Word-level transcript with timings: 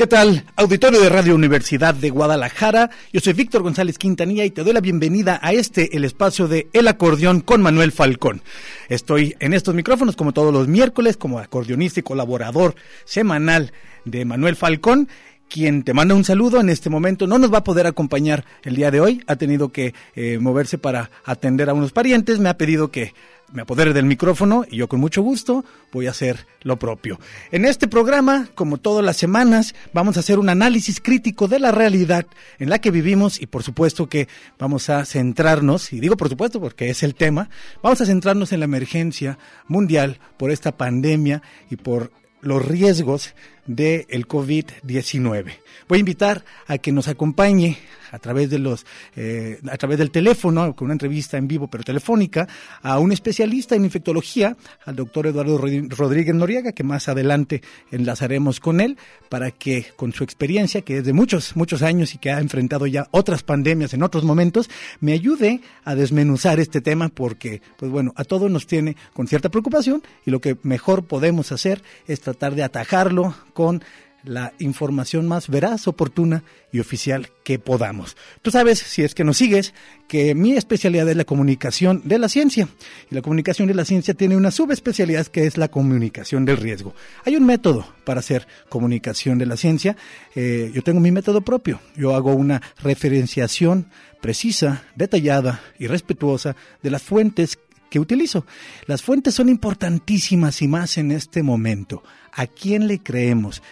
¿Qué 0.00 0.06
tal? 0.06 0.46
Auditorio 0.56 0.98
de 0.98 1.10
Radio 1.10 1.34
Universidad 1.34 1.94
de 1.94 2.08
Guadalajara. 2.08 2.88
Yo 3.12 3.20
soy 3.20 3.34
Víctor 3.34 3.62
González 3.62 3.98
Quintanilla 3.98 4.46
y 4.46 4.50
te 4.50 4.64
doy 4.64 4.72
la 4.72 4.80
bienvenida 4.80 5.38
a 5.42 5.52
este, 5.52 5.94
el 5.94 6.06
espacio 6.06 6.48
de 6.48 6.70
El 6.72 6.88
Acordeón 6.88 7.42
con 7.42 7.60
Manuel 7.60 7.92
Falcón. 7.92 8.40
Estoy 8.88 9.36
en 9.40 9.52
estos 9.52 9.74
micrófonos 9.74 10.16
como 10.16 10.32
todos 10.32 10.54
los 10.54 10.68
miércoles 10.68 11.18
como 11.18 11.38
acordeonista 11.38 12.00
y 12.00 12.02
colaborador 12.02 12.76
semanal 13.04 13.74
de 14.06 14.24
Manuel 14.24 14.56
Falcón 14.56 15.06
quien 15.50 15.82
te 15.82 15.92
manda 15.92 16.14
un 16.14 16.24
saludo 16.24 16.60
en 16.60 16.70
este 16.70 16.88
momento. 16.88 17.26
No 17.26 17.38
nos 17.38 17.52
va 17.52 17.58
a 17.58 17.64
poder 17.64 17.86
acompañar 17.86 18.46
el 18.62 18.76
día 18.76 18.90
de 18.90 19.00
hoy. 19.00 19.22
Ha 19.26 19.36
tenido 19.36 19.70
que 19.70 19.94
eh, 20.14 20.38
moverse 20.38 20.78
para 20.78 21.10
atender 21.24 21.68
a 21.68 21.74
unos 21.74 21.92
parientes. 21.92 22.38
Me 22.38 22.48
ha 22.48 22.56
pedido 22.56 22.90
que 22.90 23.12
me 23.52 23.62
apodere 23.62 23.92
del 23.92 24.04
micrófono 24.04 24.64
y 24.68 24.76
yo 24.76 24.88
con 24.88 25.00
mucho 25.00 25.22
gusto 25.22 25.64
voy 25.92 26.06
a 26.06 26.10
hacer 26.10 26.46
lo 26.62 26.78
propio. 26.78 27.18
En 27.50 27.64
este 27.64 27.88
programa, 27.88 28.48
como 28.54 28.78
todas 28.78 29.04
las 29.04 29.16
semanas, 29.16 29.74
vamos 29.92 30.16
a 30.16 30.20
hacer 30.20 30.38
un 30.38 30.48
análisis 30.48 31.00
crítico 31.00 31.48
de 31.48 31.58
la 31.58 31.72
realidad 31.72 32.26
en 32.58 32.70
la 32.70 32.80
que 32.80 32.90
vivimos 32.90 33.40
y 33.40 33.46
por 33.46 33.62
supuesto 33.62 34.08
que 34.08 34.28
vamos 34.58 34.90
a 34.90 35.04
centrarnos, 35.04 35.92
y 35.92 36.00
digo 36.00 36.16
por 36.16 36.28
supuesto 36.28 36.60
porque 36.60 36.90
es 36.90 37.02
el 37.02 37.14
tema, 37.14 37.50
vamos 37.82 38.00
a 38.00 38.06
centrarnos 38.06 38.52
en 38.52 38.60
la 38.60 38.64
emergencia 38.64 39.38
mundial 39.66 40.18
por 40.36 40.50
esta 40.50 40.76
pandemia 40.76 41.42
y 41.70 41.76
por 41.76 42.12
los 42.42 42.64
riesgos 42.64 43.34
del 43.66 44.26
COVID-19. 44.26 45.52
Voy 45.88 45.96
a 45.96 46.00
invitar 46.00 46.44
a 46.66 46.78
que 46.78 46.92
nos 46.92 47.08
acompañe 47.08 47.78
a 48.12 48.18
través 48.18 48.50
de 48.50 48.58
los 48.58 48.86
eh, 49.16 49.60
a 49.70 49.76
través 49.76 49.98
del 49.98 50.10
teléfono 50.10 50.74
con 50.74 50.86
una 50.86 50.94
entrevista 50.94 51.36
en 51.36 51.48
vivo 51.48 51.68
pero 51.68 51.84
telefónica 51.84 52.48
a 52.82 52.98
un 52.98 53.12
especialista 53.12 53.74
en 53.74 53.84
infectología 53.84 54.56
al 54.84 54.96
doctor 54.96 55.26
Eduardo 55.26 55.58
Rodríguez 55.58 56.34
Noriega 56.34 56.72
que 56.72 56.84
más 56.84 57.08
adelante 57.08 57.62
enlazaremos 57.90 58.60
con 58.60 58.80
él 58.80 58.98
para 59.28 59.50
que 59.50 59.86
con 59.96 60.12
su 60.12 60.24
experiencia 60.24 60.82
que 60.82 60.98
es 60.98 61.04
de 61.04 61.12
muchos 61.12 61.56
muchos 61.56 61.82
años 61.82 62.14
y 62.14 62.18
que 62.18 62.30
ha 62.30 62.40
enfrentado 62.40 62.86
ya 62.86 63.08
otras 63.10 63.42
pandemias 63.42 63.94
en 63.94 64.02
otros 64.02 64.24
momentos 64.24 64.68
me 65.00 65.12
ayude 65.12 65.60
a 65.84 65.94
desmenuzar 65.94 66.60
este 66.60 66.80
tema 66.80 67.08
porque 67.08 67.62
pues 67.76 67.90
bueno 67.90 68.12
a 68.16 68.24
todos 68.24 68.50
nos 68.50 68.66
tiene 68.66 68.96
con 69.12 69.28
cierta 69.28 69.48
preocupación 69.48 70.02
y 70.26 70.30
lo 70.30 70.40
que 70.40 70.56
mejor 70.62 71.04
podemos 71.04 71.52
hacer 71.52 71.82
es 72.06 72.20
tratar 72.20 72.54
de 72.54 72.62
atajarlo 72.62 73.34
con 73.52 73.82
la 74.24 74.52
información 74.58 75.26
más 75.26 75.48
veraz, 75.48 75.88
oportuna 75.88 76.44
y 76.72 76.80
oficial 76.80 77.30
que 77.42 77.58
podamos. 77.58 78.16
Tú 78.42 78.50
sabes, 78.50 78.78
si 78.78 79.02
es 79.02 79.14
que 79.14 79.24
nos 79.24 79.38
sigues, 79.38 79.74
que 80.08 80.34
mi 80.34 80.52
especialidad 80.52 81.08
es 81.08 81.16
la 81.16 81.24
comunicación 81.24 82.02
de 82.04 82.18
la 82.18 82.28
ciencia. 82.28 82.68
Y 83.10 83.14
la 83.14 83.22
comunicación 83.22 83.68
de 83.68 83.74
la 83.74 83.84
ciencia 83.84 84.14
tiene 84.14 84.36
una 84.36 84.50
subespecialidad 84.50 85.26
que 85.26 85.46
es 85.46 85.56
la 85.56 85.68
comunicación 85.68 86.44
del 86.44 86.58
riesgo. 86.58 86.94
Hay 87.24 87.36
un 87.36 87.46
método 87.46 87.86
para 88.04 88.20
hacer 88.20 88.46
comunicación 88.68 89.38
de 89.38 89.46
la 89.46 89.56
ciencia. 89.56 89.96
Eh, 90.34 90.70
yo 90.74 90.82
tengo 90.82 91.00
mi 91.00 91.12
método 91.12 91.40
propio. 91.40 91.80
Yo 91.96 92.14
hago 92.14 92.34
una 92.34 92.60
referenciación 92.82 93.86
precisa, 94.20 94.84
detallada 94.96 95.62
y 95.78 95.86
respetuosa 95.86 96.56
de 96.82 96.90
las 96.90 97.02
fuentes 97.02 97.58
que 97.88 97.98
utilizo. 97.98 98.46
Las 98.86 99.02
fuentes 99.02 99.34
son 99.34 99.48
importantísimas 99.48 100.62
y 100.62 100.68
más 100.68 100.98
en 100.98 101.10
este 101.10 101.42
momento. 101.42 102.02
¿A 102.32 102.46
quién 102.46 102.86
le 102.86 102.98
creemos? 102.98 103.62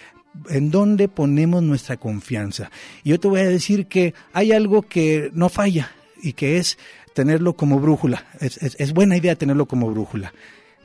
en 0.50 0.70
dónde 0.70 1.08
ponemos 1.08 1.62
nuestra 1.62 1.96
confianza. 1.96 2.70
Y 3.02 3.10
yo 3.10 3.18
te 3.18 3.28
voy 3.28 3.40
a 3.40 3.48
decir 3.48 3.86
que 3.86 4.14
hay 4.32 4.52
algo 4.52 4.82
que 4.82 5.30
no 5.34 5.48
falla 5.48 5.90
y 6.22 6.34
que 6.34 6.58
es 6.58 6.78
tenerlo 7.12 7.54
como 7.54 7.80
brújula. 7.80 8.26
Es, 8.40 8.92
buena 8.92 9.16
idea 9.16 9.34
tenerlo 9.34 9.66
como 9.66 9.90
brújula. 9.90 10.32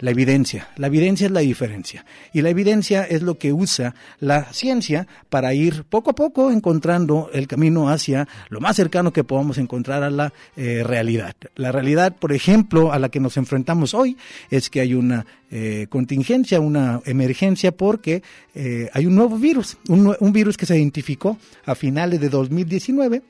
La 0.03 0.12
evidencia. 0.12 0.68
La 0.75 0.88
evidencia 0.88 1.28
es 1.28 1.31
la 1.31 1.40
diferencia. 1.40 2.06
Y 2.34 2.41
la 2.41 2.50
evidencia 2.50 3.06
es 3.06 3.22
lo 3.22 3.38
que 3.38 3.53
usa 3.53 3.96
la 4.19 4.52
ciencia 4.52 5.08
para 5.30 5.53
ir 5.53 5.86
poco 5.86 6.09
a 6.09 6.14
poco 6.14 6.52
encontrando 6.52 7.30
el 7.31 7.47
camino 7.47 7.88
hacia 7.88 8.28
lo 8.50 8.59
más 8.59 8.75
cercano 8.75 9.14
que 9.14 9.24
podamos 9.24 9.58
encontrar 9.59 10.03
a 10.03 10.09
la 10.09 10.34
eh, 10.58 10.84
realidad. 10.86 11.34
La 11.56 11.72
realidad, 11.72 12.18
por 12.18 12.34
ejemplo, 12.34 12.91
a 12.91 13.00
la 13.00 13.08
que 13.08 13.22
nos 13.22 13.38
enfrentamos 13.38 13.94
hoy 13.94 14.18
es 14.50 14.69
que 14.69 14.81
hay 14.81 14.94
una 14.94 15.25
eh, 15.50 15.88
contingencia, 15.90 16.59
una 16.59 17.00
emergencia 17.06 17.72
porque 17.72 18.24
eh, 18.56 18.90
hay 18.91 19.06
un 19.06 19.16
nuevo 19.16 19.38
virus, 19.38 19.78
un, 19.88 20.14
un 20.20 20.34
virus 20.34 20.58
que 20.58 20.66
se 20.66 20.75
identificó 20.75 21.38
a 21.66 21.75
finales 21.75 22.20
de 22.20 22.28
2019 22.28 23.22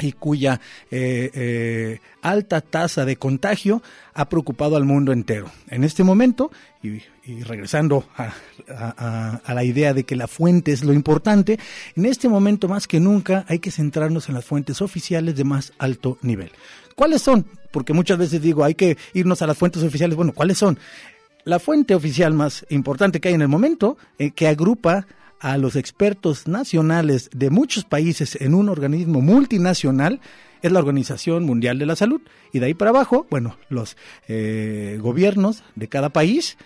y 0.00 0.12
cuya 0.12 0.60
eh, 0.90 1.30
eh, 1.34 2.00
alta 2.22 2.60
tasa 2.60 3.04
de 3.04 3.16
contagio 3.16 3.82
ha 4.14 4.28
preocupado 4.28 4.76
al 4.76 4.84
mundo 4.84 5.12
entero. 5.12 5.50
En 5.68 5.84
este 5.84 6.04
momento, 6.04 6.50
y, 6.82 7.00
regresando 7.44 8.04
a, 8.16 9.40
la 9.46 9.64
idea 9.64 9.94
de 9.94 10.04
que 10.04 10.16
la 10.16 10.26
fuente 10.26 10.72
es 10.72 10.84
lo 10.84 10.92
importante, 10.92 11.58
en 11.96 12.06
este 12.06 12.28
momento 12.28 12.68
más 12.68 12.86
que 12.86 13.00
nunca 13.00 13.44
hay 13.48 13.58
que 13.58 13.70
centrarnos 13.70 14.28
en 14.28 14.34
las 14.34 14.44
fuentes 14.44 14.82
oficiales 14.82 15.36
de 15.36 15.44
más 15.44 15.72
alto 15.78 16.18
nivel. 16.22 16.50
¿Cuáles 16.96 17.22
son? 17.22 17.46
Porque 17.70 17.92
muchas 17.92 18.18
veces 18.18 18.42
digo, 18.42 18.64
hay 18.64 18.74
que 18.74 18.98
irnos 19.14 19.42
a 19.42 19.46
las 19.46 19.56
fuentes 19.56 19.82
oficiales. 19.82 20.16
Bueno, 20.16 20.32
¿cuáles 20.32 20.58
son? 20.58 20.78
La 21.44 21.58
fuente 21.58 21.94
oficial 21.94 22.34
más 22.34 22.66
importante 22.68 23.20
que 23.20 23.28
hay 23.28 23.34
en 23.34 23.42
el 23.42 23.48
momento, 23.48 23.96
eh, 24.18 24.32
que 24.32 24.48
agrupa 24.48 25.06
a 25.40 25.56
los 25.56 25.74
expertos 25.74 26.46
nacionales 26.46 27.30
de 27.34 27.50
muchos 27.50 27.84
países 27.84 28.36
en 28.40 28.54
un 28.54 28.68
organismo 28.68 29.20
multinacional 29.20 30.20
es 30.62 30.70
la 30.70 30.78
Organización 30.78 31.44
Mundial 31.44 31.78
de 31.78 31.86
la 31.86 31.96
Salud. 31.96 32.20
Y 32.52 32.58
de 32.58 32.66
ahí 32.66 32.74
para 32.74 32.90
abajo, 32.90 33.26
bueno, 33.30 33.56
los 33.70 33.96
eh, 34.28 34.98
gobiernos 35.00 35.64
de 35.74 35.88
cada 35.88 36.10
país, 36.10 36.58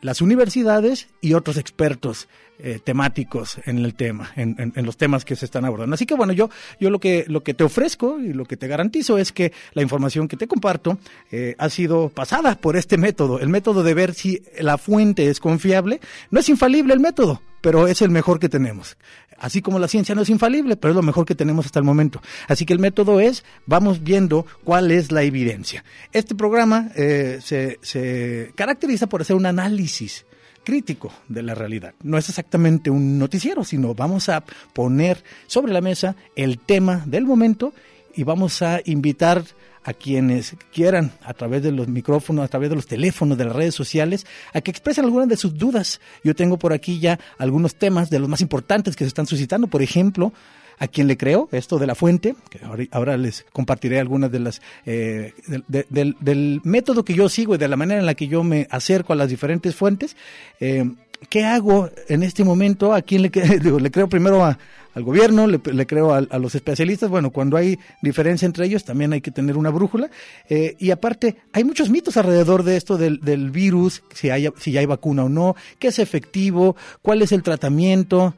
las 0.00 0.22
universidades 0.22 1.08
y 1.20 1.34
otros 1.34 1.58
expertos 1.58 2.28
eh, 2.58 2.78
temáticos 2.82 3.58
en 3.64 3.78
el 3.78 3.94
tema, 3.94 4.30
en, 4.36 4.72
los 4.76 4.96
temas 4.96 5.24
que 5.24 5.34
se 5.36 5.44
están 5.44 5.64
abordando. 5.64 5.94
Así 5.94 6.06
que 6.06 6.14
bueno, 6.14 6.32
yo, 6.32 6.48
yo 6.78 6.90
lo 6.90 7.00
que 7.00 7.24
lo 7.26 7.42
que 7.42 7.54
te 7.54 7.64
ofrezco 7.64 8.20
y 8.20 8.32
lo 8.32 8.44
que 8.44 8.56
te 8.56 8.68
garantizo 8.68 9.18
es 9.18 9.32
que 9.32 9.52
la 9.72 9.82
información 9.82 10.28
que 10.28 10.36
te 10.36 10.46
comparto 10.46 10.98
eh, 11.30 11.56
ha 11.58 11.68
sido 11.70 12.10
pasada 12.10 12.54
por 12.56 12.76
este 12.76 12.98
método, 12.98 13.40
el 13.40 13.48
método 13.48 13.82
de 13.82 13.94
ver 13.94 14.14
si 14.14 14.42
la 14.60 14.78
fuente 14.78 15.28
es 15.28 15.40
confiable. 15.40 16.00
No 16.30 16.40
es 16.40 16.48
infalible 16.48 16.94
el 16.94 17.00
método, 17.00 17.42
pero 17.60 17.88
es 17.88 18.02
el 18.02 18.10
mejor 18.10 18.38
que 18.38 18.48
tenemos. 18.48 18.96
Así 19.42 19.60
como 19.60 19.80
la 19.80 19.88
ciencia 19.88 20.14
no 20.14 20.22
es 20.22 20.30
infalible, 20.30 20.76
pero 20.76 20.92
es 20.92 20.96
lo 20.96 21.02
mejor 21.02 21.26
que 21.26 21.34
tenemos 21.34 21.66
hasta 21.66 21.80
el 21.80 21.84
momento. 21.84 22.22
Así 22.46 22.64
que 22.64 22.74
el 22.74 22.78
método 22.78 23.18
es, 23.18 23.44
vamos 23.66 24.04
viendo 24.04 24.46
cuál 24.62 24.92
es 24.92 25.10
la 25.10 25.24
evidencia. 25.24 25.84
Este 26.12 26.36
programa 26.36 26.92
eh, 26.94 27.40
se, 27.42 27.80
se 27.82 28.52
caracteriza 28.54 29.08
por 29.08 29.22
hacer 29.22 29.34
un 29.34 29.46
análisis 29.46 30.26
crítico 30.64 31.12
de 31.28 31.42
la 31.42 31.54
realidad. 31.54 31.94
No 32.02 32.18
es 32.18 32.28
exactamente 32.28 32.90
un 32.90 33.18
noticiero, 33.18 33.64
sino 33.64 33.94
vamos 33.94 34.28
a 34.28 34.44
poner 34.72 35.22
sobre 35.46 35.72
la 35.72 35.80
mesa 35.80 36.16
el 36.36 36.58
tema 36.58 37.02
del 37.06 37.24
momento 37.24 37.72
y 38.14 38.24
vamos 38.24 38.62
a 38.62 38.80
invitar 38.84 39.44
a 39.84 39.92
quienes 39.92 40.54
quieran, 40.72 41.12
a 41.22 41.34
través 41.34 41.62
de 41.62 41.72
los 41.72 41.88
micrófonos, 41.88 42.44
a 42.44 42.48
través 42.48 42.70
de 42.70 42.76
los 42.76 42.86
teléfonos, 42.86 43.36
de 43.36 43.46
las 43.46 43.56
redes 43.56 43.74
sociales, 43.74 44.26
a 44.52 44.60
que 44.60 44.70
expresen 44.70 45.04
algunas 45.04 45.28
de 45.28 45.36
sus 45.36 45.56
dudas. 45.56 46.00
Yo 46.22 46.34
tengo 46.34 46.58
por 46.58 46.72
aquí 46.72 47.00
ya 47.00 47.18
algunos 47.38 47.74
temas 47.74 48.08
de 48.08 48.20
los 48.20 48.28
más 48.28 48.40
importantes 48.40 48.94
que 48.94 49.04
se 49.04 49.08
están 49.08 49.26
suscitando. 49.26 49.66
Por 49.66 49.82
ejemplo, 49.82 50.32
a 50.78 50.88
quien 50.88 51.06
le 51.06 51.16
creo, 51.16 51.48
esto 51.52 51.78
de 51.78 51.86
la 51.86 51.94
fuente, 51.94 52.34
que 52.50 52.60
ahora, 52.90 53.16
les 53.16 53.44
compartiré 53.52 54.00
algunas 54.00 54.30
de 54.30 54.40
las 54.40 54.62
eh, 54.86 55.32
del, 55.68 56.60
método 56.64 57.04
que 57.04 57.14
yo 57.14 57.28
sigo 57.28 57.54
y 57.54 57.58
de 57.58 57.68
la 57.68 57.76
manera 57.76 58.00
en 58.00 58.06
la 58.06 58.14
que 58.14 58.28
yo 58.28 58.42
me 58.42 58.66
acerco 58.70 59.12
a 59.12 59.16
las 59.16 59.28
diferentes 59.28 59.74
fuentes. 59.74 60.16
Eh, 60.60 60.84
¿Qué 61.28 61.44
hago 61.44 61.88
en 62.08 62.22
este 62.22 62.44
momento? 62.44 62.92
¿A 62.92 63.02
quién 63.02 63.22
le, 63.22 63.30
le 63.80 63.90
creo 63.90 64.08
primero 64.08 64.44
al 64.44 65.02
gobierno? 65.04 65.46
Le, 65.46 65.86
creo 65.86 66.12
a, 66.12 66.38
los 66.38 66.54
especialistas? 66.54 67.08
Bueno, 67.08 67.30
cuando 67.30 67.56
hay 67.56 67.78
diferencia 68.02 68.46
entre 68.46 68.66
ellos 68.66 68.84
también 68.84 69.12
hay 69.12 69.20
que 69.20 69.30
tener 69.30 69.56
una 69.56 69.70
brújula. 69.70 70.10
Eh, 70.48 70.74
y 70.78 70.90
aparte, 70.90 71.36
hay 71.52 71.64
muchos 71.64 71.90
mitos 71.90 72.16
alrededor 72.16 72.64
de 72.64 72.76
esto 72.76 72.98
del, 72.98 73.50
virus, 73.50 74.02
si, 74.12 74.30
hay, 74.30 74.48
si 74.58 74.72
ya 74.72 74.80
hay 74.80 74.86
vacuna 74.86 75.24
o 75.24 75.28
no, 75.28 75.54
qué 75.78 75.88
es 75.88 75.98
efectivo, 75.98 76.76
cuál 77.02 77.22
es 77.22 77.32
el 77.32 77.42
tratamiento. 77.42 78.34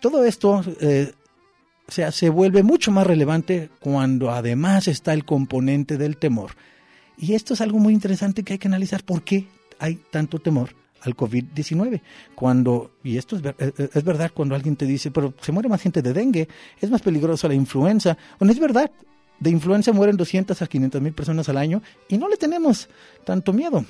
Todo 0.00 0.24
esto 0.24 0.62
sea, 1.88 2.12
se 2.12 2.28
vuelve 2.28 2.62
mucho 2.62 2.90
más 2.90 3.06
relevante 3.06 3.70
cuando 3.80 4.30
además 4.30 4.88
está 4.88 5.12
el 5.12 5.24
componente 5.24 5.98
del 5.98 6.16
temor. 6.16 6.52
Y 7.16 7.34
esto 7.34 7.54
es 7.54 7.60
algo 7.60 7.78
muy 7.78 7.92
interesante 7.92 8.42
que 8.42 8.54
hay 8.54 8.58
que 8.58 8.68
analizar. 8.68 9.04
¿Por 9.04 9.22
qué 9.22 9.46
hay 9.78 9.96
tanto 10.10 10.38
temor 10.38 10.74
al 11.02 11.16
COVID-19? 11.16 12.00
Cuando, 12.34 12.92
y 13.02 13.16
esto 13.16 13.36
es, 13.36 13.42
es, 13.94 14.04
verdad, 14.04 14.30
cuando 14.32 14.54
alguien 14.54 14.76
te 14.76 14.86
dice, 14.86 15.10
pero 15.10 15.34
se 15.40 15.52
muere 15.52 15.68
más 15.68 15.82
gente 15.82 16.02
de 16.02 16.12
dengue, 16.12 16.48
es 16.80 16.90
más 16.90 17.02
peligroso 17.02 17.48
la 17.48 17.54
influenza. 17.54 18.16
Bueno, 18.38 18.52
es 18.52 18.60
verdad, 18.60 18.90
de 19.42 19.50
influenza 19.50 19.92
mueren 19.92 20.16
200 20.16 20.62
a 20.62 20.66
500 20.66 21.02
mil 21.02 21.12
personas 21.12 21.48
al 21.48 21.56
año 21.56 21.82
y 22.08 22.16
no 22.16 22.28
le 22.28 22.36
tenemos 22.36 22.88
tanto 23.24 23.52
miedo. 23.52 23.84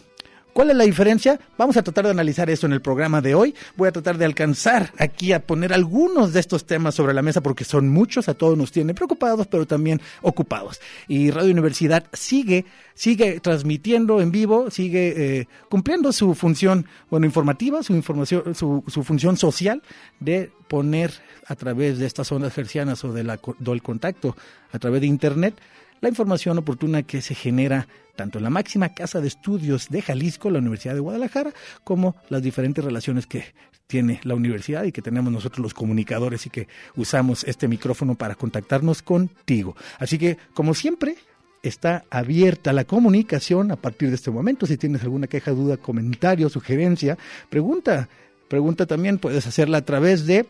¿Cuál 0.52 0.69
es 0.69 0.76
la 0.76 0.84
diferencia? 0.84 1.40
Vamos 1.56 1.78
a 1.78 1.82
tratar 1.82 2.04
de 2.04 2.10
analizar 2.10 2.50
eso 2.50 2.66
en 2.66 2.75
el 2.75 2.82
programa 2.82 3.22
de 3.22 3.34
hoy. 3.34 3.54
Voy 3.75 3.88
a 3.88 3.93
tratar 3.93 4.19
de 4.19 4.26
alcanzar 4.26 4.93
aquí 4.99 5.32
a 5.32 5.46
poner 5.46 5.72
algunos 5.72 6.34
de 6.34 6.40
estos 6.40 6.66
temas 6.66 6.94
sobre 6.94 7.14
la 7.14 7.22
mesa 7.22 7.40
porque 7.40 7.64
son 7.64 7.88
muchos, 7.88 8.28
a 8.28 8.34
todos 8.34 8.58
nos 8.58 8.70
tienen 8.70 8.94
preocupados, 8.94 9.46
pero 9.46 9.66
también 9.66 10.02
ocupados. 10.20 10.78
Y 11.08 11.31
Radio 11.31 11.52
Universidad 11.52 12.04
sigue, 12.12 12.66
sigue 12.94 13.40
transmitiendo 13.40 14.20
en 14.20 14.31
vivo, 14.31 14.70
sigue 14.70 15.14
eh, 15.16 15.49
cumpliendo 15.70 16.12
su 16.12 16.34
función, 16.34 16.84
bueno, 17.08 17.25
informativa, 17.25 17.82
su 17.82 17.94
información, 17.94 18.54
su, 18.54 18.82
función 19.04 19.38
social 19.38 19.82
de 20.20 20.52
poner 20.69 21.12
a 21.46 21.56
través 21.56 21.99
de 21.99 22.04
estas 22.04 22.31
ondas 22.31 22.52
gercianas 22.52 23.02
o 23.04 23.12
de 23.14 23.25
la, 23.25 23.40
del 23.58 23.82
contacto 23.82 24.37
a 24.70 24.78
través 24.78 25.00
de 25.00 25.06
Internet 25.06 25.54
la 26.02 26.08
información 26.08 26.58
oportuna 26.58 27.04
que 27.04 27.22
se 27.22 27.34
genera 27.34 27.88
tanto 28.16 28.38
en 28.38 28.44
la 28.44 28.50
máxima 28.50 28.90
casa 28.90 29.20
de 29.20 29.28
estudios 29.28 29.88
de 29.88 30.02
Jalisco, 30.02 30.50
la 30.50 30.58
Universidad 30.58 30.94
de 30.94 31.00
Guadalajara, 31.00 31.54
como 31.84 32.16
las 32.28 32.43
diferentes 32.43 32.84
relaciones 32.84 33.26
que 33.26 33.54
tiene 33.87 34.20
la 34.25 34.34
universidad 34.34 34.84
y 34.84 34.93
que 34.93 35.00
tenemos 35.00 35.32
nosotros 35.32 35.60
los 35.60 35.75
comunicadores 35.75 36.44
y 36.46 36.50
que 36.50 36.69
usamos 36.96 37.44
este 37.44 37.69
micrófono 37.69 38.16
para 38.16 38.34
contactarnos 38.34 39.00
contigo. 39.00 39.76
Así 39.99 40.19
que, 40.19 40.38
como 40.54 40.75
siempre, 40.75 41.16
está 41.62 42.04
abierta 42.10 42.72
la 42.72 42.84
comunicación 42.84 43.70
a 43.70 43.76
partir 43.76 44.08
de 44.08 44.16
este 44.16 44.31
momento. 44.32 44.66
Si 44.66 44.76
tienes 44.76 45.02
alguna 45.04 45.28
queja, 45.28 45.52
duda, 45.52 45.76
comentario, 45.76 46.49
sugerencia, 46.49 47.16
pregunta. 47.49 48.08
Pregunta 48.49 48.87
también 48.87 49.19
puedes 49.19 49.46
hacerla 49.46 49.78
a 49.78 49.84
través 49.84 50.26
de 50.26 50.46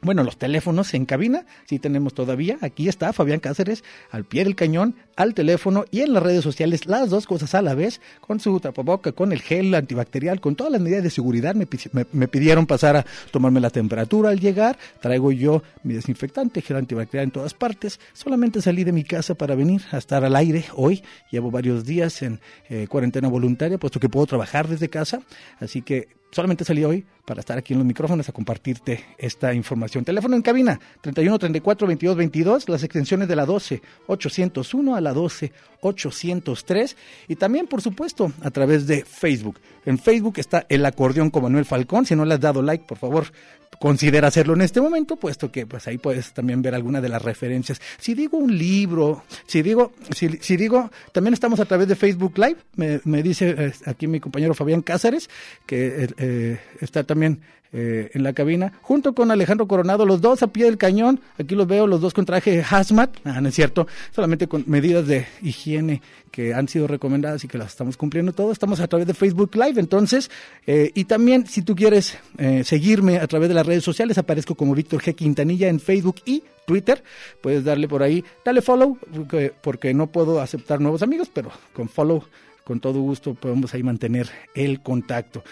bueno, 0.00 0.22
los 0.22 0.38
teléfonos 0.38 0.94
en 0.94 1.06
cabina, 1.06 1.44
sí 1.66 1.78
tenemos 1.78 2.14
todavía. 2.14 2.58
Aquí 2.60 2.88
está 2.88 3.12
Fabián 3.12 3.40
Cáceres 3.40 3.82
al 4.10 4.24
pie 4.24 4.44
del 4.44 4.54
cañón, 4.54 4.94
al 5.18 5.34
teléfono 5.34 5.84
y 5.90 6.02
en 6.02 6.12
las 6.12 6.22
redes 6.22 6.44
sociales, 6.44 6.86
las 6.86 7.10
dos 7.10 7.26
cosas 7.26 7.52
a 7.56 7.60
la 7.60 7.74
vez, 7.74 8.00
con 8.20 8.38
su 8.38 8.60
tapaboca, 8.60 9.10
con 9.10 9.32
el 9.32 9.42
gel 9.42 9.74
antibacterial, 9.74 10.40
con 10.40 10.54
todas 10.54 10.72
las 10.72 10.80
medidas 10.80 11.02
de 11.02 11.10
seguridad. 11.10 11.56
Me, 11.56 11.66
me, 12.12 12.28
pidieron 12.28 12.66
pasar 12.66 12.96
a 12.96 13.04
tomarme 13.32 13.58
la 13.58 13.70
temperatura 13.70 14.30
al 14.30 14.38
llegar. 14.38 14.78
Traigo 15.00 15.32
yo 15.32 15.64
mi 15.82 15.94
desinfectante, 15.94 16.62
gel 16.62 16.76
antibacterial 16.76 17.24
en 17.24 17.30
todas 17.32 17.52
partes. 17.52 17.98
Solamente 18.12 18.62
salí 18.62 18.84
de 18.84 18.92
mi 18.92 19.02
casa 19.02 19.34
para 19.34 19.56
venir 19.56 19.82
a 19.90 19.98
estar 19.98 20.24
al 20.24 20.36
aire 20.36 20.66
hoy. 20.76 21.02
Llevo 21.32 21.50
varios 21.50 21.84
días 21.84 22.22
en 22.22 22.40
eh, 22.68 22.86
cuarentena 22.88 23.26
voluntaria, 23.26 23.76
puesto 23.76 23.98
que 23.98 24.08
puedo 24.08 24.26
trabajar 24.26 24.68
desde 24.68 24.88
casa. 24.88 25.20
Así 25.58 25.82
que 25.82 26.10
solamente 26.30 26.64
salí 26.64 26.84
hoy 26.84 27.04
para 27.28 27.40
estar 27.40 27.58
aquí 27.58 27.74
en 27.74 27.80
los 27.80 27.86
micrófonos 27.86 28.26
a 28.28 28.32
compartirte 28.32 29.04
esta 29.18 29.52
información. 29.52 30.02
Teléfono 30.02 30.34
en 30.34 30.40
cabina 30.40 30.80
31 31.02 31.38
34 31.38 31.86
22 31.86 32.16
22, 32.16 32.68
las 32.70 32.82
extensiones 32.82 33.28
de 33.28 33.36
la 33.36 33.44
12 33.44 33.82
801 34.06 34.96
a 34.96 35.00
la 35.02 35.07
12 35.12 35.52
803 35.80 36.96
y 37.28 37.36
también 37.36 37.66
por 37.66 37.82
supuesto 37.82 38.32
a 38.42 38.50
través 38.50 38.86
de 38.86 39.04
Facebook. 39.04 39.60
En 39.84 39.98
Facebook 39.98 40.34
está 40.38 40.66
el 40.68 40.84
acordeón 40.84 41.30
con 41.30 41.44
Manuel 41.44 41.64
Falcón, 41.64 42.04
si 42.04 42.16
no 42.16 42.24
le 42.24 42.34
has 42.34 42.40
dado 42.40 42.62
like, 42.62 42.84
por 42.84 42.98
favor, 42.98 43.26
considera 43.78 44.28
hacerlo 44.28 44.54
en 44.54 44.62
este 44.62 44.80
momento, 44.80 45.16
puesto 45.16 45.50
que 45.52 45.66
pues 45.66 45.86
ahí 45.86 45.98
puedes 45.98 46.32
también 46.32 46.62
ver 46.62 46.74
alguna 46.74 47.00
de 47.00 47.08
las 47.08 47.22
referencias. 47.22 47.80
Si 47.98 48.14
digo 48.14 48.38
un 48.38 48.56
libro, 48.56 49.24
si 49.46 49.62
digo, 49.62 49.92
si, 50.14 50.56
digo, 50.56 50.90
también 51.12 51.34
estamos 51.34 51.60
a 51.60 51.64
través 51.64 51.88
de 51.88 51.96
Facebook 51.96 52.36
Live, 52.38 52.56
me, 52.76 53.00
me 53.04 53.22
dice 53.22 53.54
eh, 53.56 53.72
aquí 53.86 54.06
mi 54.06 54.20
compañero 54.20 54.54
Fabián 54.54 54.82
Cáceres, 54.82 55.30
que 55.66 56.04
eh, 56.04 56.08
eh, 56.18 56.60
está 56.80 57.04
también 57.04 57.40
eh, 57.72 58.10
en 58.14 58.22
la 58.22 58.32
cabina, 58.32 58.72
junto 58.80 59.14
con 59.14 59.30
Alejandro 59.30 59.68
Coronado, 59.68 60.06
los 60.06 60.20
dos 60.20 60.42
a 60.42 60.46
pie 60.46 60.64
del 60.64 60.78
cañón, 60.78 61.20
aquí 61.38 61.54
los 61.54 61.66
veo, 61.66 61.86
los 61.86 62.00
dos 62.00 62.14
con 62.14 62.24
traje 62.24 62.64
hazmat, 62.68 63.16
ah, 63.24 63.40
no 63.40 63.48
es 63.50 63.54
cierto, 63.54 63.86
solamente 64.10 64.46
con 64.46 64.64
medidas 64.66 65.06
de 65.06 65.26
higiene 65.42 66.00
que 66.30 66.54
han 66.54 66.66
sido 66.68 66.86
recomendadas 66.86 67.44
y 67.44 67.48
que 67.48 67.58
las 67.58 67.68
estamos 67.68 67.96
cumpliendo 67.96 68.32
todos, 68.32 68.52
estamos 68.52 68.80
a 68.80 68.88
través 68.88 69.06
de 69.06 69.12
Facebook 69.12 69.54
Live, 69.54 69.78
entonces, 69.80 70.30
eh, 70.66 70.92
y 70.94 71.04
también 71.04 71.46
si 71.46 71.62
tú 71.62 71.76
quieres 71.76 72.18
eh, 72.38 72.64
seguirme 72.64 73.18
a 73.18 73.26
través 73.26 73.48
de 73.48 73.54
las 73.54 73.66
redes 73.66 73.84
sociales, 73.84 74.16
aparezco 74.16 74.54
como 74.54 74.74
Víctor 74.74 75.02
G. 75.02 75.14
Quintanilla 75.14 75.68
en 75.68 75.78
Facebook 75.78 76.16
y 76.24 76.42
Twitter, 76.66 77.02
puedes 77.42 77.64
darle 77.64 77.86
por 77.86 78.02
ahí, 78.02 78.24
dale 78.44 78.62
follow, 78.62 78.98
porque, 79.14 79.52
porque 79.60 79.92
no 79.92 80.06
puedo 80.06 80.40
aceptar 80.40 80.80
nuevos 80.80 81.02
amigos, 81.02 81.30
pero 81.32 81.50
con 81.74 81.88
follow 81.88 82.24
con 82.68 82.80
todo 82.80 83.00
gusto 83.00 83.32
podemos 83.32 83.72
ahí 83.72 83.82
mantener 83.82 84.28
el 84.54 84.82
contacto. 84.82 85.42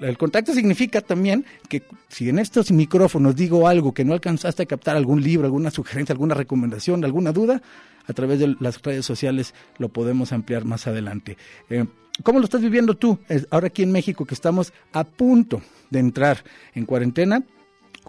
el 0.00 0.16
contacto 0.16 0.54
significa 0.54 1.02
también 1.02 1.44
que 1.68 1.82
si 2.08 2.30
en 2.30 2.38
estos 2.38 2.72
micrófonos 2.72 3.36
digo 3.36 3.68
algo 3.68 3.92
que 3.92 4.06
no 4.06 4.14
alcanzaste 4.14 4.62
a 4.62 4.66
captar, 4.66 4.96
algún 4.96 5.22
libro, 5.22 5.44
alguna 5.44 5.70
sugerencia, 5.70 6.14
alguna 6.14 6.34
recomendación, 6.34 7.04
alguna 7.04 7.32
duda, 7.32 7.60
a 8.06 8.12
través 8.14 8.38
de 8.38 8.56
las 8.58 8.80
redes 8.80 9.04
sociales 9.04 9.52
lo 9.76 9.90
podemos 9.90 10.32
ampliar 10.32 10.64
más 10.64 10.86
adelante. 10.86 11.36
Eh, 11.68 11.84
¿Cómo 12.22 12.38
lo 12.38 12.46
estás 12.46 12.62
viviendo 12.62 12.94
tú? 12.94 13.18
Ahora 13.50 13.66
aquí 13.66 13.82
en 13.82 13.92
México 13.92 14.24
que 14.24 14.32
estamos 14.32 14.72
a 14.94 15.04
punto 15.04 15.60
de 15.90 15.98
entrar 15.98 16.42
en 16.74 16.86
cuarentena, 16.86 17.42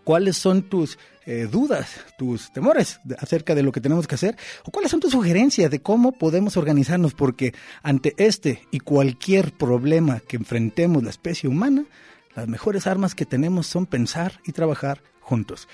¿cuáles 0.07 0.37
son 0.37 0.61
tus 0.61 0.97
eh, 1.25 1.49
dudas, 1.51 1.89
tus 2.17 2.53
temores 2.53 3.01
acerca 3.19 3.53
de 3.53 3.61
lo 3.61 3.73
que 3.73 3.81
tenemos 3.81 4.07
que 4.07 4.15
hacer, 4.15 4.37
o 4.63 4.71
cuáles 4.71 4.89
son 4.89 5.01
tus 5.01 5.11
sugerencias 5.11 5.69
de 5.69 5.81
cómo 5.81 6.13
podemos 6.13 6.55
organizarnos, 6.55 7.13
porque 7.13 7.53
ante 7.83 8.13
este 8.15 8.61
y 8.71 8.79
cualquier 8.79 9.51
problema 9.51 10.21
que 10.21 10.37
enfrentemos 10.37 11.03
la 11.03 11.09
especie 11.09 11.49
humana, 11.49 11.83
las 12.37 12.47
mejores 12.47 12.87
armas 12.87 13.15
que 13.15 13.25
tenemos 13.25 13.67
son 13.67 13.85
pensar 13.85 14.39
y 14.45 14.53
trabajar 14.53 15.03
juntos. 15.19 15.67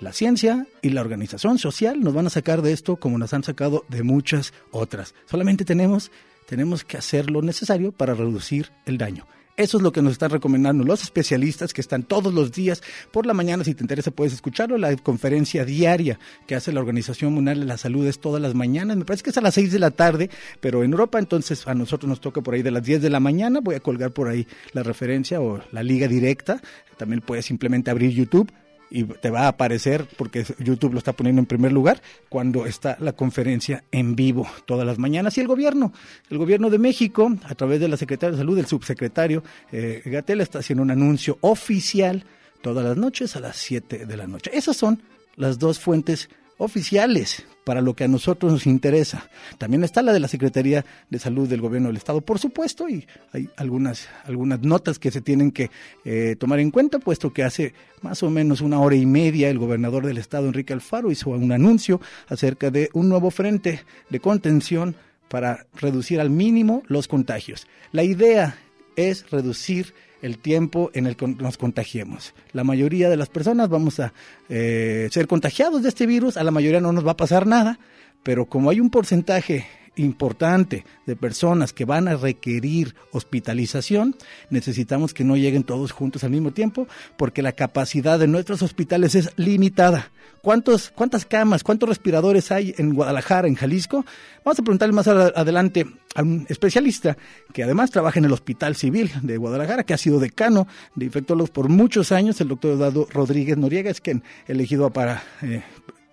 La 0.00 0.12
ciencia 0.12 0.66
y 0.82 0.90
la 0.90 1.02
organización 1.02 1.60
social 1.60 2.00
nos 2.00 2.12
van 2.12 2.26
a 2.26 2.30
sacar 2.30 2.62
de 2.62 2.72
esto 2.72 2.96
como 2.96 3.18
nos 3.18 3.32
han 3.34 3.44
sacado 3.44 3.84
de 3.88 4.02
muchas 4.02 4.52
otras. 4.72 5.14
Solamente 5.26 5.64
tenemos, 5.64 6.10
tenemos 6.48 6.82
que 6.82 6.96
hacer 6.96 7.30
lo 7.30 7.40
necesario 7.40 7.92
para 7.92 8.14
reducir 8.14 8.72
el 8.84 8.98
daño. 8.98 9.28
Eso 9.56 9.78
es 9.78 9.82
lo 9.82 9.90
que 9.90 10.02
nos 10.02 10.12
están 10.12 10.30
recomendando 10.30 10.84
los 10.84 11.02
especialistas 11.02 11.72
que 11.72 11.80
están 11.80 12.02
todos 12.02 12.34
los 12.34 12.52
días 12.52 12.82
por 13.10 13.24
la 13.24 13.32
mañana. 13.32 13.64
Si 13.64 13.74
te 13.74 13.82
interesa, 13.82 14.10
puedes 14.10 14.34
escucharlo. 14.34 14.76
La 14.76 14.94
conferencia 14.96 15.64
diaria 15.64 16.18
que 16.46 16.54
hace 16.54 16.72
la 16.72 16.80
Organización 16.80 17.32
Mundial 17.32 17.60
de 17.60 17.64
la 17.64 17.78
Salud 17.78 18.06
es 18.06 18.18
todas 18.18 18.42
las 18.42 18.54
mañanas. 18.54 18.98
Me 18.98 19.06
parece 19.06 19.22
que 19.22 19.30
es 19.30 19.38
a 19.38 19.40
las 19.40 19.54
6 19.54 19.72
de 19.72 19.78
la 19.78 19.90
tarde, 19.90 20.28
pero 20.60 20.84
en 20.84 20.92
Europa 20.92 21.18
entonces 21.18 21.66
a 21.66 21.74
nosotros 21.74 22.06
nos 22.06 22.20
toca 22.20 22.42
por 22.42 22.52
ahí 22.52 22.60
de 22.60 22.70
las 22.70 22.84
10 22.84 23.00
de 23.00 23.08
la 23.08 23.18
mañana. 23.18 23.60
Voy 23.62 23.76
a 23.76 23.80
colgar 23.80 24.10
por 24.10 24.28
ahí 24.28 24.46
la 24.74 24.82
referencia 24.82 25.40
o 25.40 25.62
la 25.72 25.82
liga 25.82 26.06
directa. 26.06 26.60
También 26.98 27.22
puedes 27.22 27.46
simplemente 27.46 27.90
abrir 27.90 28.10
YouTube 28.10 28.52
y 28.90 29.04
te 29.04 29.30
va 29.30 29.42
a 29.42 29.48
aparecer 29.48 30.06
porque 30.16 30.44
YouTube 30.58 30.92
lo 30.92 30.98
está 30.98 31.12
poniendo 31.12 31.40
en 31.40 31.46
primer 31.46 31.72
lugar 31.72 32.00
cuando 32.28 32.66
está 32.66 32.96
la 33.00 33.12
conferencia 33.12 33.84
en 33.90 34.16
vivo 34.16 34.46
todas 34.64 34.86
las 34.86 34.98
mañanas 34.98 35.36
y 35.38 35.40
el 35.40 35.48
gobierno, 35.48 35.92
el 36.30 36.38
gobierno 36.38 36.70
de 36.70 36.78
México 36.78 37.32
a 37.44 37.54
través 37.54 37.80
de 37.80 37.88
la 37.88 37.96
secretaria 37.96 38.32
de 38.32 38.38
salud, 38.38 38.58
el 38.58 38.66
subsecretario 38.66 39.42
eh, 39.72 40.02
Gatel 40.04 40.40
está 40.40 40.60
haciendo 40.60 40.82
un 40.82 40.90
anuncio 40.90 41.38
oficial 41.40 42.24
todas 42.62 42.84
las 42.84 42.96
noches 42.96 43.36
a 43.36 43.40
las 43.40 43.56
7 43.56 44.06
de 44.06 44.16
la 44.16 44.26
noche. 44.26 44.50
Esas 44.52 44.76
son 44.76 45.02
las 45.36 45.58
dos 45.58 45.78
fuentes 45.78 46.28
oficiales 46.58 47.44
para 47.64 47.80
lo 47.80 47.94
que 47.94 48.04
a 48.04 48.08
nosotros 48.08 48.52
nos 48.52 48.66
interesa. 48.66 49.28
También 49.58 49.82
está 49.82 50.00
la 50.00 50.12
de 50.12 50.20
la 50.20 50.28
Secretaría 50.28 50.84
de 51.10 51.18
Salud 51.18 51.48
del 51.48 51.60
Gobierno 51.60 51.88
del 51.88 51.96
Estado, 51.96 52.20
por 52.20 52.38
supuesto, 52.38 52.88
y 52.88 53.06
hay 53.32 53.50
algunas, 53.56 54.08
algunas 54.24 54.60
notas 54.62 55.00
que 55.00 55.10
se 55.10 55.20
tienen 55.20 55.50
que 55.50 55.70
eh, 56.04 56.36
tomar 56.38 56.60
en 56.60 56.70
cuenta, 56.70 57.00
puesto 57.00 57.32
que 57.32 57.42
hace 57.42 57.74
más 58.02 58.22
o 58.22 58.30
menos 58.30 58.60
una 58.60 58.78
hora 58.78 58.94
y 58.94 59.04
media 59.04 59.50
el 59.50 59.58
gobernador 59.58 60.06
del 60.06 60.18
Estado, 60.18 60.46
Enrique 60.46 60.72
Alfaro, 60.72 61.10
hizo 61.10 61.30
un 61.30 61.50
anuncio 61.50 62.00
acerca 62.28 62.70
de 62.70 62.88
un 62.92 63.08
nuevo 63.08 63.32
frente 63.32 63.82
de 64.08 64.20
contención 64.20 64.94
para 65.28 65.66
reducir 65.74 66.20
al 66.20 66.30
mínimo 66.30 66.84
los 66.86 67.08
contagios. 67.08 67.66
La 67.90 68.04
idea 68.04 68.56
es 68.94 69.28
reducir 69.30 69.92
el 70.26 70.38
tiempo 70.38 70.90
en 70.92 71.06
el 71.06 71.16
que 71.16 71.28
nos 71.28 71.56
contagiemos. 71.56 72.34
La 72.52 72.64
mayoría 72.64 73.08
de 73.08 73.16
las 73.16 73.28
personas 73.28 73.68
vamos 73.68 74.00
a 74.00 74.12
eh, 74.48 75.08
ser 75.12 75.28
contagiados 75.28 75.82
de 75.82 75.88
este 75.88 76.04
virus, 76.04 76.36
a 76.36 76.44
la 76.44 76.50
mayoría 76.50 76.80
no 76.80 76.92
nos 76.92 77.06
va 77.06 77.12
a 77.12 77.16
pasar 77.16 77.46
nada, 77.46 77.78
pero 78.22 78.46
como 78.46 78.70
hay 78.70 78.80
un 78.80 78.90
porcentaje 78.90 79.66
importante 79.96 80.84
de 81.06 81.16
personas 81.16 81.72
que 81.72 81.84
van 81.84 82.08
a 82.08 82.16
requerir 82.16 82.94
hospitalización, 83.12 84.16
necesitamos 84.50 85.14
que 85.14 85.24
no 85.24 85.36
lleguen 85.36 85.64
todos 85.64 85.92
juntos 85.92 86.24
al 86.24 86.30
mismo 86.30 86.52
tiempo, 86.52 86.86
porque 87.16 87.42
la 87.42 87.52
capacidad 87.52 88.18
de 88.18 88.28
nuestros 88.28 88.62
hospitales 88.62 89.14
es 89.14 89.30
limitada. 89.36 90.10
¿Cuántos, 90.42 90.90
¿Cuántas 90.90 91.24
camas, 91.24 91.64
cuántos 91.64 91.88
respiradores 91.88 92.52
hay 92.52 92.74
en 92.78 92.94
Guadalajara, 92.94 93.48
en 93.48 93.56
Jalisco? 93.56 94.04
Vamos 94.44 94.58
a 94.58 94.62
preguntarle 94.62 94.94
más 94.94 95.08
adelante 95.08 95.86
a 96.14 96.22
un 96.22 96.46
especialista 96.48 97.16
que 97.52 97.64
además 97.64 97.90
trabaja 97.90 98.18
en 98.18 98.26
el 98.26 98.32
Hospital 98.32 98.76
Civil 98.76 99.10
de 99.22 99.36
Guadalajara, 99.38 99.82
que 99.82 99.94
ha 99.94 99.98
sido 99.98 100.20
decano 100.20 100.68
de 100.94 101.06
infectólogos 101.06 101.50
por 101.50 101.68
muchos 101.68 102.12
años, 102.12 102.40
el 102.40 102.48
doctor 102.48 102.72
Eduardo 102.72 103.08
Rodríguez 103.10 103.56
Noriega, 103.56 103.90
es 103.90 104.00
quien 104.00 104.22
elegido 104.46 104.90
para 104.90 105.22
eh, 105.42 105.62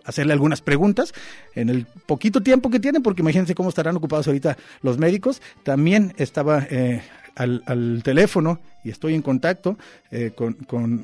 hacerle 0.05 0.33
algunas 0.33 0.61
preguntas 0.61 1.13
en 1.55 1.69
el 1.69 1.85
poquito 2.05 2.41
tiempo 2.41 2.69
que 2.69 2.79
tiene, 2.79 3.01
porque 3.01 3.21
imagínense 3.21 3.55
cómo 3.55 3.69
estarán 3.69 3.95
ocupados 3.95 4.27
ahorita 4.27 4.57
los 4.81 4.97
médicos. 4.97 5.41
También 5.63 6.13
estaba 6.17 6.65
eh, 6.69 7.01
al, 7.35 7.63
al, 7.65 8.01
teléfono 8.03 8.59
y 8.83 8.89
estoy 8.89 9.13
en 9.13 9.21
contacto 9.21 9.77
eh, 10.11 10.31
con, 10.35 10.53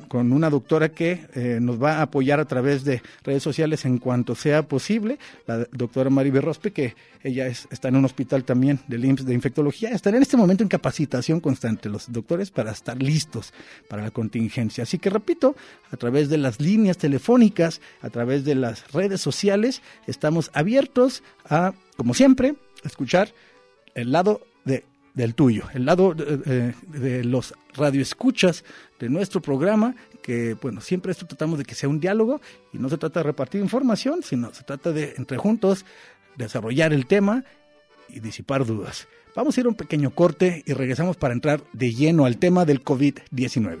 con, 0.08 0.32
una 0.32 0.50
doctora 0.50 0.90
que 0.90 1.26
eh, 1.34 1.58
nos 1.60 1.82
va 1.82 1.94
a 1.94 2.02
apoyar 2.02 2.38
a 2.38 2.44
través 2.44 2.84
de 2.84 3.02
redes 3.24 3.42
sociales 3.42 3.84
en 3.84 3.98
cuanto 3.98 4.34
sea 4.34 4.62
posible, 4.62 5.18
la 5.46 5.66
doctora 5.72 6.10
Mari 6.10 6.30
Berrospe, 6.30 6.72
que 6.72 6.94
ella 7.22 7.46
es, 7.46 7.66
está 7.70 7.88
en 7.88 7.96
un 7.96 8.04
hospital 8.04 8.44
también 8.44 8.80
del 8.86 9.04
IMSS 9.04 9.26
de 9.26 9.34
infectología, 9.34 9.90
están 9.90 10.14
en 10.14 10.22
este 10.22 10.36
momento 10.36 10.62
en 10.62 10.68
capacitación 10.68 11.40
constante 11.40 11.88
los 11.88 12.12
doctores 12.12 12.50
para 12.50 12.70
estar 12.70 13.02
listos 13.02 13.52
para 13.88 14.02
la 14.02 14.10
contingencia. 14.10 14.82
Así 14.82 14.98
que 14.98 15.10
repito, 15.10 15.56
a 15.90 15.96
través 15.96 16.28
de 16.28 16.38
las 16.38 16.60
líneas 16.60 16.98
telefónicas, 16.98 17.80
a 18.02 18.10
través 18.10 18.44
de 18.44 18.54
las 18.54 18.92
redes 18.92 19.20
sociales, 19.20 19.82
estamos 20.06 20.50
abiertos 20.52 21.22
a, 21.48 21.72
como 21.96 22.14
siempre, 22.14 22.54
escuchar 22.84 23.32
el 23.94 24.12
lado 24.12 24.42
de 24.64 24.84
del 25.14 25.34
tuyo, 25.34 25.64
el 25.74 25.84
lado 25.84 26.14
de, 26.14 26.74
de, 26.86 27.24
los 27.24 27.54
radioescuchas 27.74 28.64
de 28.98 29.08
nuestro 29.08 29.40
programa, 29.40 29.94
que 30.22 30.54
bueno, 30.54 30.80
siempre 30.80 31.12
esto 31.12 31.26
tratamos 31.26 31.58
de 31.58 31.64
que 31.64 31.74
sea 31.74 31.88
un 31.88 32.00
diálogo 32.00 32.40
y 32.72 32.78
no 32.78 32.88
se 32.88 32.98
trata 32.98 33.20
de 33.20 33.24
repartir 33.24 33.60
información, 33.60 34.22
sino 34.22 34.52
se 34.54 34.62
trata 34.62 34.92
de 34.92 35.14
entre 35.16 35.36
juntos 35.36 35.84
desarrollar 36.36 36.92
el 36.92 37.06
tema 37.06 37.44
y 38.08 38.20
disipar 38.20 38.64
dudas. 38.64 39.08
Vamos 39.34 39.56
a 39.56 39.60
ir 39.60 39.66
a 39.66 39.68
un 39.68 39.74
pequeño 39.74 40.10
corte 40.10 40.62
y 40.66 40.72
regresamos 40.72 41.16
para 41.16 41.34
entrar 41.34 41.62
de 41.72 41.92
lleno 41.92 42.24
al 42.24 42.38
tema 42.38 42.64
del 42.64 42.82
COVID-19. 42.82 43.80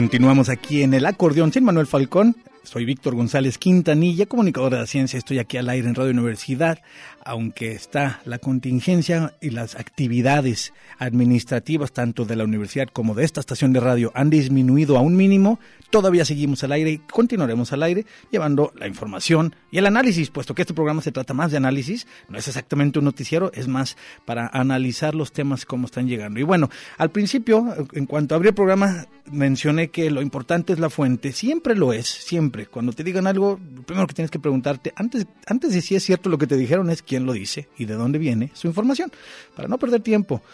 Continuamos 0.00 0.48
aquí 0.48 0.82
en 0.82 0.94
el 0.94 1.04
acordeón 1.04 1.52
sin 1.52 1.62
Manuel 1.62 1.86
Falcón. 1.86 2.34
Soy 2.62 2.86
Víctor 2.86 3.14
González 3.14 3.58
Quintanilla, 3.58 4.24
comunicador 4.24 4.74
de 4.74 4.86
ciencia. 4.86 5.18
Estoy 5.18 5.38
aquí 5.38 5.58
al 5.58 5.68
aire 5.68 5.86
en 5.86 5.94
Radio 5.94 6.12
Universidad 6.12 6.78
aunque 7.24 7.72
está 7.72 8.20
la 8.24 8.38
contingencia 8.38 9.34
y 9.40 9.50
las 9.50 9.74
actividades 9.74 10.72
administrativas 10.98 11.92
tanto 11.92 12.24
de 12.24 12.36
la 12.36 12.44
universidad 12.44 12.88
como 12.92 13.14
de 13.14 13.24
esta 13.24 13.40
estación 13.40 13.72
de 13.72 13.80
radio 13.80 14.12
han 14.14 14.30
disminuido 14.30 14.96
a 14.96 15.00
un 15.00 15.16
mínimo, 15.16 15.58
todavía 15.90 16.24
seguimos 16.24 16.64
al 16.64 16.72
aire 16.72 16.90
y 16.90 16.98
continuaremos 16.98 17.72
al 17.72 17.82
aire 17.82 18.06
llevando 18.30 18.72
la 18.76 18.86
información 18.86 19.54
y 19.70 19.78
el 19.78 19.86
análisis, 19.86 20.30
puesto 20.30 20.54
que 20.54 20.62
este 20.62 20.74
programa 20.74 21.02
se 21.02 21.12
trata 21.12 21.34
más 21.34 21.50
de 21.50 21.56
análisis, 21.56 22.06
no 22.28 22.38
es 22.38 22.48
exactamente 22.48 22.98
un 22.98 23.04
noticiero, 23.04 23.50
es 23.54 23.68
más 23.68 23.96
para 24.24 24.48
analizar 24.48 25.14
los 25.14 25.32
temas 25.32 25.64
como 25.64 25.86
están 25.86 26.08
llegando. 26.08 26.40
Y 26.40 26.42
bueno, 26.42 26.70
al 26.98 27.10
principio, 27.10 27.66
en 27.92 28.06
cuanto 28.06 28.34
abrí 28.34 28.48
el 28.48 28.54
programa, 28.54 29.06
mencioné 29.30 29.90
que 29.90 30.10
lo 30.10 30.22
importante 30.22 30.72
es 30.72 30.78
la 30.78 30.90
fuente, 30.90 31.32
siempre 31.32 31.74
lo 31.74 31.92
es, 31.92 32.06
siempre. 32.08 32.66
Cuando 32.66 32.92
te 32.92 33.04
digan 33.04 33.26
algo, 33.26 33.60
lo 33.74 33.82
primero 33.82 34.06
que 34.06 34.14
tienes 34.14 34.30
que 34.30 34.38
preguntarte, 34.38 34.92
antes, 34.96 35.26
antes 35.46 35.72
de 35.72 35.80
si 35.80 35.94
es 35.94 36.04
cierto 36.04 36.30
lo 36.30 36.38
que 36.38 36.46
te 36.46 36.56
dijeron, 36.56 36.90
es 36.90 37.02
quién 37.10 37.26
lo 37.26 37.32
dice 37.32 37.68
y 37.76 37.86
de 37.86 37.94
dónde 37.94 38.20
viene 38.20 38.52
su 38.54 38.68
información. 38.68 39.10
Para 39.56 39.66
no 39.66 39.80
perder 39.80 40.00
tiempo, 40.00 40.44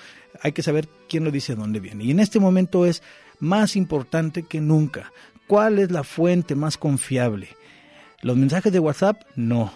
hay 0.40 0.52
que 0.52 0.62
saber 0.62 0.88
quién 1.06 1.22
lo 1.22 1.30
dice, 1.30 1.54
de 1.54 1.60
dónde 1.60 1.80
viene. 1.80 2.04
Y 2.04 2.12
en 2.12 2.18
este 2.18 2.40
momento 2.40 2.86
es 2.86 3.02
más 3.40 3.76
importante 3.76 4.44
que 4.44 4.58
nunca. 4.62 5.12
¿Cuál 5.46 5.78
es 5.78 5.90
la 5.90 6.02
fuente 6.02 6.54
más 6.54 6.78
confiable? 6.78 7.50
¿Los 8.22 8.38
mensajes 8.38 8.72
de 8.72 8.78
WhatsApp? 8.78 9.20
No. 9.36 9.70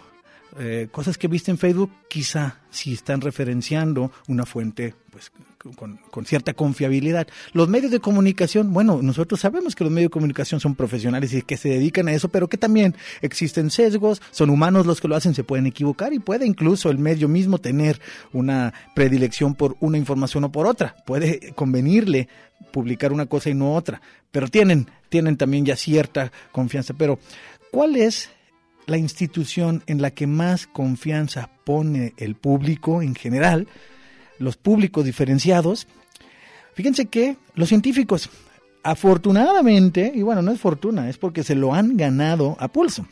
Eh, 0.59 0.89
cosas 0.91 1.19
que 1.19 1.29
viste 1.29 1.51
en 1.51 1.59
Facebook, 1.59 1.93
quizá 2.09 2.61
si 2.71 2.95
están 2.95 3.21
referenciando 3.21 4.11
una 4.27 4.47
fuente 4.47 4.95
pues, 5.11 5.31
con, 5.76 6.26
cierta 6.26 6.55
confiabilidad. 6.55 7.29
Los 7.52 7.69
medios 7.69 7.90
de 7.90 8.00
comunicación, 8.00 8.73
bueno, 8.73 9.00
nosotros 9.02 9.40
sabemos 9.40 9.75
que 9.75 9.85
los 9.85 9.93
medios 9.93 10.09
de 10.09 10.14
comunicación 10.14 10.61
son 10.61 10.75
profesionales 10.75 11.35
y 11.35 11.43
que 11.43 11.57
se 11.57 11.69
dedican 11.69 12.09
a 12.09 12.12
eso, 12.12 12.29
pero 12.29 12.49
que 12.49 12.57
también 12.57 12.95
existen 13.21 13.71
sesgos, 13.71 14.23
son 14.31 14.50
humanos 14.50 14.87
los 14.87 15.00
que 15.00 15.09
lo 15.09 15.17
hacen, 15.17 15.35
se 15.35 15.45
pueden 15.45 15.67
equivocar 15.67 16.12
y 16.12 16.19
puede 16.19 16.47
incluso 16.47 16.90
el 16.90 16.99
medio 16.99 17.29
mismo 17.29 17.59
tener 17.59 18.00
una 18.33 18.73
predilección 18.95 19.55
por 19.55 19.76
una 19.81 19.99
información 19.99 20.45
o 20.45 20.52
por 20.52 20.67
otra. 20.67 20.97
Puede 21.05 21.52
convenirle 21.55 22.29
publicar 22.73 23.12
una 23.12 23.26
cosa 23.26 23.50
y 23.50 23.55
no 23.55 23.75
otra, 23.75 24.00
pero 24.31 24.49
tienen, 24.49 24.88
tienen 25.09 25.37
también 25.37 25.67
ya 25.67 25.76
cierta 25.76 26.33
confianza. 26.52 26.95
Pero, 26.95 27.19
¿cuál 27.71 27.97
es 27.97 28.31
la 28.87 28.97
institución 28.97 29.83
en 29.87 30.00
la 30.00 30.11
que 30.12 30.26
más 30.26 30.67
confianza 30.67 31.50
pone 31.64 32.14
el 32.17 32.35
público 32.35 33.02
en 33.02 33.14
general? 33.14 33.69
Los 34.40 34.56
públicos 34.56 35.04
diferenciados, 35.04 35.87
fíjense 36.75 37.06
que 37.06 37.37
los 37.54 37.68
científicos, 37.68 38.28
afortunadamente, 38.82 40.11
y 40.12 40.23
bueno, 40.23 40.42
no 40.42 40.50
es 40.50 40.61
fortuna, 40.61 41.09
es 41.09 41.18
porque 41.18 41.44
se 41.44 41.54
lo 41.54 41.75
han 41.75 41.97
ganado 41.97 42.56
a 42.59 42.66
pulso. 42.68 43.06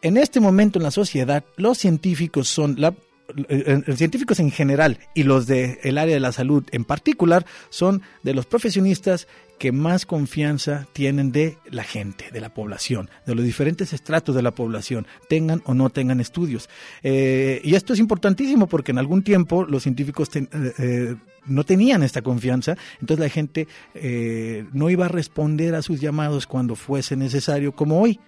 En 0.00 0.16
este 0.16 0.40
momento 0.40 0.78
en 0.78 0.84
la 0.84 0.90
sociedad, 0.90 1.44
los 1.56 1.76
científicos 1.76 2.48
son 2.48 2.76
la 2.80 2.94
los 3.34 3.98
científicos 3.98 4.40
en 4.40 4.50
general 4.50 4.98
y 5.14 5.24
los 5.24 5.46
del 5.46 5.98
área 5.98 6.14
de 6.14 6.20
la 6.20 6.32
salud 6.32 6.64
en 6.72 6.84
particular 6.84 7.46
son 7.68 8.02
de 8.22 8.34
los 8.34 8.46
profesionistas 8.46 9.26
que 9.60 9.72
más 9.72 10.06
confianza 10.06 10.86
tienen 10.94 11.32
de 11.32 11.58
la 11.70 11.84
gente, 11.84 12.30
de 12.32 12.40
la 12.40 12.54
población, 12.54 13.10
de 13.26 13.34
los 13.34 13.44
diferentes 13.44 13.92
estratos 13.92 14.34
de 14.34 14.40
la 14.40 14.52
población, 14.52 15.06
tengan 15.28 15.60
o 15.66 15.74
no 15.74 15.90
tengan 15.90 16.18
estudios. 16.18 16.70
Eh, 17.02 17.60
y 17.62 17.74
esto 17.74 17.92
es 17.92 17.98
importantísimo 17.98 18.68
porque 18.68 18.92
en 18.92 18.98
algún 18.98 19.22
tiempo 19.22 19.66
los 19.66 19.82
científicos 19.82 20.34
eh, 20.34 20.48
eh, 20.78 21.14
no 21.44 21.64
tenían 21.64 22.02
esta 22.02 22.22
confianza, 22.22 22.78
entonces 23.02 23.22
la 23.22 23.28
gente 23.28 23.68
no 24.72 24.88
iba 24.88 25.04
a 25.04 25.08
responder 25.08 25.74
a 25.74 25.82
sus 25.82 26.00
llamados 26.00 26.46
cuando 26.46 26.74
fuese 26.74 27.14
necesario 27.16 27.72
como 27.72 28.00
hoy 28.00 28.18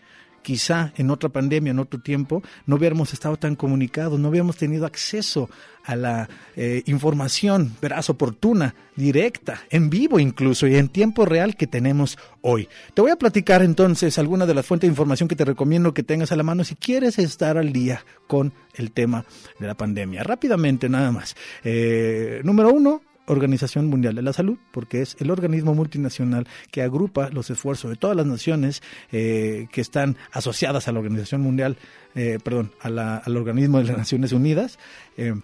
quizá 0.43 0.93
en 0.97 1.11
otra 1.11 1.29
pandemia, 1.29 1.71
en 1.71 1.79
otro 1.79 2.01
tiempo, 2.01 2.43
no 2.67 2.77
hubiéramos 2.77 3.13
estado 3.13 3.37
tan 3.37 3.57
comunicados, 3.57 4.19
no 4.19 4.29
hubiéramos 4.29 4.57
tenido 4.57 4.87
acceso 4.87 5.49
a 5.85 5.97
la 5.97 6.29
eh, 6.57 6.83
información 6.87 7.77
veraz, 7.81 8.11
oportuna, 8.11 8.75
directa, 8.95 9.63
en 9.71 9.91
vivo 9.91 10.21
incluso 10.21 10.67
y 10.67 10.77
en 10.77 10.89
tiempo 10.89 11.25
real 11.25 11.57
que 11.57 11.67
tenemos 11.67 12.19
hoy. 12.41 12.69
Te 12.95 13.03
voy 13.03 13.11
a 13.11 13.17
platicar 13.17 13.63
entonces 13.63 14.19
algunas 14.19 14.47
de 14.47 14.55
las 14.55 14.67
fuentes 14.67 14.89
de 14.89 14.93
información 14.93 15.29
que 15.29 15.37
te 15.37 15.45
recomiendo 15.45 15.95
que 15.95 16.03
tengas 16.03 16.33
a 16.33 16.37
la 16.37 16.43
mano 16.43 16.65
si 16.65 16.77
quieres 16.77 17.19
estar 17.19 17.57
al 17.57 17.73
día 17.73 18.05
con 18.27 18.53
el 18.75 18.93
tema 18.93 19.25
de 19.59 19.67
la 19.67 19.75
pandemia. 19.75 20.23
Rápidamente 20.23 20.89
nada 20.89 21.11
más. 21.11 21.35
Eh, 21.65 22.41
número 22.45 22.73
uno, 22.73 23.03
Organización 23.27 23.87
Mundial 23.87 24.15
de 24.15 24.23
la 24.23 24.33
Salud, 24.33 24.59
porque 24.73 25.03
es 25.03 25.17
el 25.21 25.31
organismo 25.31 25.75
multinacional 25.75 26.47
que 26.71 26.83
agrupa 26.83 27.31
los 27.31 27.51
esfuerzos 27.51 27.91
de 27.91 27.97
todas 27.97 28.17
las 28.17 28.27
naciones 28.27 28.83
eh, 29.13 29.67
que 29.73 29.81
están 29.81 30.17
asociadas 30.33 30.89
a 30.89 30.93
la 30.93 30.99
Organización 30.99 31.41
Mundial, 31.41 31.77
eh, 32.15 32.39
perdón, 32.43 32.73
al 32.81 33.37
organismo 33.37 33.79
de 33.79 33.85
las 33.85 33.97
Naciones 33.97 34.33
Unidas. 34.33 34.79
Eh, 35.17 35.35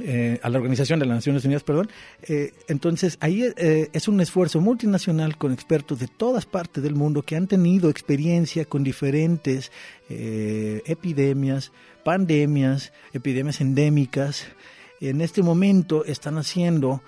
eh, 0.00 0.38
a 0.42 0.48
la 0.48 0.58
Organización 0.58 1.00
de 1.00 1.06
las 1.06 1.16
Naciones 1.16 1.44
Unidas, 1.44 1.64
perdón. 1.64 1.90
Eh, 2.22 2.52
entonces, 2.68 3.18
ahí 3.20 3.42
eh, 3.56 3.88
es 3.92 4.06
un 4.06 4.20
esfuerzo 4.20 4.60
multinacional 4.60 5.36
con 5.36 5.52
expertos 5.52 5.98
de 5.98 6.06
todas 6.06 6.46
partes 6.46 6.82
del 6.82 6.94
mundo 6.94 7.22
que 7.22 7.34
han 7.36 7.48
tenido 7.48 7.90
experiencia 7.90 8.64
con 8.64 8.84
diferentes 8.84 9.72
epidemias, 10.08 11.72
pandemias, 12.04 12.92
epidemias 13.12 13.60
endémicas. 13.60 14.46
En 15.00 15.20
este 15.20 15.42
momento 15.42 16.04
están 16.04 16.38
haciendo 16.38 17.02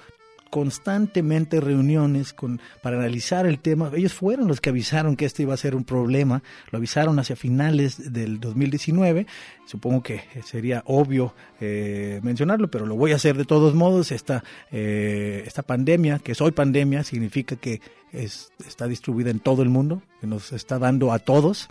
constantemente 0.50 1.60
reuniones 1.60 2.32
con, 2.32 2.60
para 2.82 2.98
analizar 2.98 3.46
el 3.46 3.60
tema. 3.60 3.90
Ellos 3.94 4.12
fueron 4.12 4.48
los 4.48 4.60
que 4.60 4.70
avisaron 4.70 5.16
que 5.16 5.24
este 5.24 5.44
iba 5.44 5.54
a 5.54 5.56
ser 5.56 5.74
un 5.74 5.84
problema, 5.84 6.42
lo 6.70 6.78
avisaron 6.78 7.18
hacia 7.18 7.36
finales 7.36 8.12
del 8.12 8.40
2019. 8.40 9.26
Supongo 9.64 10.02
que 10.02 10.22
sería 10.44 10.82
obvio 10.86 11.34
eh, 11.60 12.20
mencionarlo, 12.22 12.68
pero 12.68 12.84
lo 12.84 12.96
voy 12.96 13.12
a 13.12 13.16
hacer 13.16 13.36
de 13.36 13.44
todos 13.44 13.74
modos. 13.74 14.10
Esta, 14.10 14.42
eh, 14.72 15.44
esta 15.46 15.62
pandemia, 15.62 16.18
que 16.18 16.32
es 16.32 16.40
hoy 16.40 16.50
pandemia, 16.50 17.04
significa 17.04 17.54
que 17.56 17.80
es, 18.12 18.52
está 18.66 18.86
distribuida 18.86 19.30
en 19.30 19.40
todo 19.40 19.62
el 19.62 19.68
mundo, 19.68 20.02
que 20.20 20.26
nos 20.26 20.52
está 20.52 20.78
dando 20.78 21.12
a 21.12 21.18
todos, 21.18 21.68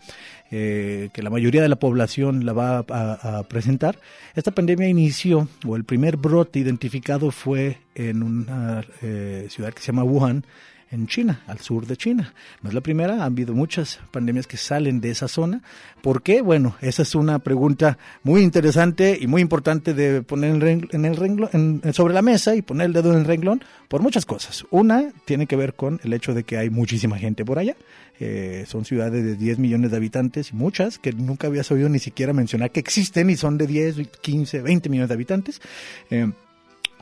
eh, 0.52 1.10
que 1.14 1.22
la 1.22 1.30
mayoría 1.30 1.62
de 1.62 1.70
la 1.70 1.78
población 1.78 2.46
la 2.46 2.54
va 2.54 2.80
a, 2.80 3.44
presentar. 3.44 4.00
Esta 4.36 4.52
pandemia 4.52 4.88
inició, 4.88 5.48
o 5.68 5.76
el 5.76 5.84
primer 5.84 6.18
brote 6.18 6.60
identificado 6.60 7.32
fue 7.32 7.78
en 7.96 8.24
una 8.24 8.84
eh, 9.02 9.48
ciudad 9.50 9.74
que 9.74 9.82
se 9.82 9.88
llama 9.88 10.04
Wuhan, 10.04 10.46
en 10.92 11.08
China, 11.08 11.42
al 11.48 11.60
sur 11.60 11.86
de 11.86 11.96
China. 11.98 12.34
No 12.62 12.70
es 12.70 12.76
la 12.76 12.82
primera, 12.82 13.16
han 13.16 13.22
habido 13.22 13.54
muchas 13.54 14.00
pandemias 14.12 14.48
que 14.48 14.58
salen 14.58 15.02
de 15.02 15.12
esa 15.12 15.28
zona. 15.28 15.62
¿Por 16.02 16.24
qué? 16.24 16.42
Bueno, 16.42 16.76
esa 16.82 17.04
es 17.04 17.16
una 17.16 17.40
pregunta 17.40 17.98
muy 18.24 18.42
interesante 18.42 19.18
y 19.20 19.28
muy 19.28 19.42
importante 19.42 19.94
de 19.94 20.22
poner 20.24 20.52
en 20.92 21.06
el 21.06 21.16
renglón, 21.16 21.82
sobre 21.94 22.14
la 22.14 22.22
mesa 22.22 22.56
y 22.56 22.62
poner 22.62 22.88
el 22.88 22.94
dedo 22.94 23.12
en 23.12 23.20
el 23.20 23.26
renglón 23.26 23.64
por 23.88 24.02
muchas 24.02 24.26
cosas. 24.26 24.66
Una 24.72 25.12
tiene 25.26 25.46
que 25.46 25.56
ver 25.56 25.74
con 25.74 26.00
el 26.04 26.14
hecho 26.14 26.34
de 26.34 26.44
que 26.44 26.58
hay 26.58 26.70
muchísima 26.70 27.18
gente 27.18 27.46
por 27.46 27.60
allá. 27.60 27.76
Eh, 28.20 28.66
son 28.68 28.84
ciudades 28.84 29.24
de 29.24 29.36
10 29.36 29.60
millones 29.60 29.92
de 29.92 29.98
habitantes 29.98 30.52
y 30.52 30.56
muchas 30.56 31.00
que 31.00 31.14
nunca 31.14 31.48
habías 31.48 31.72
oído 31.72 31.88
ni 31.88 32.00
siquiera 32.00 32.34
mencionar 32.34 32.72
que 32.72 32.80
existen 32.82 33.30
y 33.30 33.38
son 33.38 33.58
de 33.58 33.68
10, 33.68 34.10
15, 34.22 34.62
20 34.62 34.90
millones 34.90 35.10
de 35.10 35.14
habitantes. 35.14 35.62
Eh, 36.10 36.30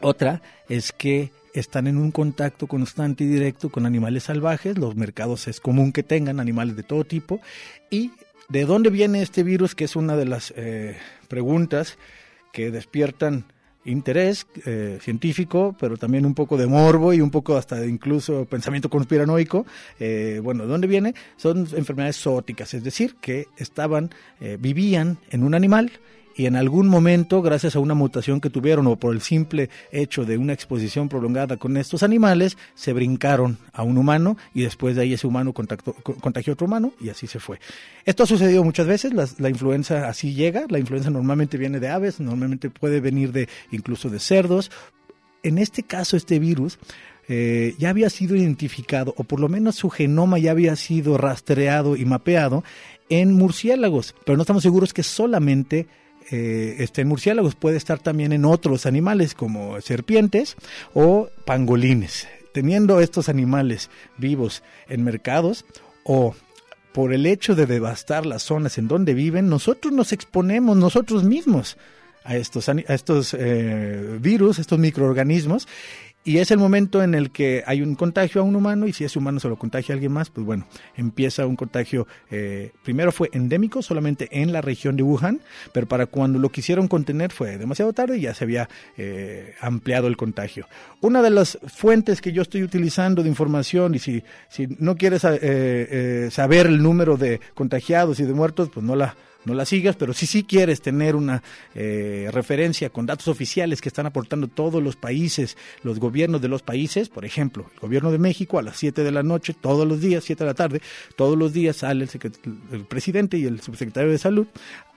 otra 0.02 0.42
es 0.70 0.92
que 0.92 1.32
están 1.60 1.88
en 1.88 1.98
un 1.98 2.12
contacto 2.12 2.68
constante 2.68 3.24
y 3.24 3.28
directo 3.28 3.70
con 3.70 3.86
animales 3.86 4.24
salvajes, 4.24 4.78
los 4.78 4.96
mercados 4.96 5.48
es 5.48 5.60
común 5.60 5.92
que 5.92 6.04
tengan 6.04 6.40
animales 6.40 6.76
de 6.76 6.84
todo 6.84 7.04
tipo, 7.04 7.40
y 7.90 8.12
de 8.50 8.66
dónde 8.66 8.90
viene 8.90 9.22
este 9.22 9.44
virus, 9.44 9.76
que 9.76 9.86
es 9.86 9.96
una 9.96 10.16
de 10.16 10.26
las 10.26 10.54
eh, 10.56 10.98
preguntas 11.28 11.98
que 12.54 12.72
despiertan 12.72 13.46
interés 13.86 14.48
eh, 14.66 15.00
científico, 15.02 15.76
pero 15.80 15.98
también 15.98 16.26
un 16.26 16.34
poco 16.34 16.58
de 16.58 16.68
morbo 16.68 17.14
y 17.14 17.22
un 17.22 17.32
poco 17.32 17.56
hasta 17.56 17.86
incluso 17.86 18.46
pensamiento 18.46 18.90
conspiranoico. 18.90 19.66
Eh, 20.00 20.42
bueno, 20.44 20.64
¿de 20.64 20.70
dónde 20.70 20.88
viene? 20.88 21.14
Son 21.38 21.60
enfermedades 21.60 22.18
zoóticas, 22.18 22.74
es 22.74 22.84
decir, 22.84 23.16
que 23.22 23.48
estaban, 23.58 24.10
vivían 24.60 25.20
en 25.30 25.44
un 25.44 25.54
animal 25.54 25.92
y 26.38 26.46
en 26.46 26.56
algún 26.56 26.88
momento, 26.88 27.42
gracias 27.42 27.76
a 27.76 27.80
una 27.80 27.96
mutación 27.96 28.40
que 28.40 28.52
tuvieron 28.52 28.86
o 28.86 28.96
por 28.96 29.16
el 29.16 29.22
simple 29.22 29.72
hecho 29.92 30.24
de 30.24 30.38
una 30.38 30.54
exposición 30.54 31.10
prolongada 31.10 31.58
con 31.58 31.76
estos 31.78 32.04
animales, 32.04 32.60
se 32.76 32.94
brincaron 32.94 33.58
a 33.74 33.82
un 33.82 33.98
humano 33.98 34.38
y 34.54 34.62
después 34.62 34.96
de 34.96 35.02
ahí 35.02 35.14
ese 35.14 35.26
humano 35.26 35.52
contactó, 35.52 35.94
contagió 35.94 36.52
a 36.52 36.54
otro 36.54 36.68
humano 36.68 36.94
y 37.02 37.10
así 37.10 37.26
se 37.26 37.40
fue. 37.40 37.60
Esto 38.06 38.22
ha 38.22 38.28
sucedido 38.28 38.64
muchas 38.64 38.86
veces, 38.86 39.14
la, 39.14 39.50
influenza 39.50 40.08
así 40.08 40.36
llega, 40.36 40.66
la 40.70 40.78
influenza 40.78 41.10
normalmente 41.10 41.58
viene 41.58 41.80
de 41.80 41.90
aves, 41.90 42.20
normalmente 42.20 42.70
puede 42.70 43.02
venir 43.02 43.32
de 43.32 43.50
incluso 43.72 44.12
de 44.12 44.20
cerdos. 44.20 44.70
En 45.42 45.58
este 45.58 45.82
caso, 45.82 46.18
este 46.18 46.38
virus 46.38 46.78
eh, 47.28 47.74
ya 47.80 47.90
había 47.90 48.12
sido 48.12 48.36
identificado, 48.36 49.16
o 49.18 49.24
por 49.24 49.40
lo 49.40 49.50
menos 49.50 49.76
su 49.76 49.90
genoma 49.90 50.38
ya 50.38 50.52
había 50.52 50.76
sido 50.76 51.18
rastreado 51.18 51.96
y 51.96 52.06
mapeado 52.06 52.64
en 53.10 53.34
murciélagos, 53.34 54.14
pero 54.24 54.36
no 54.36 54.44
estamos 54.44 54.62
seguros 54.62 54.94
que 54.94 55.02
solamente 55.02 55.88
eh, 56.30 56.76
este, 56.80 57.02
en 57.02 57.08
murciélagos, 57.08 57.56
puede 57.56 57.78
estar 57.78 58.00
también 58.00 58.34
en 58.34 58.46
otros 58.46 58.86
animales 58.86 59.34
como 59.34 59.80
serpientes 59.82 60.56
o 60.94 61.30
pangolines. 61.46 62.28
Teniendo 62.54 63.00
estos 63.00 63.30
animales 63.30 63.90
vivos 64.18 64.64
en 64.90 65.04
mercados 65.04 65.66
o 66.04 66.36
por 66.92 67.14
el 67.14 67.26
hecho 67.26 67.56
de 67.56 67.68
devastar 67.68 68.26
las 68.26 68.44
zonas 68.44 68.78
en 68.78 68.88
donde 68.88 69.14
viven, 69.14 69.50
nosotros 69.50 69.94
nos 69.94 70.12
exponemos 70.14 70.76
nosotros 70.76 71.24
mismos 71.24 71.78
a 72.24 72.36
estos, 72.36 72.68
a 72.68 72.74
estos 72.74 73.34
eh, 73.34 74.18
virus, 74.20 74.60
estos 74.60 74.80
microorganismos, 74.80 75.68
y 76.28 76.40
es 76.40 76.52
el 76.52 76.58
momento 76.58 77.02
en 77.02 77.16
el 77.16 77.32
que 77.32 77.64
hay 77.66 77.82
un 77.82 77.96
contagio 77.96 78.42
a 78.42 78.44
un 78.44 78.54
humano 78.54 78.86
y 78.86 78.92
si 78.92 79.06
ese 79.06 79.18
humano 79.18 79.40
se 79.40 79.48
lo 79.48 79.56
contagia 79.56 79.94
a 79.94 79.96
alguien 79.96 80.12
más, 80.12 80.30
pues 80.30 80.46
bueno, 80.46 80.68
empieza 80.98 81.46
un 81.46 81.56
contagio. 81.56 82.06
Eh, 82.30 82.74
primero 82.84 83.14
fue 83.14 83.30
endémico 83.32 83.82
solamente 83.82 84.28
en 84.30 84.52
la 84.52 84.60
región 84.60 84.98
de 84.98 85.04
Wuhan, 85.04 85.40
pero 85.72 85.88
para 85.88 86.06
cuando 86.06 86.38
lo 86.38 86.50
quisieron 86.50 86.90
contener 86.90 87.32
fue 87.32 87.58
demasiado 87.58 87.94
tarde 87.94 88.18
y 88.18 88.22
ya 88.24 88.34
se 88.34 88.44
había 88.44 88.68
eh, 88.98 89.56
ampliado 89.62 90.08
el 90.08 90.18
contagio. 90.18 90.68
Una 91.00 91.22
de 91.22 91.30
las 91.30 91.60
fuentes 91.66 92.20
que 92.20 92.34
yo 92.34 92.42
estoy 92.42 92.62
utilizando 92.62 93.24
de 93.24 93.30
información 93.30 93.96
y 93.96 94.00
si, 94.00 94.22
si 94.50 94.68
no 94.80 94.98
quieres 94.98 95.22
eh, 95.24 96.28
saber 96.30 96.66
el 96.66 96.84
número 96.84 97.16
de 97.16 97.40
contagiados 97.54 98.20
y 98.20 98.26
de 98.26 98.34
muertos, 98.34 98.70
pues 98.74 98.86
no 98.86 98.98
la 98.98 99.16
no 99.48 99.56
la 99.56 99.66
sigas, 99.66 99.96
pero 99.96 100.14
si 100.14 100.28
sí 100.28 100.44
quieres 100.44 100.82
tener 100.82 101.16
una 101.16 101.42
eh, 101.74 102.30
referencia 102.32 102.90
con 102.90 103.06
datos 103.06 103.28
oficiales 103.28 103.82
que 103.82 103.90
están 103.90 104.06
aportando 104.06 104.48
todos 104.48 104.84
los 104.84 104.96
países, 104.96 105.58
los 105.84 106.00
gobiernos 106.00 106.42
de 106.42 106.50
los 106.50 106.62
países, 106.62 107.10
por 107.10 107.26
ejemplo, 107.26 107.66
el 107.74 107.80
gobierno 107.80 108.12
de 108.12 108.20
México 108.20 108.60
a 108.60 108.62
las 108.62 108.78
7 108.78 109.04
de 109.04 109.12
la 109.12 109.24
noche, 109.24 109.56
todos 109.60 109.88
los 109.88 110.02
días, 110.02 110.24
7 110.26 110.44
de 110.44 110.48
la 110.48 110.54
tarde, 110.54 110.82
todos 111.16 111.38
los 111.38 111.54
días 111.54 111.78
sale 111.78 112.08
el, 112.72 112.86
presidente 112.86 113.38
y 113.38 113.46
el 113.46 113.62
subsecretario 113.62 114.12
de 114.12 114.18
salud 114.18 114.48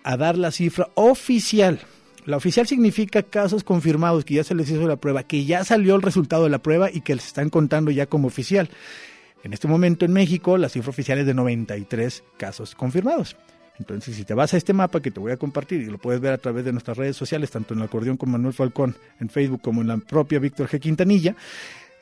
a 0.02 0.16
dar 0.16 0.36
la 0.36 0.50
cifra 0.50 0.88
oficial 0.94 1.80
la 2.26 2.36
oficial 2.36 2.66
significa 2.66 3.22
casos 3.22 3.64
confirmados, 3.64 4.26
que 4.26 4.34
ya 4.34 4.44
se 4.44 4.54
les 4.54 4.70
hizo 4.70 4.86
la 4.86 4.96
prueba, 4.96 5.22
que 5.22 5.46
ya 5.46 5.64
salió 5.64 5.96
el 5.96 6.02
resultado 6.02 6.44
de 6.44 6.50
la 6.50 6.58
prueba 6.58 6.90
y 6.92 7.00
que 7.00 7.14
les 7.14 7.26
están 7.26 7.48
contando 7.48 7.90
ya 7.90 8.06
como 8.06 8.28
oficial. 8.28 8.68
En 9.42 9.54
este 9.54 9.68
momento 9.68 10.04
en 10.04 10.12
México 10.12 10.58
la 10.58 10.68
cifra 10.68 10.90
oficial 10.90 11.18
es 11.18 11.26
de 11.26 11.34
93 11.34 12.22
casos 12.36 12.74
confirmados. 12.74 13.36
Entonces, 13.78 14.14
si 14.16 14.24
te 14.24 14.34
vas 14.34 14.52
a 14.52 14.56
este 14.56 14.72
mapa 14.72 15.00
que 15.00 15.10
te 15.10 15.20
voy 15.20 15.32
a 15.32 15.36
compartir 15.36 15.80
y 15.80 15.86
lo 15.86 15.98
puedes 15.98 16.20
ver 16.20 16.32
a 16.32 16.38
través 16.38 16.64
de 16.64 16.72
nuestras 16.72 16.96
redes 16.96 17.16
sociales, 17.16 17.50
tanto 17.50 17.72
en 17.72 17.80
el 17.80 17.86
acordeón 17.86 18.16
con 18.16 18.30
Manuel 18.30 18.52
Falcón 18.52 18.94
en 19.20 19.30
Facebook 19.30 19.62
como 19.62 19.80
en 19.80 19.88
la 19.88 19.96
propia 19.96 20.38
Víctor 20.38 20.68
G. 20.68 20.78
Quintanilla, 20.80 21.34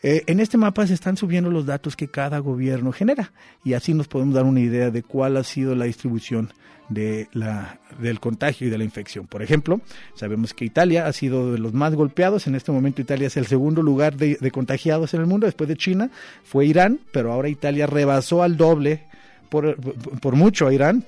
eh, 0.02 0.22
en 0.26 0.38
este 0.38 0.56
mapa 0.56 0.86
se 0.86 0.94
están 0.94 1.16
subiendo 1.16 1.50
los 1.50 1.66
datos 1.66 1.96
que 1.96 2.08
cada 2.08 2.38
gobierno 2.38 2.92
genera 2.92 3.32
y 3.64 3.72
así 3.72 3.94
nos 3.94 4.06
podemos 4.06 4.34
dar 4.34 4.44
una 4.44 4.60
idea 4.60 4.90
de 4.90 5.02
cuál 5.02 5.36
ha 5.36 5.42
sido 5.42 5.74
la 5.74 5.86
distribución 5.86 6.52
de 6.88 7.28
la, 7.32 7.80
del 7.98 8.20
contagio 8.20 8.68
y 8.68 8.70
de 8.70 8.78
la 8.78 8.84
infección. 8.84 9.26
Por 9.26 9.42
ejemplo, 9.42 9.80
sabemos 10.14 10.54
que 10.54 10.64
Italia 10.64 11.06
ha 11.06 11.12
sido 11.12 11.52
de 11.52 11.58
los 11.58 11.74
más 11.74 11.94
golpeados. 11.94 12.46
En 12.46 12.54
este 12.54 12.72
momento 12.72 13.02
Italia 13.02 13.26
es 13.26 13.36
el 13.36 13.46
segundo 13.46 13.82
lugar 13.82 14.16
de, 14.16 14.36
contagiados 14.52 15.14
en 15.14 15.20
el 15.20 15.26
mundo. 15.26 15.46
Después 15.46 15.68
de 15.68 15.76
China 15.76 16.10
fue 16.44 16.66
Irán, 16.66 17.00
pero 17.12 17.32
ahora 17.32 17.48
Italia 17.48 17.86
rebasó 17.86 18.42
al 18.42 18.56
doble 18.56 19.02
por, 19.48 19.76
por 20.20 20.36
mucho 20.36 20.66
a 20.66 20.72
Irán 20.72 21.04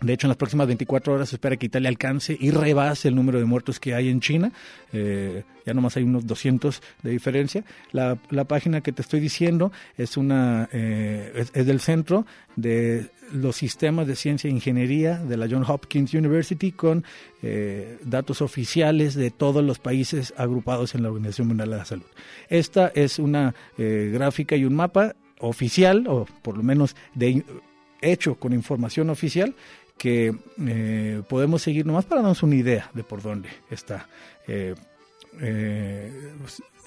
de 0.00 0.12
hecho, 0.12 0.26
en 0.26 0.28
las 0.28 0.36
próximas 0.36 0.66
24 0.66 1.14
horas 1.14 1.30
se 1.30 1.36
espera 1.36 1.56
que 1.56 1.66
Italia 1.66 1.88
alcance 1.88 2.36
y 2.38 2.50
rebase 2.50 3.08
el 3.08 3.14
número 3.14 3.38
de 3.38 3.46
muertos 3.46 3.80
que 3.80 3.94
hay 3.94 4.10
en 4.10 4.20
China. 4.20 4.52
Eh, 4.92 5.42
ya 5.64 5.72
nomás 5.72 5.96
hay 5.96 6.02
unos 6.02 6.26
200 6.26 6.82
de 7.02 7.10
diferencia. 7.10 7.64
La, 7.92 8.16
página 8.44 8.82
que 8.82 8.92
te 8.92 9.00
estoy 9.00 9.20
diciendo 9.20 9.72
es, 9.96 10.18
una, 10.18 10.68
eh, 10.72 11.46
es, 11.54 11.66
del 11.66 11.80
Centro 11.80 12.26
de 12.56 13.08
los 13.32 13.56
Sistemas 13.56 14.06
de 14.06 14.16
Ciencia 14.16 14.48
e 14.48 14.52
Ingeniería 14.52 15.16
de 15.18 15.36
la 15.38 15.48
John 15.50 15.64
Hopkins 15.66 16.12
University 16.12 16.72
con 16.72 17.04
eh, 17.42 17.98
datos 18.04 18.42
oficiales 18.42 19.14
de 19.14 19.30
todos 19.30 19.64
los 19.64 19.78
países 19.78 20.34
agrupados 20.36 20.94
en 20.94 21.02
la 21.02 21.08
Organización 21.08 21.48
Mundial 21.48 21.70
de 21.70 21.76
la 21.78 21.84
Salud. 21.86 22.06
Esta 22.50 22.92
es 22.94 23.18
una 23.18 23.54
gráfica 23.76 24.56
y 24.56 24.64
un 24.64 24.74
mapa 24.74 25.16
oficial, 25.40 26.06
o 26.06 26.26
por 26.42 26.56
lo 26.56 26.62
menos 26.62 26.96
de 27.14 27.44
hecho 28.00 28.36
con 28.36 28.52
información 28.52 29.10
oficial 29.10 29.54
que 29.98 30.34
eh, 30.66 31.22
podemos 31.28 31.62
seguir 31.62 31.86
nomás 31.86 32.04
para 32.04 32.20
darnos 32.20 32.42
una 32.42 32.54
idea 32.54 32.90
de 32.92 33.02
por 33.02 33.22
dónde 33.22 33.48
está 33.70 34.06
eh, 34.46 34.74
eh, 35.40 36.32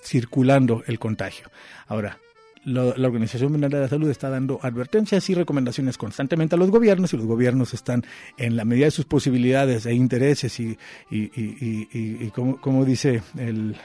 circulando 0.04 0.84
el 0.88 1.00
contagio. 1.00 1.50
Ahora, 1.88 2.20
la, 2.66 3.08
Organización 3.08 3.52
Mundial 3.52 3.72
de 3.72 3.80
la 3.80 3.88
Salud 3.88 4.10
está 4.10 4.30
dando 4.30 4.60
advertencias 4.62 5.30
y 5.30 5.34
recomendaciones 5.34 5.98
constantemente 5.98 6.56
a 6.56 6.58
los 6.58 6.70
gobiernos 6.70 7.14
y 7.14 7.18
los 7.18 7.26
gobiernos 7.26 7.74
están 7.74 8.06
en 8.38 8.56
la 8.56 8.66
medida 8.66 8.86
de 8.86 8.92
sus 8.92 9.06
posibilidades 9.06 9.86
e 9.86 9.94
intereses 9.94 10.60
y, 10.60 10.78
y, 11.10 11.24
y, 11.36 11.88
y 11.92 12.32
como, 12.32 12.60
como, 12.60 12.86
dice 12.86 13.22
el, 13.38 13.76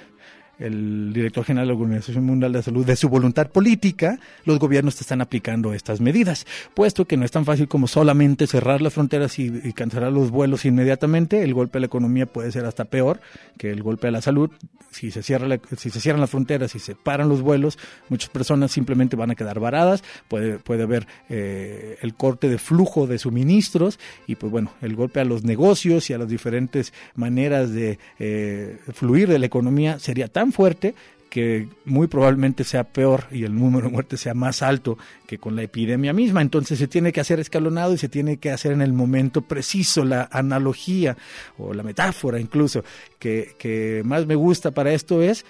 el 0.59 1.12
director 1.12 1.45
general 1.45 1.69
de 1.69 1.75
la 1.75 1.81
Organización 1.81 2.25
Mundial 2.25 2.53
de 2.53 2.62
Salud 2.62 2.85
de 2.85 2.97
su 2.97 3.09
voluntad 3.09 3.49
política, 3.49 4.19
los 4.45 4.59
gobiernos 4.59 5.01
están 5.01 5.21
aplicando 5.21 5.73
estas 5.73 6.01
medidas, 6.01 6.47
puesto 6.75 7.07
que 7.07 7.17
no 7.17 7.25
es 7.25 7.31
tan 7.31 7.45
fácil 7.45 7.69
como 7.69 7.87
solamente 7.87 8.47
cerrar 8.47 8.81
las 8.81 8.95
fronteras 8.95 9.38
y, 9.38 9.73
cancelar 9.73 10.12
los 10.12 10.31
vuelos 10.31 10.64
inmediatamente, 10.64 11.43
el 11.43 11.55
golpe 11.55 11.79
a 11.79 11.81
la 11.81 11.87
economía 11.87 12.27
puede 12.27 12.53
ser 12.53 12.64
hasta 12.64 12.85
peor 12.85 13.21
que 13.59 13.71
el 13.71 13.83
golpe 13.83 14.09
a 14.09 14.11
la 14.11 14.23
salud, 14.23 14.51
si 14.90 15.11
se 15.11 15.23
cierra 15.23 15.59
si 15.77 15.90
se 15.90 16.01
cierran 16.01 16.21
las 16.21 16.31
fronteras, 16.31 16.71
si 16.73 16.79
se 16.79 16.95
paran 16.95 17.29
los 17.29 17.43
vuelos, 17.43 17.79
muchas 18.09 18.31
personas 18.31 18.71
simplemente 18.71 19.17
van 19.17 19.31
a 19.31 19.35
quedar 19.35 19.61
varadas, 19.61 20.05
puede, 20.29 20.59
puede 20.59 20.85
haber 20.85 21.07
eh, 21.29 21.99
el 22.01 22.14
corte 22.14 22.49
de 22.49 22.59
flujo 22.59 23.07
de 23.07 23.19
suministros 23.19 23.99
y 24.27 24.37
pues 24.37 24.53
bueno, 24.53 24.73
el 24.81 24.95
golpe 24.95 25.21
a 25.21 25.25
los 25.25 25.45
negocios 25.45 26.09
y 26.11 26.12
a 26.12 26.19
las 26.19 26.29
diferentes 26.29 26.93
maneras 27.14 27.73
de 27.73 27.99
eh, 28.19 28.79
fluir 28.93 29.29
de 29.29 29.38
la 29.38 29.47
economía 29.47 29.99
sería 29.99 30.29
tan 30.29 30.43
fuerte 30.52 30.94
que 31.35 31.66
muy 31.85 32.07
probablemente 32.07 32.62
sea 32.62 32.85
peor 32.85 33.24
y 33.33 33.42
el 33.42 33.59
número 33.59 33.88
de 33.88 33.92
muertes 33.92 34.20
sea 34.20 34.35
más 34.35 34.62
alto 34.62 34.96
que 35.26 35.38
con 35.38 35.57
la 35.57 35.62
epidemia 35.62 36.12
misma. 36.12 36.40
Entonces 36.42 36.78
se 36.78 36.87
tiene 36.87 37.12
que 37.12 37.20
hacer 37.20 37.40
escalonado 37.40 37.92
y 37.92 37.98
se 37.98 38.09
tiene 38.09 38.37
que 38.37 38.52
hacer 38.52 38.70
en 38.70 38.83
el 38.83 38.92
momento 38.92 39.42
preciso. 39.42 40.04
La 40.04 40.28
analogía 40.30 41.16
o 41.59 41.74
la 41.74 41.83
metáfora 41.83 42.38
incluso 42.38 42.85
que, 43.18 43.57
que 43.59 44.02
más 44.04 44.26
me 44.26 44.37
gusta 44.37 44.70
para 44.70 44.92
esto 44.92 45.22
es 45.22 45.44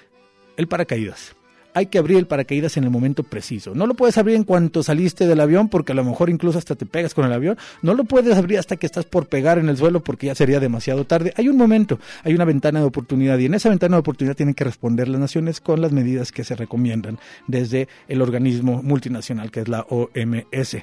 el 0.56 0.68
paracaídas 0.68 1.36
hay 1.74 1.86
que 1.86 1.98
abrir 1.98 2.18
el 2.18 2.26
paracaídas 2.26 2.76
en 2.76 2.84
el 2.84 2.90
momento 2.90 3.24
preciso. 3.24 3.74
No 3.74 3.86
lo 3.86 3.94
puedes 3.94 4.16
abrir 4.16 4.36
en 4.36 4.44
cuanto 4.44 4.82
saliste 4.82 5.26
del 5.26 5.40
avión 5.40 5.68
porque 5.68 5.92
a 5.92 5.94
lo 5.94 6.04
mejor 6.04 6.30
incluso 6.30 6.56
hasta 6.56 6.76
te 6.76 6.86
pegas 6.86 7.14
con 7.14 7.24
el 7.24 7.32
avión. 7.32 7.58
No 7.82 7.94
lo 7.94 8.04
puedes 8.04 8.36
abrir 8.36 8.58
hasta 8.58 8.76
que 8.76 8.86
estás 8.86 9.04
por 9.04 9.26
pegar 9.26 9.58
en 9.58 9.68
el 9.68 9.76
suelo 9.76 10.02
porque 10.02 10.28
ya 10.28 10.34
sería 10.34 10.60
demasiado 10.60 11.04
tarde. 11.04 11.34
Hay 11.36 11.48
un 11.48 11.56
momento, 11.56 11.98
hay 12.22 12.32
una 12.34 12.44
ventana 12.44 12.78
de 12.78 12.86
oportunidad 12.86 13.38
y 13.38 13.46
en 13.46 13.54
esa 13.54 13.68
ventana 13.68 13.96
de 13.96 14.00
oportunidad 14.00 14.36
tienen 14.36 14.54
que 14.54 14.64
responder 14.64 15.08
las 15.08 15.20
naciones 15.20 15.60
con 15.60 15.80
las 15.80 15.92
medidas 15.92 16.32
que 16.32 16.44
se 16.44 16.54
recomiendan 16.54 17.18
desde 17.48 17.88
el 18.08 18.22
organismo 18.22 18.82
multinacional 18.82 19.50
que 19.50 19.60
es 19.60 19.68
la 19.68 19.84
OMS. 19.88 20.76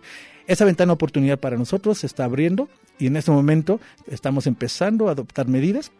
Esa 0.47 0.65
ventana 0.65 0.89
de 0.89 0.95
oportunidad 0.95 1.39
para 1.39 1.57
nosotros 1.57 1.99
se 1.99 2.07
está 2.07 2.25
abriendo 2.25 2.67
y 2.99 3.07
en 3.07 3.15
este 3.15 3.31
momento 3.31 3.79
estamos 4.07 4.45
empezando 4.45 5.07
a 5.07 5.11
adoptar 5.11 5.47
medidas 5.47 5.91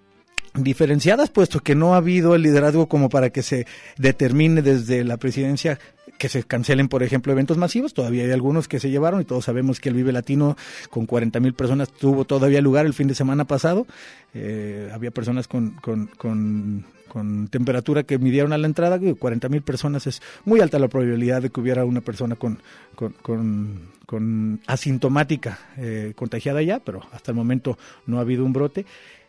diferenciadas, 0.53 1.29
puesto 1.29 1.61
que 1.61 1.75
no 1.75 1.93
ha 1.93 1.97
habido 1.97 2.35
el 2.35 2.41
liderazgo 2.41 2.87
como 2.87 3.09
para 3.09 3.29
que 3.29 3.41
se 3.41 3.65
determine 3.97 4.61
desde 4.61 5.03
la 5.03 5.17
presidencia 5.17 5.79
que 6.17 6.29
se 6.29 6.43
cancelen, 6.43 6.87
por 6.87 7.01
ejemplo, 7.03 7.31
eventos 7.31 7.57
masivos. 7.57 7.93
Todavía 7.93 8.23
hay 8.23 8.31
algunos 8.31 8.67
que 8.67 8.79
se 8.79 8.91
llevaron 8.91 9.21
y 9.21 9.25
todos 9.25 9.45
sabemos 9.45 9.79
que 9.79 9.89
el 9.89 9.95
Vive 9.95 10.11
Latino 10.11 10.55
con 10.89 11.07
40 11.07 11.39
mil 11.39 11.53
personas 11.53 11.91
tuvo 11.91 12.25
todavía 12.25 12.61
lugar 12.61 12.85
el 12.85 12.93
fin 12.93 13.07
de 13.07 13.15
semana 13.15 13.45
pasado. 13.45 13.87
Eh, 14.33 14.91
había 14.93 15.09
personas 15.09 15.47
con, 15.47 15.71
con, 15.71 16.07
con, 16.17 16.85
con, 17.07 17.47
temperatura 17.47 18.03
que 18.03 18.19
midieron 18.19 18.53
a 18.53 18.59
la 18.59 18.67
entrada. 18.67 18.99
40 18.99 19.49
mil 19.49 19.63
personas 19.63 20.05
es 20.05 20.21
muy 20.45 20.59
alta 20.59 20.77
la 20.77 20.89
probabilidad 20.89 21.41
de 21.41 21.49
que 21.49 21.59
hubiera 21.59 21.85
una 21.85 22.01
persona 22.01 22.35
con, 22.35 22.59
con, 22.95 24.61
asintomática 24.67 25.57
eh, 25.77 26.13
contagiada 26.15 26.61
ya, 26.61 26.79
pero 26.79 27.01
hasta 27.13 27.31
el 27.31 27.35
momento 27.35 27.79
no 28.05 28.19
ha 28.19 28.21
habido 28.21 28.45
un 28.45 28.53
brote. 28.53 28.85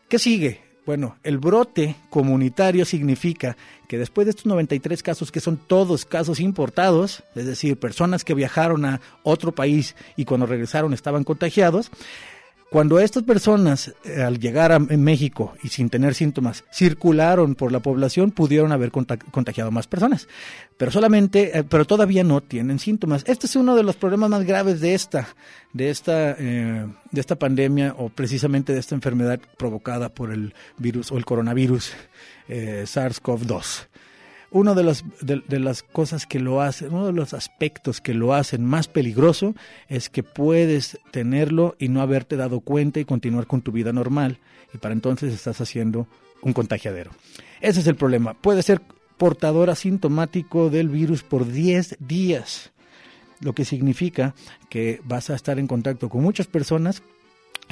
¿Qué 0.08 0.18
sigue? 0.18 0.71
Bueno, 0.84 1.16
el 1.22 1.38
brote 1.38 1.94
comunitario 2.10 2.84
significa 2.84 3.56
que 3.86 3.98
después 3.98 4.24
de 4.24 4.30
estos 4.30 4.46
93 4.46 5.00
casos, 5.02 5.30
que 5.30 5.38
son 5.38 5.56
todos 5.56 6.04
casos 6.04 6.40
importados, 6.40 7.22
es 7.36 7.46
decir, 7.46 7.76
personas 7.76 8.24
que 8.24 8.34
viajaron 8.34 8.84
a 8.84 9.00
otro 9.22 9.52
país 9.52 9.94
y 10.16 10.24
cuando 10.24 10.46
regresaron 10.46 10.92
estaban 10.92 11.22
contagiados, 11.22 11.90
cuando 12.72 12.98
estas 12.98 13.22
personas, 13.24 13.94
eh, 14.02 14.22
al 14.22 14.40
llegar 14.40 14.72
a 14.72 14.78
México 14.78 15.52
y 15.62 15.68
sin 15.68 15.90
tener 15.90 16.14
síntomas, 16.14 16.64
circularon 16.72 17.54
por 17.54 17.70
la 17.70 17.80
población, 17.80 18.30
pudieron 18.30 18.72
haber 18.72 18.90
contagiado 18.90 19.70
más 19.70 19.86
personas. 19.86 20.26
Pero 20.78 20.90
solamente, 20.90 21.58
eh, 21.58 21.64
pero 21.64 21.84
todavía 21.84 22.24
no 22.24 22.40
tienen 22.40 22.78
síntomas. 22.78 23.24
Este 23.26 23.46
es 23.46 23.56
uno 23.56 23.76
de 23.76 23.82
los 23.82 23.96
problemas 23.96 24.30
más 24.30 24.44
graves 24.44 24.80
de 24.80 24.94
esta, 24.94 25.28
de 25.74 25.90
esta, 25.90 26.30
eh, 26.38 26.86
de 27.10 27.20
esta 27.20 27.36
pandemia 27.36 27.94
o 27.98 28.08
precisamente 28.08 28.72
de 28.72 28.80
esta 28.80 28.94
enfermedad 28.94 29.38
provocada 29.58 30.08
por 30.08 30.32
el 30.32 30.54
virus 30.78 31.12
o 31.12 31.18
el 31.18 31.26
coronavirus 31.26 31.92
SARS-CoV-2 32.48 33.91
una 34.52 34.74
de 34.74 34.84
las, 34.84 35.04
de, 35.20 35.58
las 35.58 35.82
cosas 35.82 36.26
que 36.26 36.38
lo 36.38 36.60
hacen, 36.60 36.92
uno 36.92 37.06
de 37.06 37.12
los 37.12 37.32
aspectos 37.34 38.00
que 38.00 38.14
lo 38.14 38.34
hacen 38.34 38.64
más 38.64 38.86
peligroso 38.86 39.54
es 39.88 40.10
que 40.10 40.22
puedes 40.22 40.98
tenerlo 41.10 41.74
y 41.78 41.88
no 41.88 42.02
haberte 42.02 42.36
dado 42.36 42.60
cuenta 42.60 43.00
y 43.00 43.04
continuar 43.04 43.46
con 43.46 43.62
tu 43.62 43.72
vida 43.72 43.92
normal. 43.92 44.38
Y 44.74 44.78
para 44.78 44.94
entonces 44.94 45.32
estás 45.32 45.60
haciendo 45.60 46.06
un 46.42 46.52
contagiadero. 46.52 47.10
Ese 47.60 47.80
es 47.80 47.86
el 47.86 47.96
problema. 47.96 48.34
Puede 48.34 48.62
ser 48.62 48.82
portador 49.16 49.70
asintomático 49.70 50.68
del 50.68 50.88
virus 50.88 51.22
por 51.22 51.46
10 51.46 51.96
días, 52.00 52.72
lo 53.40 53.54
que 53.54 53.64
significa 53.64 54.34
que 54.68 55.00
vas 55.04 55.30
a 55.30 55.34
estar 55.34 55.58
en 55.58 55.66
contacto 55.66 56.08
con 56.08 56.22
muchas 56.22 56.46
personas 56.46 57.02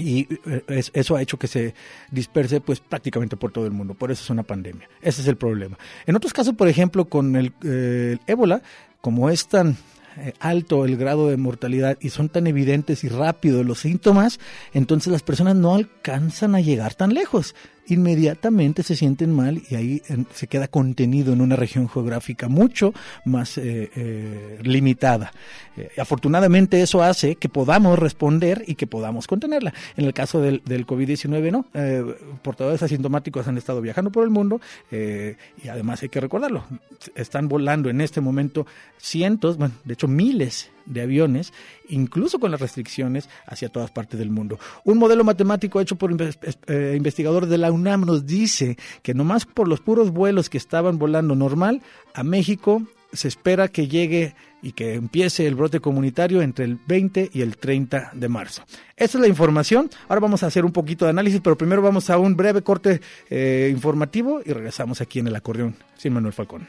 y 0.00 0.28
eh, 0.46 0.82
eso 0.92 1.16
ha 1.16 1.22
hecho 1.22 1.38
que 1.38 1.46
se 1.46 1.74
disperse 2.10 2.60
pues 2.60 2.80
prácticamente 2.80 3.36
por 3.36 3.52
todo 3.52 3.66
el 3.66 3.72
mundo. 3.72 3.94
Por 3.94 4.10
eso 4.10 4.22
es 4.24 4.30
una 4.30 4.42
pandemia. 4.42 4.88
Ese 5.02 5.22
es 5.22 5.28
el 5.28 5.36
problema. 5.36 5.78
En 6.06 6.16
otros 6.16 6.32
casos, 6.32 6.54
por 6.54 6.68
ejemplo, 6.68 7.04
con 7.06 7.36
el, 7.36 7.52
eh, 7.64 8.18
ébola, 8.26 8.62
como 9.00 9.30
es 9.30 9.48
tan 9.48 9.76
eh, 10.16 10.32
alto 10.40 10.84
el 10.84 10.96
grado 10.96 11.28
de 11.28 11.36
mortalidad 11.36 11.96
y 12.00 12.10
son 12.10 12.28
tan 12.28 12.46
evidentes 12.46 13.04
y 13.04 13.08
rápidos 13.08 13.64
los 13.64 13.80
síntomas, 13.80 14.40
entonces 14.72 15.12
las 15.12 15.22
personas 15.22 15.56
no 15.56 15.74
alcanzan 15.74 16.54
a 16.54 16.60
llegar 16.60 16.94
tan 16.94 17.14
lejos 17.14 17.54
inmediatamente 17.88 18.82
se 18.82 18.96
sienten 18.96 19.34
mal 19.34 19.62
y 19.68 19.74
ahí 19.74 20.02
se 20.32 20.46
queda 20.46 20.68
contenido 20.68 21.32
en 21.32 21.40
una 21.40 21.56
región 21.56 21.88
geográfica 21.88 22.48
mucho 22.48 22.92
más 23.24 23.58
eh, 23.58 23.90
eh, 23.94 24.58
limitada. 24.62 25.32
Eh, 25.76 25.90
afortunadamente 25.98 26.82
eso 26.82 27.02
hace 27.02 27.36
que 27.36 27.48
podamos 27.48 27.98
responder 27.98 28.64
y 28.66 28.74
que 28.74 28.86
podamos 28.86 29.26
contenerla. 29.26 29.72
En 29.96 30.04
el 30.04 30.14
caso 30.14 30.40
del, 30.40 30.62
del 30.64 30.86
COVID-19 30.86 31.50
no, 31.50 31.66
portadores 32.42 32.82
asintomáticos 32.82 33.48
han 33.48 33.58
estado 33.58 33.80
viajando 33.80 34.10
por 34.10 34.24
el 34.24 34.30
mundo 34.30 34.60
y 34.90 35.68
además 35.68 36.02
hay 36.02 36.08
que 36.08 36.20
recordarlo, 36.20 36.64
están 37.14 37.48
volando 37.48 37.90
en 37.90 38.00
este 38.00 38.20
momento 38.20 38.66
cientos, 38.98 39.56
bueno, 39.56 39.74
de 39.84 39.94
hecho 39.94 40.08
miles 40.08 40.70
de 40.86 41.02
aviones, 41.02 41.52
incluso 41.88 42.38
con 42.38 42.50
las 42.50 42.60
restricciones 42.60 43.28
hacia 43.46 43.68
todas 43.68 43.90
partes 43.90 44.18
del 44.18 44.30
mundo. 44.30 44.58
Un 44.84 44.98
modelo 44.98 45.24
matemático 45.24 45.80
hecho 45.80 45.96
por 45.96 46.10
eh, 46.66 46.94
investigadores 46.96 47.48
de 47.48 47.58
la 47.58 47.72
UNAM 47.72 48.04
nos 48.04 48.26
dice 48.26 48.76
que 49.02 49.14
nomás 49.14 49.46
por 49.46 49.68
los 49.68 49.80
puros 49.80 50.10
vuelos 50.10 50.48
que 50.50 50.58
estaban 50.58 50.98
volando 50.98 51.34
normal 51.34 51.82
a 52.14 52.22
México 52.22 52.82
se 53.12 53.28
espera 53.28 53.68
que 53.68 53.88
llegue 53.88 54.34
y 54.62 54.72
que 54.72 54.94
empiece 54.94 55.46
el 55.46 55.54
brote 55.54 55.80
comunitario 55.80 56.42
entre 56.42 56.64
el 56.64 56.78
20 56.86 57.30
y 57.32 57.40
el 57.40 57.56
30 57.56 58.10
de 58.14 58.28
marzo. 58.28 58.62
Esta 58.96 59.18
es 59.18 59.22
la 59.22 59.28
información. 59.28 59.90
Ahora 60.08 60.20
vamos 60.20 60.42
a 60.42 60.46
hacer 60.46 60.64
un 60.64 60.72
poquito 60.72 61.06
de 61.06 61.10
análisis, 61.10 61.40
pero 61.40 61.56
primero 61.56 61.82
vamos 61.82 62.10
a 62.10 62.18
un 62.18 62.36
breve 62.36 62.62
corte 62.62 63.00
eh, 63.28 63.68
informativo 63.72 64.40
y 64.44 64.52
regresamos 64.52 65.00
aquí 65.00 65.18
en 65.18 65.28
el 65.28 65.36
acordeón 65.36 65.74
sin 65.96 66.12
Manuel 66.12 66.34
Falcón. 66.34 66.68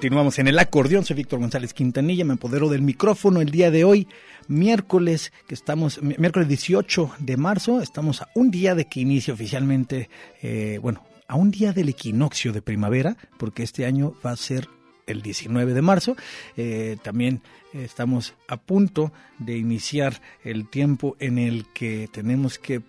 Continuamos 0.00 0.38
en 0.38 0.48
el 0.48 0.58
acordeón, 0.58 1.04
soy 1.04 1.16
Víctor 1.16 1.40
González 1.40 1.74
Quintanilla, 1.74 2.24
me 2.24 2.32
apodero 2.32 2.70
del 2.70 2.80
micrófono 2.80 3.42
el 3.42 3.50
día 3.50 3.70
de 3.70 3.84
hoy, 3.84 4.08
miércoles, 4.48 5.30
que 5.46 5.52
estamos, 5.52 6.00
miércoles 6.00 6.48
18 6.48 7.16
de 7.18 7.36
marzo, 7.36 7.82
estamos 7.82 8.22
a 8.22 8.30
un 8.34 8.50
día 8.50 8.74
de 8.74 8.86
que 8.86 9.00
inicie 9.00 9.30
oficialmente, 9.30 10.08
eh, 10.40 10.78
bueno, 10.80 11.04
a 11.28 11.36
un 11.36 11.50
día 11.50 11.74
del 11.74 11.90
equinoccio 11.90 12.54
de 12.54 12.62
primavera, 12.62 13.18
porque 13.36 13.62
este 13.62 13.84
año 13.84 14.14
va 14.24 14.30
a 14.30 14.36
ser 14.36 14.70
el 15.06 15.20
19 15.20 15.74
de 15.74 15.82
marzo. 15.82 16.16
Eh, 16.56 16.96
también 17.02 17.42
estamos 17.74 18.32
a 18.48 18.56
punto 18.56 19.12
de 19.38 19.58
iniciar 19.58 20.22
el 20.44 20.70
tiempo 20.70 21.14
en 21.20 21.36
el 21.36 21.66
que 21.74 22.08
tenemos 22.10 22.58
que 22.58 22.80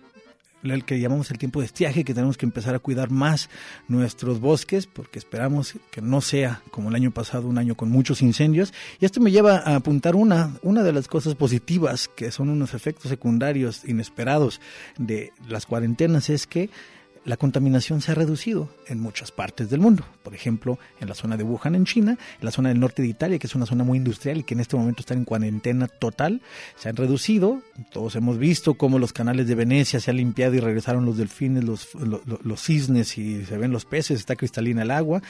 el 0.62 0.84
que 0.84 1.00
llamamos 1.00 1.30
el 1.30 1.38
tiempo 1.38 1.60
de 1.60 1.66
estiaje, 1.66 2.04
que 2.04 2.14
tenemos 2.14 2.36
que 2.36 2.46
empezar 2.46 2.74
a 2.74 2.78
cuidar 2.78 3.10
más 3.10 3.50
nuestros 3.88 4.40
bosques, 4.40 4.86
porque 4.86 5.18
esperamos 5.18 5.74
que 5.90 6.00
no 6.00 6.20
sea 6.20 6.62
como 6.70 6.88
el 6.88 6.94
año 6.94 7.10
pasado, 7.10 7.48
un 7.48 7.58
año 7.58 7.74
con 7.74 7.90
muchos 7.90 8.22
incendios. 8.22 8.72
Y 9.00 9.04
esto 9.04 9.20
me 9.20 9.30
lleva 9.30 9.56
a 9.58 9.76
apuntar 9.76 10.14
una, 10.14 10.56
una 10.62 10.82
de 10.82 10.92
las 10.92 11.08
cosas 11.08 11.34
positivas, 11.34 12.08
que 12.08 12.30
son 12.30 12.48
unos 12.48 12.74
efectos 12.74 13.08
secundarios 13.08 13.84
inesperados 13.84 14.60
de 14.98 15.32
las 15.48 15.66
cuarentenas, 15.66 16.30
es 16.30 16.46
que 16.46 16.70
la 17.24 17.36
contaminación 17.36 18.00
se 18.00 18.12
ha 18.12 18.14
reducido 18.14 18.68
en 18.86 19.00
muchas 19.00 19.30
partes 19.30 19.70
del 19.70 19.80
mundo. 19.80 20.04
Por 20.22 20.34
ejemplo, 20.34 20.78
en 21.00 21.08
la 21.08 21.14
zona 21.14 21.36
de 21.36 21.44
Wuhan, 21.44 21.74
en 21.74 21.84
China, 21.84 22.18
en 22.40 22.44
la 22.44 22.50
zona 22.50 22.70
del 22.70 22.80
norte 22.80 23.02
de 23.02 23.08
Italia, 23.08 23.38
que 23.38 23.46
es 23.46 23.54
una 23.54 23.66
zona 23.66 23.84
muy 23.84 23.98
industrial 23.98 24.38
y 24.38 24.42
que 24.42 24.54
en 24.54 24.60
este 24.60 24.76
momento 24.76 25.00
está 25.00 25.14
en 25.14 25.24
cuarentena 25.24 25.86
total, 25.86 26.42
se 26.76 26.88
han 26.88 26.96
reducido. 26.96 27.62
Todos 27.92 28.16
hemos 28.16 28.38
visto 28.38 28.74
cómo 28.74 28.98
los 28.98 29.12
canales 29.12 29.46
de 29.46 29.54
Venecia 29.54 30.00
se 30.00 30.10
han 30.10 30.16
limpiado 30.16 30.54
y 30.54 30.60
regresaron 30.60 31.04
los 31.04 31.16
delfines, 31.16 31.64
los, 31.64 31.88
los, 31.94 32.62
cisnes 32.62 33.16
y 33.18 33.44
se 33.44 33.56
ven 33.56 33.70
los 33.70 33.84
peces, 33.84 34.18
está 34.18 34.34
cristalina 34.34 34.82
el 34.82 34.90
agua. 34.90 35.22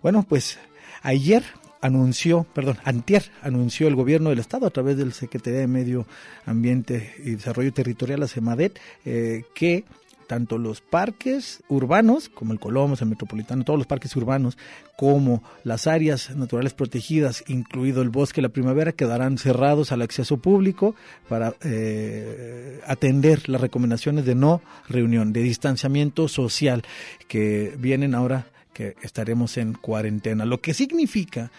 Bueno, 0.00 0.22
pues 0.22 0.58
ayer 1.02 1.42
anunció, 1.80 2.46
perdón, 2.54 2.78
antier 2.84 3.24
anunció 3.42 3.88
el 3.88 3.96
gobierno 3.96 4.30
del 4.30 4.38
estado 4.38 4.66
a 4.66 4.70
través 4.70 4.96
del 4.96 5.12
Secretaría 5.12 5.60
de 5.60 5.66
Medio 5.66 6.06
Ambiente 6.46 7.14
y 7.18 7.32
Desarrollo 7.32 7.72
Territorial, 7.72 8.20
la 8.20 8.28
CEMADET, 8.28 8.78
eh, 9.04 9.44
que 9.54 9.84
tanto 10.26 10.58
los 10.58 10.80
parques 10.80 11.62
urbanos, 11.68 12.28
como 12.28 12.52
el 12.52 12.60
Colombo, 12.60 12.96
el 13.00 13.06
Metropolitano, 13.06 13.64
todos 13.64 13.78
los 13.78 13.86
parques 13.86 14.14
urbanos, 14.16 14.56
como 14.96 15.42
las 15.64 15.86
áreas 15.86 16.34
naturales 16.36 16.74
protegidas, 16.74 17.44
incluido 17.48 18.02
el 18.02 18.10
bosque 18.10 18.40
de 18.40 18.48
la 18.48 18.52
primavera, 18.52 18.92
quedarán 18.92 19.38
cerrados 19.38 19.92
al 19.92 20.02
acceso 20.02 20.36
público 20.38 20.94
para 21.28 21.54
eh, 21.62 22.80
atender 22.86 23.48
las 23.48 23.60
recomendaciones 23.60 24.24
de 24.24 24.34
no 24.34 24.62
reunión, 24.88 25.32
de 25.32 25.42
distanciamiento 25.42 26.28
social, 26.28 26.82
que 27.28 27.74
vienen 27.78 28.14
ahora 28.14 28.46
que 28.72 28.96
estaremos 29.02 29.58
en 29.58 29.74
cuarentena, 29.74 30.44
lo 30.44 30.60
que 30.60 30.74
significa 30.74 31.50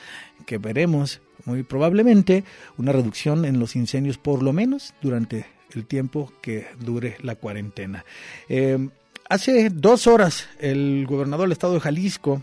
que 0.45 0.57
veremos 0.57 1.21
muy 1.45 1.63
probablemente 1.63 2.43
una 2.77 2.91
reducción 2.91 3.45
en 3.45 3.59
los 3.59 3.75
incendios 3.75 4.17
por 4.17 4.41
lo 4.41 4.53
menos 4.53 4.93
durante 5.01 5.45
el 5.75 5.85
tiempo 5.85 6.31
que 6.41 6.67
dure 6.79 7.17
la 7.21 7.35
cuarentena. 7.35 8.05
Eh, 8.49 8.89
hace 9.29 9.69
dos 9.69 10.07
horas 10.07 10.47
el 10.59 11.05
gobernador 11.07 11.45
del 11.45 11.53
estado 11.53 11.73
de 11.73 11.79
Jalisco 11.79 12.41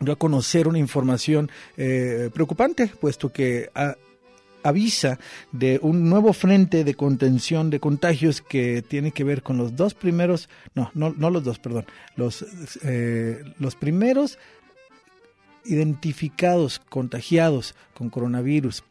dio 0.00 0.14
a 0.14 0.18
conocer 0.18 0.66
una 0.66 0.78
información 0.78 1.50
eh, 1.76 2.30
preocupante, 2.32 2.86
puesto 2.86 3.32
que 3.32 3.70
avisa 4.62 5.18
de 5.52 5.78
un 5.82 6.08
nuevo 6.08 6.32
frente 6.32 6.84
de 6.84 6.94
contención 6.94 7.70
de 7.70 7.80
contagios 7.80 8.40
que 8.40 8.82
tiene 8.82 9.12
que 9.12 9.24
ver 9.24 9.42
con 9.42 9.56
los 9.56 9.76
dos 9.76 9.94
primeros, 9.94 10.48
no, 10.74 10.90
no, 10.94 11.14
no 11.16 11.30
los 11.30 11.44
dos, 11.44 11.58
perdón, 11.58 11.86
los, 12.16 12.44
eh, 12.82 13.42
los 13.58 13.74
primeros 13.74 14.38
identificados 15.64 16.78
contagiados 16.78 17.74
con 17.94 18.10
coronavirus 18.10 18.82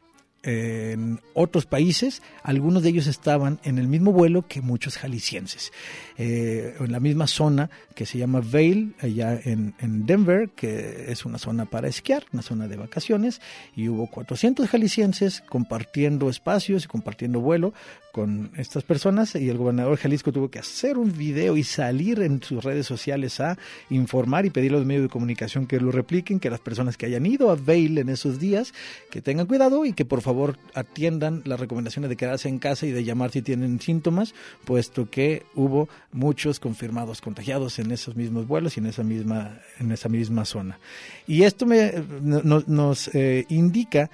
en 0.43 1.19
otros 1.33 1.65
países, 1.65 2.21
algunos 2.43 2.83
de 2.83 2.89
ellos 2.89 3.07
estaban 3.07 3.59
en 3.63 3.77
el 3.77 3.87
mismo 3.87 4.13
vuelo 4.13 4.45
que 4.47 4.61
muchos 4.61 4.97
jaliscienses, 4.97 5.73
eh, 6.17 6.75
en 6.79 6.91
la 6.91 6.99
misma 6.99 7.27
zona 7.27 7.69
que 7.93 8.05
se 8.05 8.17
llama 8.17 8.41
Vail, 8.41 8.95
allá 9.01 9.39
en, 9.43 9.73
en, 9.79 10.05
Denver, 10.05 10.49
que 10.55 11.11
es 11.11 11.25
una 11.25 11.37
zona 11.37 11.65
para 11.65 11.89
esquiar, 11.89 12.23
una 12.31 12.41
zona 12.41 12.67
de 12.69 12.77
vacaciones, 12.77 13.41
y 13.75 13.89
hubo 13.89 14.07
400 14.07 14.69
jaliscienses 14.69 15.41
compartiendo 15.41 16.29
espacios 16.29 16.85
y 16.85 16.87
compartiendo 16.87 17.41
vuelo 17.41 17.73
con 18.11 18.51
estas 18.57 18.83
personas 18.83 19.35
y 19.35 19.49
el 19.49 19.57
gobernador 19.57 19.97
Jalisco 19.97 20.31
tuvo 20.31 20.49
que 20.49 20.59
hacer 20.59 20.97
un 20.97 21.15
video 21.15 21.57
y 21.57 21.63
salir 21.63 22.21
en 22.21 22.41
sus 22.41 22.63
redes 22.63 22.87
sociales 22.87 23.39
a 23.39 23.57
informar 23.89 24.45
y 24.45 24.49
pedir 24.49 24.71
a 24.71 24.77
los 24.77 24.85
medios 24.85 25.03
de 25.03 25.09
comunicación 25.09 25.67
que 25.67 25.79
lo 25.79 25.91
repliquen, 25.91 26.39
que 26.39 26.49
las 26.49 26.59
personas 26.59 26.97
que 26.97 27.05
hayan 27.05 27.25
ido 27.25 27.51
a 27.51 27.55
Vail 27.55 27.97
en 27.97 28.09
esos 28.09 28.39
días, 28.39 28.73
que 29.11 29.21
tengan 29.21 29.45
cuidado 29.45 29.85
y 29.85 29.93
que 29.93 30.05
por 30.05 30.21
favor 30.21 30.28
atiendan 30.73 31.41
las 31.45 31.59
recomendaciones 31.59 32.09
de 32.09 32.15
quedarse 32.15 32.49
en 32.49 32.59
casa 32.59 32.85
y 32.85 32.91
de 32.91 33.03
llamar 33.03 33.31
si 33.31 33.41
tienen 33.41 33.79
síntomas, 33.79 34.33
puesto 34.65 35.09
que 35.09 35.43
hubo 35.55 35.89
muchos 36.11 36.59
confirmados 36.59 37.21
contagiados 37.21 37.79
en 37.79 37.91
esos 37.91 38.15
mismos 38.15 38.47
vuelos 38.47 38.77
y 38.77 38.79
en 38.79 38.87
esa 38.87 39.03
misma, 39.03 39.59
en 39.79 39.91
esa 39.91 40.09
misma 40.09 40.45
zona. 40.45 40.79
Y 41.27 41.43
esto 41.43 41.65
me, 41.65 41.93
nos 42.21 43.13
eh, 43.15 43.45
indica 43.49 44.09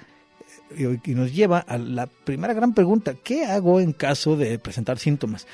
y 1.04 1.14
nos 1.14 1.32
lleva 1.32 1.60
a 1.60 1.78
la 1.78 2.06
primera 2.06 2.52
gran 2.52 2.74
pregunta, 2.74 3.14
¿qué 3.14 3.44
hago 3.44 3.80
en 3.80 3.92
caso 3.92 4.36
de 4.36 4.58
presentar 4.58 4.98
síntomas? 4.98 5.46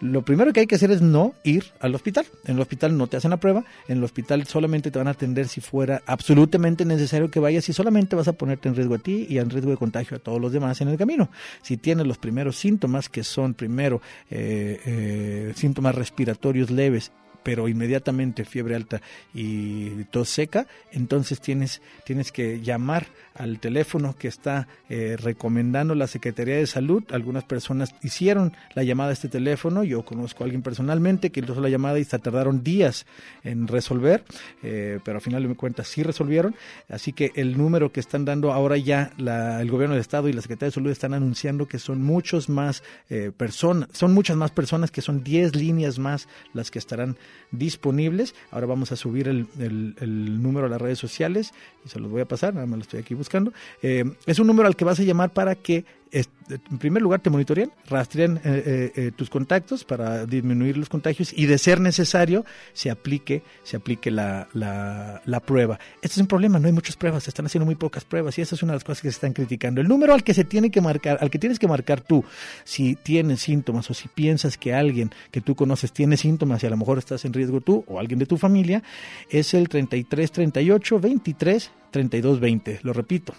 Lo 0.00 0.22
primero 0.22 0.52
que 0.52 0.60
hay 0.60 0.66
que 0.66 0.74
hacer 0.74 0.90
es 0.90 1.02
no 1.02 1.34
ir 1.44 1.64
al 1.80 1.94
hospital. 1.94 2.26
En 2.44 2.56
el 2.56 2.60
hospital 2.60 2.96
no 2.96 3.06
te 3.06 3.16
hacen 3.16 3.30
la 3.30 3.38
prueba, 3.38 3.64
en 3.88 3.98
el 3.98 4.04
hospital 4.04 4.46
solamente 4.46 4.90
te 4.90 4.98
van 4.98 5.08
a 5.08 5.12
atender 5.12 5.48
si 5.48 5.60
fuera 5.60 6.02
absolutamente 6.06 6.84
necesario 6.84 7.30
que 7.30 7.40
vayas 7.40 7.68
y 7.68 7.72
solamente 7.72 8.16
vas 8.16 8.28
a 8.28 8.32
ponerte 8.32 8.68
en 8.68 8.76
riesgo 8.76 8.94
a 8.94 8.98
ti 8.98 9.26
y 9.28 9.38
en 9.38 9.50
riesgo 9.50 9.70
de 9.70 9.76
contagio 9.76 10.16
a 10.16 10.20
todos 10.20 10.40
los 10.40 10.52
demás 10.52 10.80
en 10.80 10.88
el 10.88 10.98
camino. 10.98 11.30
Si 11.62 11.76
tienes 11.76 12.06
los 12.06 12.18
primeros 12.18 12.56
síntomas, 12.56 13.08
que 13.08 13.24
son 13.24 13.54
primero 13.54 14.00
eh, 14.30 14.80
eh, 14.84 15.52
síntomas 15.54 15.94
respiratorios 15.94 16.70
leves 16.70 17.12
pero 17.44 17.68
inmediatamente 17.68 18.44
fiebre 18.44 18.74
alta 18.74 19.00
y 19.32 20.04
tos 20.04 20.30
seca, 20.30 20.66
entonces 20.90 21.40
tienes, 21.40 21.80
tienes 22.04 22.32
que 22.32 22.60
llamar 22.60 23.06
al 23.34 23.58
teléfono 23.58 24.16
que 24.16 24.28
está 24.28 24.68
eh, 24.88 25.16
recomendando 25.20 25.94
la 25.94 26.06
Secretaría 26.06 26.56
de 26.56 26.66
Salud. 26.66 27.02
Algunas 27.10 27.44
personas 27.44 27.94
hicieron 28.02 28.52
la 28.74 28.84
llamada 28.84 29.10
a 29.10 29.12
este 29.12 29.28
teléfono, 29.28 29.84
yo 29.84 30.04
conozco 30.04 30.42
a 30.42 30.46
alguien 30.46 30.62
personalmente 30.62 31.30
que 31.30 31.40
hizo 31.40 31.60
la 31.60 31.68
llamada 31.68 31.98
y 31.98 32.04
se 32.04 32.18
tardaron 32.18 32.62
días 32.62 33.06
en 33.42 33.66
resolver, 33.66 34.24
eh, 34.62 35.00
pero 35.04 35.18
al 35.18 35.22
final 35.22 35.46
me 35.46 35.56
cuenta 35.56 35.84
sí 35.84 36.02
resolvieron. 36.02 36.54
Así 36.88 37.12
que 37.12 37.32
el 37.34 37.58
número 37.58 37.92
que 37.92 38.00
están 38.00 38.24
dando 38.24 38.52
ahora 38.52 38.76
ya 38.76 39.12
el 39.18 39.70
gobierno 39.70 39.94
del 39.94 40.00
Estado 40.00 40.28
y 40.28 40.32
la 40.32 40.40
Secretaría 40.40 40.68
de 40.68 40.74
Salud 40.74 40.90
están 40.90 41.14
anunciando 41.14 41.66
que 41.66 41.78
son 41.78 42.02
muchos 42.02 42.48
más 42.48 42.82
eh, 43.10 43.32
personas, 43.36 43.88
son 43.92 44.14
muchas 44.14 44.36
más 44.36 44.50
personas 44.52 44.90
que 44.90 45.02
son 45.02 45.24
10 45.24 45.56
líneas 45.56 45.98
más 45.98 46.28
las 46.52 46.70
que 46.70 46.78
estarán 46.78 47.16
disponibles. 47.50 48.34
Ahora 48.50 48.66
vamos 48.66 48.92
a 48.92 48.96
subir 48.96 49.28
el, 49.28 49.46
el, 49.58 50.42
número 50.42 50.66
a 50.66 50.68
las 50.68 50.80
redes 50.80 50.98
sociales 50.98 51.52
y 51.84 51.88
se 51.88 51.98
los 51.98 52.10
voy 52.10 52.22
a 52.22 52.28
pasar, 52.28 52.54
nada 52.54 52.66
más 52.66 52.78
lo 52.78 52.82
estoy 52.82 53.00
aquí 53.00 53.14
buscando. 53.14 53.52
Eh, 53.82 54.04
es 54.26 54.38
un 54.38 54.46
número 54.46 54.66
al 54.66 54.76
que 54.76 54.84
vas 54.84 55.00
a 55.00 55.02
llamar 55.02 55.32
para 55.32 55.54
que 55.54 55.84
en 56.14 56.78
primer 56.78 57.02
lugar 57.02 57.20
te 57.20 57.30
monitorean, 57.30 57.72
rastrean 57.88 58.36
eh, 58.36 58.40
eh, 58.44 58.92
eh, 58.94 59.10
tus 59.16 59.30
contactos 59.30 59.84
para 59.84 60.26
disminuir 60.26 60.76
los 60.76 60.88
contagios 60.88 61.32
y 61.34 61.46
de 61.46 61.58
ser 61.58 61.80
necesario 61.80 62.44
se 62.72 62.90
aplique, 62.90 63.42
se 63.62 63.76
aplique 63.76 64.10
la, 64.10 64.48
la, 64.52 65.40
prueba. 65.40 65.78
Este 65.96 66.14
es 66.14 66.18
un 66.18 66.26
problema, 66.26 66.58
no 66.58 66.66
hay 66.66 66.72
muchas 66.72 66.96
pruebas, 66.96 67.24
se 67.24 67.30
están 67.30 67.46
haciendo 67.46 67.66
muy 67.66 67.74
pocas 67.74 68.04
pruebas 68.04 68.38
y 68.38 68.42
esa 68.42 68.54
es 68.54 68.62
una 68.62 68.72
de 68.72 68.76
las 68.76 68.84
cosas 68.84 69.02
que 69.02 69.08
se 69.08 69.16
están 69.16 69.32
criticando. 69.32 69.80
El 69.80 69.88
número 69.88 70.14
al 70.14 70.22
que 70.22 70.34
se 70.34 70.44
tiene 70.44 70.70
que 70.70 70.80
marcar, 70.80 71.18
al 71.20 71.30
que 71.30 71.38
tienes 71.38 71.58
que 71.58 71.66
marcar 71.66 72.00
tú, 72.00 72.24
si 72.64 72.94
tienes 72.94 73.40
síntomas 73.40 73.90
o 73.90 73.94
si 73.94 74.08
piensas 74.08 74.56
que 74.56 74.72
alguien 74.72 75.10
que 75.30 75.40
tú 75.40 75.54
conoces 75.54 75.92
tiene 75.92 76.16
síntomas 76.16 76.62
y 76.62 76.66
a 76.66 76.70
lo 76.70 76.76
mejor 76.76 76.98
estás 76.98 77.24
en 77.24 77.32
riesgo 77.32 77.60
tú 77.60 77.84
o 77.88 77.98
alguien 77.98 78.18
de 78.18 78.26
tu 78.26 78.36
familia, 78.36 78.82
es 79.30 79.54
el 79.54 79.68
33 79.68 80.30
38 80.30 81.00
23 81.00 81.70
32 81.90 82.40
20. 82.40 82.80
Lo 82.82 82.92
repito, 82.92 83.34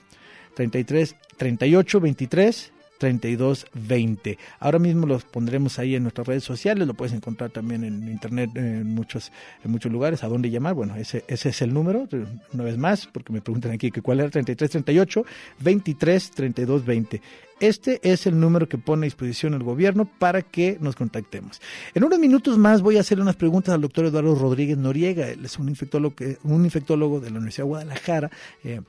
33 0.56 1.16
38 1.38 2.00
23 2.00 2.72
32 2.98 3.68
20. 3.74 4.38
Ahora 4.60 4.80
mismo 4.80 5.06
los 5.06 5.24
pondremos 5.26 5.80
ahí 5.80 5.96
en 5.96 6.04
nuestras 6.04 6.28
redes 6.28 6.44
sociales, 6.44 6.88
lo 6.88 6.94
puedes 6.94 7.14
encontrar 7.14 7.50
también 7.50 7.84
en 7.84 8.08
internet 8.08 8.52
en 8.56 8.88
muchos 8.94 9.32
en 9.64 9.72
muchos 9.72 9.92
lugares, 9.92 10.24
a 10.24 10.28
dónde 10.28 10.50
llamar. 10.50 10.74
Bueno, 10.74 10.96
ese 10.96 11.24
ese 11.28 11.50
es 11.50 11.62
el 11.62 11.74
número, 11.74 12.08
una 12.54 12.64
vez 12.64 12.78
más, 12.78 13.08
porque 13.08 13.34
me 13.34 13.42
preguntan 13.42 13.72
aquí 13.72 13.92
que 13.92 14.02
cuál 14.02 14.20
era 14.20 14.30
33 14.30 14.72
38 14.72 15.26
23 15.60 16.32
32 16.32 16.86
20. 16.86 17.22
Este 17.60 18.02
es 18.04 18.28
el 18.28 18.38
número 18.38 18.68
que 18.68 18.78
pone 18.78 19.06
a 19.06 19.08
disposición 19.08 19.54
el 19.54 19.64
gobierno 19.64 20.06
para 20.06 20.42
que 20.42 20.78
nos 20.82 20.96
contactemos. 20.96 21.62
En 21.94 22.04
unos 22.04 22.20
minutos 22.20 22.58
más 22.58 22.82
voy 22.82 22.98
a 22.98 23.00
hacer 23.00 23.22
unas 23.22 23.38
preguntas 23.38 23.74
al 23.74 23.82
doctor 23.82 24.06
Eduardo 24.06 24.36
Rodríguez 24.36 24.78
Noriega. 24.78 25.30
Él 25.30 25.46
es 25.46 25.58
un 25.58 25.70
infectólogo, 25.70 26.16
un 26.44 26.66
infectólogo 26.66 27.22
de 27.22 27.30
la 27.30 27.38
Universidad 27.38 27.64
de 27.64 27.70
Guadalajara. 27.70 28.32
Eh, 28.66 28.82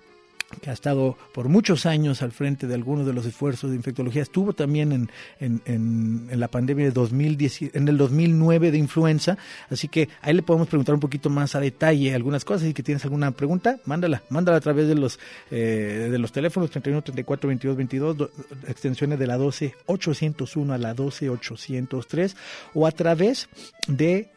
que 0.61 0.71
ha 0.71 0.73
estado 0.73 1.17
por 1.35 1.49
muchos 1.49 1.87
años 1.87 2.23
al 2.23 2.33
frente 2.33 2.67
de 2.67 2.75
algunos 2.75 3.07
de 3.07 3.13
los 3.13 3.27
esfuerzos 3.27 3.71
de 3.71 3.77
infectología, 3.77 4.23
estuvo 4.23 4.53
también 4.53 4.93
en, 4.93 5.11
en, 5.41 5.61
en, 5.67 6.41
la 6.41 6.49
pandemia 6.49 6.85
de 6.85 6.93
2010, 6.93 7.75
en 7.75 7.89
el 7.89 7.99
2009 7.99 8.71
de 8.71 8.79
influenza, 8.79 9.39
así 9.71 9.89
que 9.89 10.09
ahí 10.23 10.35
le 10.35 10.43
podemos 10.43 10.69
preguntar 10.69 10.95
un 10.95 11.01
poquito 11.01 11.31
más 11.31 11.55
a 11.55 11.61
detalle 11.61 12.15
algunas 12.15 12.45
cosas. 12.45 12.69
Y 12.69 12.75
que 12.75 12.83
tienes 12.83 13.05
alguna 13.05 13.33
pregunta, 13.33 13.79
mándala, 13.85 14.23
mándala 14.29 14.59
a 14.59 14.61
través 14.61 14.89
de 14.89 14.95
los 14.95 15.19
eh, 15.51 16.09
de 16.11 16.19
los 16.19 16.33
teléfonos 16.33 16.71
31 16.71 17.03
34 17.03 17.49
22 17.49 17.77
22, 17.77 18.31
extensiones 18.69 19.19
de 19.19 19.27
la 19.27 19.37
12 19.37 19.75
801 19.87 20.73
a 20.73 20.79
la 20.79 20.95
12 20.95 21.31
803 21.31 22.37
o 22.75 22.87
a 22.87 22.93
través 22.93 23.49
de 23.89 24.31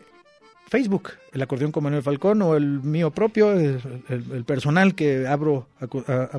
Facebook, 0.70 1.14
el 1.34 1.42
acordeón 1.42 1.72
con 1.72 1.84
Manuel 1.84 2.04
Falcón 2.04 2.42
o 2.44 2.56
el 2.56 2.82
mío 2.82 3.10
propio, 3.10 3.52
el, 3.52 4.44
personal 4.46 4.94
que 4.94 5.26
abro 5.26 5.68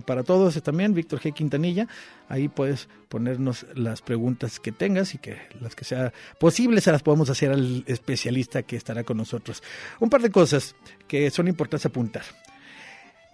para 0.06 0.22
todos 0.22 0.62
también, 0.62 0.94
Víctor 0.94 1.20
G. 1.20 1.34
Quintanilla. 1.34 1.88
Ahí 2.28 2.48
puedes 2.48 2.88
ponernos 3.08 3.66
las 3.74 4.02
preguntas 4.02 4.60
que 4.60 4.70
tengas 4.70 5.14
y 5.14 5.18
que 5.18 5.36
las 5.60 5.74
que 5.74 5.84
sea 5.84 6.12
posible 6.38 6.80
se 6.80 6.92
las 6.92 7.02
podemos 7.02 7.28
hacer 7.28 7.50
al 7.50 7.82
especialista 7.88 8.62
que 8.62 8.76
estará 8.76 9.02
con 9.02 9.16
nosotros. 9.16 9.64
Un 9.98 10.10
par 10.10 10.22
de 10.22 10.30
cosas 10.30 10.76
que 11.08 11.28
son 11.30 11.48
importantes 11.48 11.86
apuntar. 11.86 12.22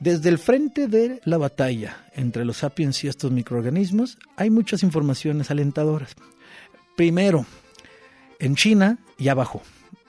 Desde 0.00 0.30
el 0.30 0.38
frente 0.38 0.88
de 0.88 1.20
la 1.24 1.36
batalla 1.36 2.06
entre 2.14 2.46
los 2.46 2.58
sapiens 2.58 3.04
y 3.04 3.08
estos 3.08 3.32
microorganismos 3.32 4.18
hay 4.36 4.48
muchas 4.48 4.82
informaciones 4.82 5.50
alentadoras. 5.50 6.14
Primero, 6.96 7.44
en 8.38 8.56
China 8.56 8.98
ya 9.18 9.34
bajó. 9.34 9.62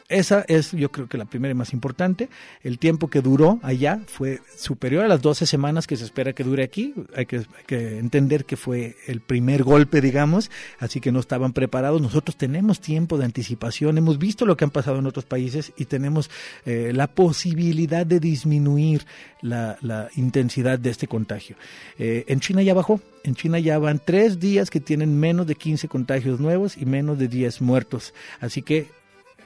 Esa 0.10 0.46
es, 0.48 0.72
yo 0.72 0.90
creo 0.90 1.10
que 1.10 1.18
la 1.18 1.26
primera 1.26 1.52
y 1.52 1.56
más 1.56 1.74
importante. 1.74 2.30
El 2.64 2.80
tiempo 2.80 3.10
que 3.10 3.22
duró 3.22 3.60
allá 3.62 4.00
fue 4.08 4.40
superior 4.56 5.04
a 5.04 5.10
las 5.10 5.22
12 5.22 5.46
semanas 5.46 5.86
que 5.86 5.98
se 5.98 6.06
espera 6.06 6.32
que 6.32 6.46
dure 6.46 6.64
aquí. 6.64 6.94
Hay 7.14 7.26
que, 7.26 7.46
entender 7.68 8.46
que 8.46 8.56
fue 8.56 8.96
el 9.08 9.20
primer 9.20 9.64
golpe, 9.64 10.00
digamos, 10.00 10.50
así 10.80 11.02
que 11.02 11.12
no 11.12 11.20
estaban 11.20 11.52
preparados. 11.52 12.02
Nosotros 12.02 12.38
tenemos 12.38 12.80
tiempo 12.80 13.18
de 13.18 13.26
anticipación, 13.26 13.98
hemos 13.98 14.18
visto 14.18 14.46
lo 14.46 14.56
que 14.56 14.64
han 14.64 14.72
pasado 14.72 15.00
en 15.00 15.08
otros 15.08 15.26
países 15.26 15.74
y 15.76 15.86
tenemos 15.86 16.30
eh, 16.66 16.92
la 16.94 17.08
posibilidad 17.08 18.06
de 18.06 18.22
disminuir 18.22 19.06
la, 19.42 19.78
intensidad 20.16 20.80
de 20.80 20.90
este 20.90 21.08
contagio. 21.08 21.58
Eh, 22.00 22.24
en 22.30 22.40
China 22.40 22.62
ya 22.62 22.74
bajó, 22.74 23.02
en 23.26 23.36
China 23.36 23.60
ya 23.60 23.78
van 23.78 24.02
tres 24.04 24.40
días 24.40 24.70
que 24.70 24.80
tienen 24.80 25.20
menos 25.20 25.48
de 25.48 25.56
15 25.56 25.90
contagios 25.90 26.40
nuevos 26.40 26.78
y 26.78 26.86
menos 26.86 27.20
de 27.20 27.28
10 27.28 27.62
muertos. 27.62 28.14
Así 28.40 28.62
que 28.62 28.88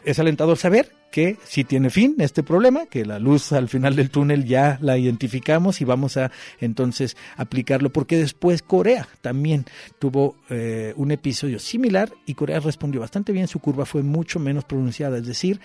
es 0.03 0.19
alentador 0.19 0.57
saber 0.57 0.91
que 1.11 1.37
si 1.43 1.63
tiene 1.63 1.89
fin 1.89 2.15
este 2.19 2.41
problema, 2.41 2.85
que 2.85 3.05
la 3.05 3.19
luz 3.19 3.51
al 3.51 3.67
final 3.67 3.95
del 3.95 4.09
túnel 4.09 4.45
ya 4.45 4.79
la 4.81 4.97
identificamos 4.97 5.81
y 5.81 5.85
vamos 5.85 6.17
a 6.17 6.31
entonces 6.59 7.17
aplicarlo, 7.35 7.91
porque 7.91 8.17
después 8.17 8.61
Corea 8.61 9.07
también 9.19 9.65
tuvo 9.99 10.37
eh, 10.49 10.93
un 10.95 11.11
episodio 11.11 11.59
similar 11.59 12.11
y 12.25 12.33
Corea 12.33 12.59
respondió 12.61 13.01
bastante 13.01 13.33
bien, 13.33 13.47
su 13.47 13.59
curva 13.59 13.85
fue 13.85 14.03
mucho 14.03 14.39
menos 14.39 14.63
pronunciada, 14.63 15.17
es 15.17 15.27
decir, 15.27 15.59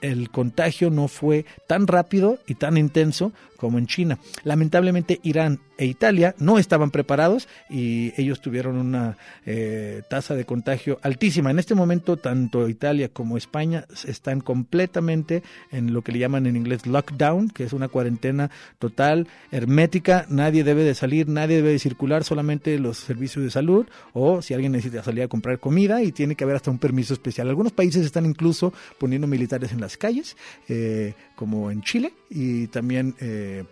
el 0.00 0.30
contagio 0.30 0.90
no 0.90 1.08
fue 1.08 1.44
tan 1.66 1.86
rápido 1.86 2.38
y 2.46 2.54
tan 2.54 2.76
intenso 2.76 3.32
como 3.58 3.78
en 3.78 3.86
China. 3.86 4.18
Lamentablemente 4.44 5.20
Irán 5.22 5.60
e 5.76 5.84
Italia 5.84 6.34
no 6.38 6.58
estaban 6.58 6.90
preparados 6.90 7.48
y 7.68 8.12
ellos 8.20 8.40
tuvieron 8.40 8.76
una 8.76 9.18
eh, 9.44 10.02
tasa 10.08 10.34
de 10.34 10.44
contagio 10.44 10.98
altísima. 11.02 11.50
En 11.50 11.58
este 11.58 11.74
momento 11.74 12.16
tanto 12.16 12.68
Italia 12.68 13.08
como 13.08 13.36
España 13.36 13.84
están 14.06 14.40
completamente 14.40 15.42
en 15.70 15.92
lo 15.92 16.02
que 16.02 16.12
le 16.12 16.20
llaman 16.20 16.46
en 16.46 16.56
inglés 16.56 16.86
lockdown, 16.86 17.50
que 17.50 17.64
es 17.64 17.72
una 17.72 17.88
cuarentena 17.88 18.50
total, 18.78 19.26
hermética, 19.50 20.24
nadie 20.28 20.64
debe 20.64 20.84
de 20.84 20.94
salir, 20.94 21.28
nadie 21.28 21.56
debe 21.56 21.70
de 21.70 21.78
circular, 21.78 22.24
solamente 22.24 22.78
los 22.78 22.98
servicios 22.98 23.44
de 23.44 23.50
salud 23.50 23.86
o 24.12 24.40
si 24.40 24.54
alguien 24.54 24.72
necesita 24.72 25.02
salir 25.02 25.24
a 25.24 25.28
comprar 25.28 25.58
comida 25.58 26.02
y 26.02 26.12
tiene 26.12 26.36
que 26.36 26.44
haber 26.44 26.56
hasta 26.56 26.70
un 26.70 26.78
permiso 26.78 27.12
especial. 27.12 27.48
Algunos 27.48 27.72
países 27.72 28.06
están 28.06 28.24
incluso 28.24 28.72
poniendo 28.98 29.26
militares 29.26 29.72
en 29.72 29.80
las 29.80 29.96
calles, 29.96 30.36
eh, 30.68 31.14
como 31.34 31.70
en 31.70 31.82
Chile 31.82 32.12
y 32.30 32.66
también... 32.68 33.14
Eh, 33.20 33.64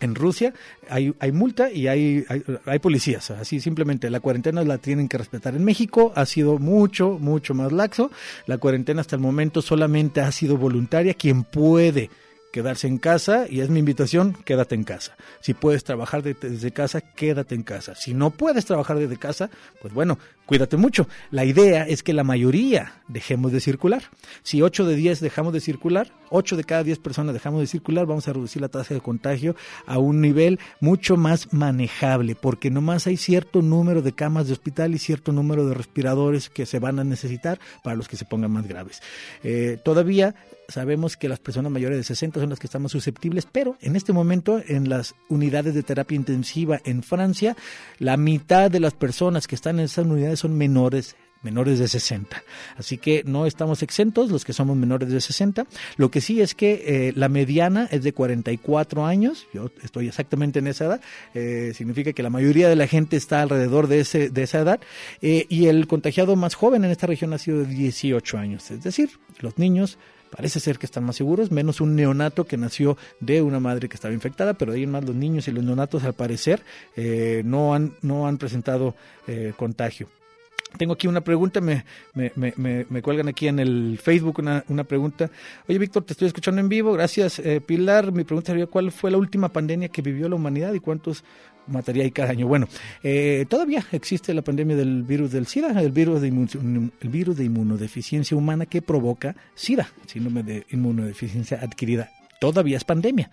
en 0.00 0.14
Rusia 0.14 0.52
hay, 0.88 1.14
hay 1.18 1.32
multa 1.32 1.70
y 1.70 1.88
hay, 1.88 2.24
hay, 2.66 2.78
policías. 2.78 3.30
Así 3.30 3.60
simplemente 3.60 4.10
la 4.10 4.20
cuarentena 4.20 4.62
la 4.62 4.78
tienen 4.78 5.08
que 5.08 5.18
respetar. 5.18 5.54
En 5.54 5.64
México 5.64 6.12
ha 6.14 6.26
sido 6.26 6.58
mucho, 6.58 7.18
mucho 7.18 7.54
más 7.54 7.72
laxo. 7.72 8.10
La 8.46 8.58
cuarentena 8.58 9.00
hasta 9.00 9.16
el 9.16 9.22
momento 9.22 9.62
solamente 9.62 10.20
ha 10.20 10.30
sido 10.32 10.56
voluntaria. 10.56 11.14
Quien 11.14 11.44
puede 11.44 12.10
quedarse 12.56 12.86
en 12.86 12.96
casa 12.96 13.44
y 13.50 13.60
es 13.60 13.68
mi 13.68 13.80
invitación, 13.80 14.34
quédate 14.46 14.74
en 14.74 14.82
casa. 14.82 15.14
Si 15.42 15.52
puedes 15.52 15.84
trabajar 15.84 16.22
desde 16.22 16.70
casa, 16.70 17.02
quédate 17.02 17.54
en 17.54 17.62
casa. 17.62 17.94
Si 17.94 18.14
no 18.14 18.30
puedes 18.30 18.64
trabajar 18.64 18.98
desde 18.98 19.18
casa, 19.18 19.50
pues 19.82 19.92
bueno, 19.92 20.18
cuídate 20.46 20.78
mucho. 20.78 21.06
La 21.30 21.44
idea 21.44 21.86
es 21.86 22.02
que 22.02 22.14
la 22.14 22.24
mayoría 22.24 23.02
dejemos 23.08 23.52
de 23.52 23.60
circular. 23.60 24.04
Si 24.42 24.62
8 24.62 24.86
de 24.86 24.96
10 24.96 25.20
dejamos 25.20 25.52
de 25.52 25.60
circular, 25.60 26.10
8 26.30 26.56
de 26.56 26.64
cada 26.64 26.82
10 26.82 26.98
personas 27.00 27.34
dejamos 27.34 27.60
de 27.60 27.66
circular, 27.66 28.06
vamos 28.06 28.26
a 28.26 28.32
reducir 28.32 28.62
la 28.62 28.70
tasa 28.70 28.94
de 28.94 29.02
contagio 29.02 29.54
a 29.84 29.98
un 29.98 30.22
nivel 30.22 30.58
mucho 30.80 31.18
más 31.18 31.52
manejable, 31.52 32.36
porque 32.36 32.70
nomás 32.70 33.06
hay 33.06 33.18
cierto 33.18 33.60
número 33.60 34.00
de 34.00 34.12
camas 34.12 34.46
de 34.46 34.54
hospital 34.54 34.94
y 34.94 34.98
cierto 34.98 35.30
número 35.30 35.66
de 35.66 35.74
respiradores 35.74 36.48
que 36.48 36.64
se 36.64 36.78
van 36.78 37.00
a 37.00 37.04
necesitar 37.04 37.60
para 37.84 37.96
los 37.96 38.08
que 38.08 38.16
se 38.16 38.24
pongan 38.24 38.52
más 38.52 38.66
graves. 38.66 39.02
Eh, 39.42 39.78
todavía 39.84 40.34
sabemos 40.68 41.16
que 41.16 41.28
las 41.28 41.38
personas 41.38 41.72
mayores 41.72 41.98
de 41.98 42.04
60 42.04 42.40
son 42.40 42.50
las 42.50 42.58
que 42.58 42.66
están 42.66 42.82
más 42.82 42.92
susceptibles, 42.92 43.46
pero 43.50 43.76
en 43.80 43.96
este 43.96 44.12
momento 44.12 44.60
en 44.66 44.88
las 44.88 45.14
unidades 45.28 45.74
de 45.74 45.82
terapia 45.82 46.16
intensiva 46.16 46.80
en 46.84 47.02
Francia, 47.02 47.56
la 47.98 48.16
mitad 48.16 48.70
de 48.70 48.80
las 48.80 48.94
personas 48.94 49.46
que 49.46 49.54
están 49.54 49.78
en 49.78 49.86
esas 49.86 50.06
unidades 50.06 50.40
son 50.40 50.56
menores 50.56 51.16
menores 51.42 51.78
de 51.78 51.86
60. 51.86 52.42
Así 52.76 52.98
que 52.98 53.22
no 53.24 53.46
estamos 53.46 53.82
exentos 53.82 54.30
los 54.30 54.44
que 54.44 54.52
somos 54.52 54.76
menores 54.76 55.08
de 55.08 55.20
60. 55.20 55.66
Lo 55.96 56.10
que 56.10 56.20
sí 56.20 56.40
es 56.40 56.54
que 56.54 56.82
eh, 56.86 57.12
la 57.14 57.28
mediana 57.28 57.88
es 57.90 58.02
de 58.02 58.12
44 58.12 59.06
años. 59.06 59.46
Yo 59.54 59.70
estoy 59.82 60.08
exactamente 60.08 60.58
en 60.58 60.66
esa 60.66 60.86
edad. 60.86 61.00
Eh, 61.34 61.72
significa 61.74 62.12
que 62.12 62.22
la 62.22 62.30
mayoría 62.30 62.68
de 62.68 62.74
la 62.76 62.88
gente 62.88 63.16
está 63.16 63.42
alrededor 63.42 63.86
de, 63.86 64.00
ese, 64.00 64.28
de 64.28 64.42
esa 64.42 64.58
edad. 64.60 64.80
Eh, 65.22 65.46
y 65.48 65.66
el 65.66 65.86
contagiado 65.86 66.34
más 66.34 66.54
joven 66.54 66.84
en 66.84 66.90
esta 66.90 67.06
región 67.06 67.32
ha 67.32 67.38
sido 67.38 67.58
de 67.60 67.66
18 67.66 68.38
años. 68.38 68.70
Es 68.70 68.82
decir, 68.82 69.10
los 69.40 69.56
niños 69.56 69.98
parece 70.30 70.60
ser 70.60 70.78
que 70.78 70.86
están 70.86 71.04
más 71.04 71.16
seguros, 71.16 71.50
menos 71.50 71.80
un 71.80 71.96
neonato 71.96 72.44
que 72.44 72.56
nació 72.56 72.96
de 73.20 73.42
una 73.42 73.60
madre 73.60 73.88
que 73.88 73.94
estaba 73.94 74.14
infectada, 74.14 74.54
pero 74.54 74.72
de 74.72 74.78
ahí 74.78 74.84
en 74.84 74.90
más 74.90 75.04
los 75.04 75.14
niños 75.14 75.48
y 75.48 75.52
los 75.52 75.64
neonatos 75.64 76.04
al 76.04 76.14
parecer 76.14 76.62
eh, 76.96 77.42
no, 77.44 77.74
han, 77.74 77.94
no 78.02 78.26
han 78.26 78.38
presentado 78.38 78.94
eh, 79.26 79.52
contagio. 79.56 80.08
Tengo 80.76 80.94
aquí 80.94 81.06
una 81.06 81.22
pregunta, 81.22 81.60
me, 81.60 81.84
me, 82.12 82.32
me, 82.34 82.86
me, 82.88 83.02
cuelgan 83.02 83.28
aquí 83.28 83.48
en 83.48 83.58
el 83.60 83.98
Facebook 84.02 84.40
una, 84.40 84.64
una, 84.68 84.84
pregunta. 84.84 85.30
Oye, 85.68 85.78
Víctor, 85.78 86.04
te 86.04 86.12
estoy 86.12 86.26
escuchando 86.26 86.60
en 86.60 86.68
vivo. 86.68 86.92
Gracias, 86.92 87.38
eh, 87.38 87.62
Pilar. 87.64 88.12
Mi 88.12 88.24
pregunta 88.24 88.52
sería, 88.52 88.66
¿cuál 88.66 88.92
fue 88.92 89.10
la 89.10 89.16
última 89.16 89.48
pandemia 89.48 89.88
que 89.88 90.02
vivió 90.02 90.28
la 90.28 90.34
humanidad 90.34 90.74
y 90.74 90.80
cuántos 90.80 91.24
mataría 91.66 92.04
ahí 92.04 92.10
cada 92.10 92.30
año? 92.30 92.46
Bueno, 92.46 92.68
eh, 93.02 93.46
todavía 93.48 93.84
existe 93.92 94.34
la 94.34 94.42
pandemia 94.42 94.76
del 94.76 95.02
virus 95.02 95.32
del 95.32 95.46
SIDA, 95.46 95.80
el 95.80 95.92
virus 95.92 96.20
de, 96.20 96.28
el 96.28 97.08
virus 97.08 97.36
de 97.36 97.44
inmunodeficiencia 97.44 98.36
humana 98.36 98.66
que 98.66 98.82
provoca 98.82 99.36
SIDA, 99.54 99.88
síndrome 100.06 100.42
de 100.42 100.66
inmunodeficiencia 100.70 101.60
adquirida. 101.62 102.10
Todavía 102.40 102.76
es 102.76 102.84
pandemia 102.84 103.30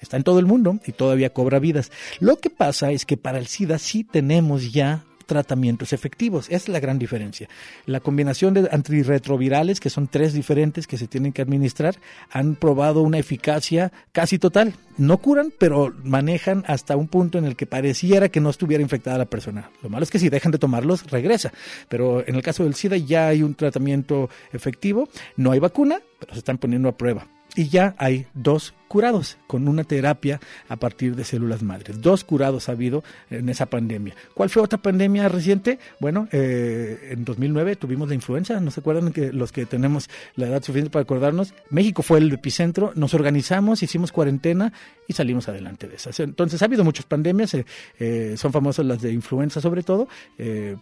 está 0.00 0.16
en 0.18 0.22
todo 0.22 0.38
el 0.38 0.46
mundo 0.46 0.78
y 0.86 0.92
todavía 0.92 1.30
cobra 1.30 1.58
vidas. 1.58 1.90
Lo 2.20 2.36
que 2.36 2.50
pasa 2.50 2.92
es 2.92 3.06
que 3.06 3.16
para 3.16 3.38
el 3.38 3.46
SIDA 3.46 3.78
sí 3.78 4.04
tenemos 4.04 4.72
ya 4.72 5.04
tratamientos 5.26 5.92
efectivos. 5.92 6.46
Esa 6.46 6.56
es 6.56 6.68
la 6.68 6.80
gran 6.80 6.98
diferencia. 6.98 7.48
La 7.86 8.00
combinación 8.00 8.54
de 8.54 8.68
antirretrovirales, 8.70 9.80
que 9.80 9.90
son 9.90 10.08
tres 10.08 10.32
diferentes 10.32 10.86
que 10.86 10.98
se 10.98 11.06
tienen 11.06 11.32
que 11.32 11.42
administrar, 11.42 11.96
han 12.30 12.54
probado 12.54 13.02
una 13.02 13.18
eficacia 13.18 13.92
casi 14.12 14.38
total. 14.38 14.74
No 14.96 15.18
curan, 15.18 15.52
pero 15.58 15.92
manejan 16.04 16.64
hasta 16.66 16.96
un 16.96 17.08
punto 17.08 17.38
en 17.38 17.44
el 17.44 17.56
que 17.56 17.66
pareciera 17.66 18.28
que 18.28 18.40
no 18.40 18.50
estuviera 18.50 18.82
infectada 18.82 19.18
la 19.18 19.24
persona. 19.24 19.70
Lo 19.82 19.88
malo 19.88 20.04
es 20.04 20.10
que 20.10 20.18
si 20.18 20.28
dejan 20.28 20.52
de 20.52 20.58
tomarlos, 20.58 21.10
regresa. 21.10 21.52
Pero 21.88 22.26
en 22.26 22.34
el 22.34 22.42
caso 22.42 22.64
del 22.64 22.74
SIDA 22.74 22.96
ya 22.96 23.28
hay 23.28 23.42
un 23.42 23.54
tratamiento 23.54 24.28
efectivo, 24.52 25.08
no 25.36 25.50
hay 25.52 25.58
vacuna, 25.58 26.00
pero 26.18 26.32
se 26.32 26.38
están 26.38 26.58
poniendo 26.58 26.88
a 26.88 26.96
prueba. 26.96 27.26
Y 27.56 27.68
ya 27.68 27.94
hay 27.98 28.26
dos 28.34 28.74
curados 28.88 29.38
con 29.46 29.68
una 29.68 29.84
terapia 29.84 30.40
a 30.68 30.76
partir 30.76 31.16
de 31.16 31.24
células 31.24 31.62
madres. 31.62 32.00
Dos 32.00 32.24
curados 32.24 32.68
ha 32.68 32.72
habido 32.72 33.02
en 33.30 33.48
esa 33.48 33.66
pandemia. 33.66 34.14
¿Cuál 34.34 34.50
fue 34.50 34.62
otra 34.62 34.78
pandemia 34.78 35.28
reciente? 35.28 35.78
Bueno, 36.00 36.28
eh, 36.32 37.10
en 37.10 37.24
2009 37.24 37.76
tuvimos 37.76 38.08
la 38.08 38.14
influenza. 38.14 38.60
¿No 38.60 38.70
se 38.70 38.80
acuerdan 38.80 39.12
que 39.12 39.32
los 39.32 39.52
que 39.52 39.66
tenemos 39.66 40.08
la 40.36 40.46
edad 40.46 40.62
suficiente 40.62 40.90
para 40.90 41.02
acordarnos? 41.02 41.54
México 41.70 42.02
fue 42.02 42.18
el 42.18 42.32
epicentro. 42.32 42.92
Nos 42.94 43.14
organizamos, 43.14 43.82
hicimos 43.82 44.12
cuarentena 44.12 44.72
y 45.06 45.12
salimos 45.12 45.48
adelante 45.48 45.88
de 45.88 45.96
esas. 45.96 46.18
Entonces 46.20 46.62
ha 46.62 46.66
habido 46.66 46.84
muchas 46.84 47.06
pandemias. 47.06 47.54
Eh, 47.54 47.66
eh, 47.98 48.34
son 48.36 48.52
famosas 48.52 48.86
las 48.86 49.02
de 49.02 49.12
influenza 49.12 49.60
sobre 49.60 49.82
todo, 49.82 50.08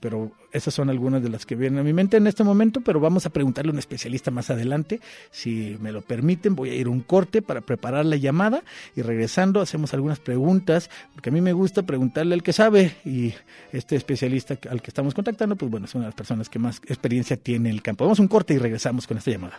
pero 0.01 0.33
esas 0.53 0.75
son 0.75 0.91
algunas 0.91 1.23
de 1.23 1.29
las 1.29 1.47
que 1.47 1.55
vienen 1.55 1.81
a 1.81 1.83
mi 1.83 1.93
mente 1.93 2.17
en 2.17 2.27
este 2.27 2.45
momento. 2.45 2.81
Pero 2.81 3.01
vamos 3.01 3.27
a 3.27 3.31
preguntarle 3.31 3.71
a 3.71 3.73
un 3.73 3.79
especialista 3.79 4.31
más 4.31 4.51
adelante. 4.51 5.01
Si 5.31 5.77
me 5.81 5.93
lo 5.93 6.03
permiten, 6.03 6.55
voy 6.55 6.71
a 6.71 6.75
ir 6.75 6.88
un 6.88 7.01
corte 7.01 7.43
para 7.43 7.61
preparar 7.61 7.92
la 7.93 8.17
llamada 8.17 8.63
y 8.97 9.03
regresando 9.03 9.61
hacemos 9.61 9.93
algunas 9.95 10.19
preguntas, 10.19 10.90
porque 11.15 11.31
a 11.31 11.33
mí 11.33 11.40
me 11.40 11.53
gusta 11.53 11.83
preguntarle 11.83 12.35
al 12.35 12.43
que 12.43 12.53
sabe 12.53 12.97
y 13.05 13.35
este 13.73 13.97
especialista 13.97 14.57
al 14.71 14.81
que 14.81 14.90
estamos 14.90 15.15
contactando, 15.15 15.57
pues 15.57 15.71
bueno, 15.71 15.87
es 15.87 15.95
una 15.95 16.05
de 16.05 16.09
las 16.09 16.15
personas 16.15 16.49
que 16.49 16.59
más 16.59 16.81
experiencia 16.87 17.37
tiene 17.37 17.69
en 17.69 17.75
el 17.75 17.83
campo. 17.83 18.05
Vamos 18.05 18.19
a 18.19 18.23
un 18.23 18.29
corte 18.29 18.55
y 18.55 18.59
regresamos 18.59 19.07
con 19.07 19.19
esta 19.19 19.31
llamada. 19.31 19.59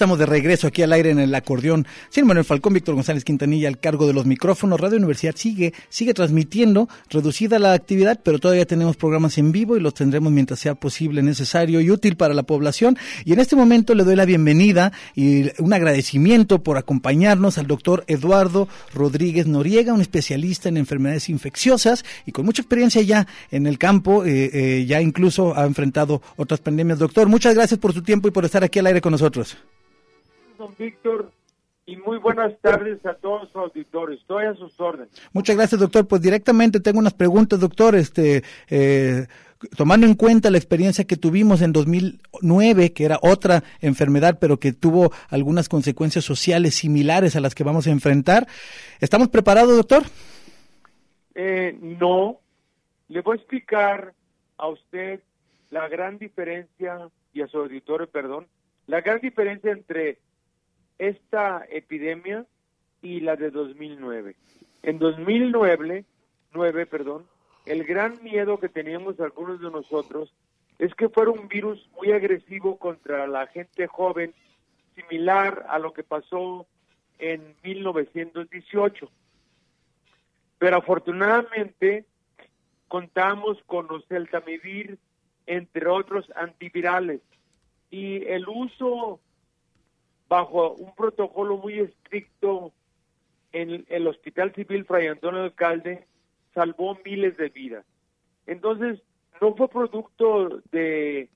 Estamos 0.00 0.18
de 0.18 0.24
regreso 0.24 0.66
aquí 0.66 0.80
al 0.80 0.94
aire 0.94 1.10
en 1.10 1.18
el 1.18 1.34
acordeón. 1.34 1.86
Sin 2.08 2.26
Manuel 2.26 2.46
Falcón, 2.46 2.72
Víctor 2.72 2.94
González 2.94 3.22
Quintanilla 3.22 3.68
al 3.68 3.78
cargo 3.78 4.06
de 4.06 4.14
los 4.14 4.24
micrófonos. 4.24 4.80
Radio 4.80 4.96
Universidad 4.96 5.34
sigue, 5.36 5.74
sigue 5.90 6.14
transmitiendo, 6.14 6.88
reducida 7.10 7.58
la 7.58 7.74
actividad, 7.74 8.18
pero 8.22 8.38
todavía 8.38 8.64
tenemos 8.64 8.96
programas 8.96 9.36
en 9.36 9.52
vivo 9.52 9.76
y 9.76 9.80
los 9.80 9.92
tendremos 9.92 10.32
mientras 10.32 10.58
sea 10.58 10.74
posible, 10.74 11.20
necesario 11.20 11.82
y 11.82 11.90
útil 11.90 12.16
para 12.16 12.32
la 12.32 12.44
población. 12.44 12.96
Y 13.26 13.34
en 13.34 13.40
este 13.40 13.56
momento 13.56 13.94
le 13.94 14.04
doy 14.04 14.16
la 14.16 14.24
bienvenida 14.24 14.90
y 15.14 15.50
un 15.60 15.74
agradecimiento 15.74 16.62
por 16.62 16.78
acompañarnos 16.78 17.58
al 17.58 17.66
doctor 17.66 18.04
Eduardo 18.06 18.68
Rodríguez 18.94 19.48
Noriega, 19.48 19.92
un 19.92 20.00
especialista 20.00 20.70
en 20.70 20.78
enfermedades 20.78 21.28
infecciosas 21.28 22.06
y 22.24 22.32
con 22.32 22.46
mucha 22.46 22.62
experiencia 22.62 23.02
ya 23.02 23.26
en 23.50 23.66
el 23.66 23.76
campo, 23.76 24.24
eh, 24.24 24.48
eh, 24.50 24.86
ya 24.86 25.02
incluso 25.02 25.54
ha 25.58 25.66
enfrentado 25.66 26.22
otras 26.38 26.60
pandemias. 26.60 26.98
Doctor, 26.98 27.28
muchas 27.28 27.54
gracias 27.54 27.78
por 27.78 27.92
su 27.92 28.00
tiempo 28.00 28.28
y 28.28 28.30
por 28.30 28.46
estar 28.46 28.64
aquí 28.64 28.78
al 28.78 28.86
aire 28.86 29.02
con 29.02 29.12
nosotros 29.12 29.58
don 30.60 30.74
Víctor, 30.78 31.32
y 31.86 31.96
muy 31.96 32.18
buenas 32.18 32.52
tardes 32.60 33.04
a 33.06 33.14
todos 33.14 33.44
los 33.44 33.56
auditores. 33.56 34.20
Estoy 34.20 34.44
a 34.44 34.54
sus 34.54 34.78
órdenes. 34.78 35.10
Muchas 35.32 35.56
gracias, 35.56 35.80
doctor. 35.80 36.06
Pues 36.06 36.20
directamente 36.20 36.80
tengo 36.80 36.98
unas 36.98 37.14
preguntas, 37.14 37.58
doctor. 37.58 37.94
Este, 37.94 38.44
eh, 38.68 39.26
tomando 39.74 40.06
en 40.06 40.14
cuenta 40.14 40.50
la 40.50 40.58
experiencia 40.58 41.06
que 41.06 41.16
tuvimos 41.16 41.62
en 41.62 41.72
2009, 41.72 42.92
que 42.92 43.04
era 43.06 43.18
otra 43.22 43.64
enfermedad, 43.80 44.36
pero 44.38 44.58
que 44.60 44.74
tuvo 44.74 45.12
algunas 45.30 45.70
consecuencias 45.70 46.26
sociales 46.26 46.74
similares 46.74 47.36
a 47.36 47.40
las 47.40 47.54
que 47.54 47.64
vamos 47.64 47.86
a 47.86 47.90
enfrentar, 47.90 48.46
¿estamos 49.00 49.28
preparados, 49.28 49.74
doctor? 49.74 50.02
Eh, 51.34 51.76
no. 51.80 52.38
Le 53.08 53.22
voy 53.22 53.38
a 53.38 53.40
explicar 53.40 54.12
a 54.58 54.68
usted 54.68 55.20
la 55.70 55.88
gran 55.88 56.18
diferencia, 56.18 57.08
y 57.32 57.40
a 57.40 57.48
su 57.48 57.58
auditorio, 57.58 58.08
perdón, 58.08 58.46
la 58.86 59.00
gran 59.00 59.20
diferencia 59.20 59.72
entre 59.72 60.18
esta 61.00 61.64
epidemia 61.70 62.44
y 63.00 63.20
la 63.20 63.34
de 63.34 63.50
2009. 63.50 64.36
En 64.82 64.98
2009, 64.98 66.04
9, 66.52 66.86
perdón, 66.86 67.26
el 67.64 67.84
gran 67.84 68.22
miedo 68.22 68.60
que 68.60 68.68
teníamos 68.68 69.18
algunos 69.18 69.60
de 69.60 69.70
nosotros 69.70 70.32
es 70.78 70.94
que 70.94 71.08
fuera 71.08 71.30
un 71.30 71.48
virus 71.48 71.88
muy 71.96 72.12
agresivo 72.12 72.78
contra 72.78 73.26
la 73.26 73.46
gente 73.46 73.86
joven, 73.86 74.34
similar 74.94 75.64
a 75.70 75.78
lo 75.78 75.94
que 75.94 76.02
pasó 76.02 76.66
en 77.18 77.54
1918. 77.64 79.10
Pero 80.58 80.76
afortunadamente 80.76 82.04
contamos 82.88 83.56
con 83.64 83.86
los 83.88 84.06
celtamivir, 84.06 84.98
entre 85.46 85.88
otros 85.88 86.30
antivirales, 86.36 87.22
y 87.90 88.24
el 88.26 88.46
uso 88.48 89.18
bajo 90.30 90.74
un 90.74 90.94
protocolo 90.94 91.56
muy 91.56 91.80
estricto 91.80 92.72
en 93.52 93.84
el 93.88 94.06
Hospital 94.06 94.54
Civil 94.54 94.84
Fray 94.84 95.08
Antonio 95.08 95.42
Alcalde, 95.42 96.06
salvó 96.54 96.96
miles 97.04 97.36
de 97.36 97.48
vidas. 97.48 97.84
Entonces, 98.46 99.02
no 99.40 99.56
fue 99.56 99.68
producto 99.68 100.62
de, 100.70 101.28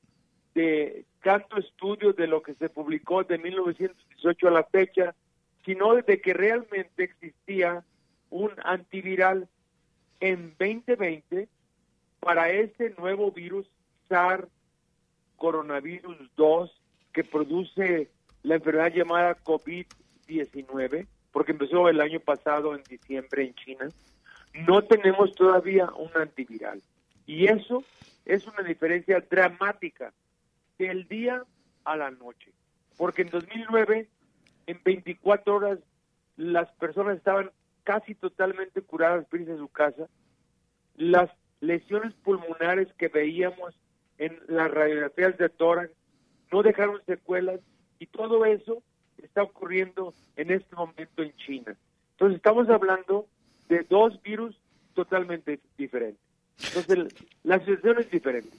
tanto 1.24 1.58
estudio 1.58 2.12
de 2.12 2.28
lo 2.28 2.40
que 2.40 2.54
se 2.54 2.68
publicó 2.68 3.24
de 3.24 3.36
1918 3.38 4.46
a 4.46 4.50
la 4.52 4.62
fecha, 4.62 5.16
sino 5.64 5.96
de 5.96 6.20
que 6.20 6.32
realmente 6.32 7.02
existía 7.02 7.84
un 8.30 8.52
antiviral 8.62 9.48
en 10.20 10.54
2020 10.56 11.48
para 12.20 12.48
este 12.48 12.94
nuevo 12.96 13.32
virus 13.32 13.68
SARS 14.08 14.46
coronavirus 15.36 16.16
2 16.36 16.80
que 17.12 17.24
produce 17.24 18.08
la 18.44 18.56
enfermedad 18.56 18.92
llamada 18.92 19.36
COVID-19, 19.42 21.06
porque 21.32 21.52
empezó 21.52 21.88
el 21.88 22.00
año 22.00 22.20
pasado 22.20 22.76
en 22.76 22.84
diciembre 22.84 23.42
en 23.42 23.54
China, 23.54 23.88
no 24.66 24.82
tenemos 24.84 25.34
todavía 25.34 25.90
un 25.96 26.10
antiviral. 26.14 26.80
Y 27.26 27.46
eso 27.46 27.82
es 28.24 28.46
una 28.46 28.62
diferencia 28.62 29.24
dramática 29.28 30.12
del 30.78 31.08
día 31.08 31.42
a 31.84 31.96
la 31.96 32.10
noche. 32.10 32.52
Porque 32.96 33.22
en 33.22 33.30
2009, 33.30 34.08
en 34.66 34.80
24 34.84 35.54
horas, 35.54 35.78
las 36.36 36.70
personas 36.72 37.16
estaban 37.16 37.50
casi 37.82 38.14
totalmente 38.14 38.82
curadas 38.82 39.26
para 39.26 39.42
irse 39.42 39.54
a 39.54 39.58
su 39.58 39.68
casa. 39.68 40.06
Las 40.96 41.30
lesiones 41.60 42.12
pulmonares 42.22 42.92
que 42.94 43.08
veíamos 43.08 43.74
en 44.18 44.38
las 44.48 44.70
radiografías 44.70 45.36
de 45.38 45.48
tórax 45.48 45.90
no 46.52 46.62
dejaron 46.62 47.02
secuelas 47.06 47.60
y 48.04 48.06
todo 48.06 48.44
eso 48.44 48.82
está 49.22 49.42
ocurriendo 49.42 50.12
en 50.36 50.50
este 50.50 50.76
momento 50.76 51.22
en 51.22 51.32
China. 51.36 51.74
Entonces 52.12 52.36
estamos 52.36 52.68
hablando 52.68 53.26
de 53.70 53.82
dos 53.88 54.22
virus 54.22 54.54
totalmente 54.94 55.58
diferentes. 55.78 56.20
Entonces 56.62 57.14
la 57.44 57.58
situación 57.60 57.98
es 57.98 58.10
diferente. 58.10 58.50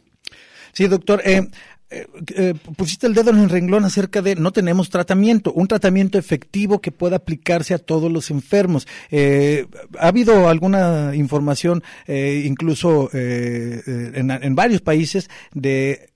Sí, 0.73 0.87
doctor. 0.87 1.21
Eh, 1.23 1.47
eh, 1.91 2.07
eh, 2.35 2.53
pusiste 2.75 3.05
el 3.05 3.13
dedo 3.13 3.29
en 3.29 3.37
el 3.37 3.49
renglón 3.49 3.85
acerca 3.85 4.23
de 4.23 4.35
no 4.35 4.51
tenemos 4.51 4.89
tratamiento, 4.89 5.53
un 5.53 5.67
tratamiento 5.67 6.17
efectivo 6.17 6.81
que 6.81 6.91
pueda 6.91 7.17
aplicarse 7.17 7.75
a 7.75 7.77
todos 7.77 8.11
los 8.11 8.31
enfermos. 8.31 8.87
ha 9.11 10.07
habido 10.07 10.49
alguna 10.49 11.15
información, 11.15 11.83
incluso 12.07 13.11
en, 13.13 14.31
en, 14.31 14.55
varios 14.55 14.81
países, 14.81 15.29
de 15.53 16.14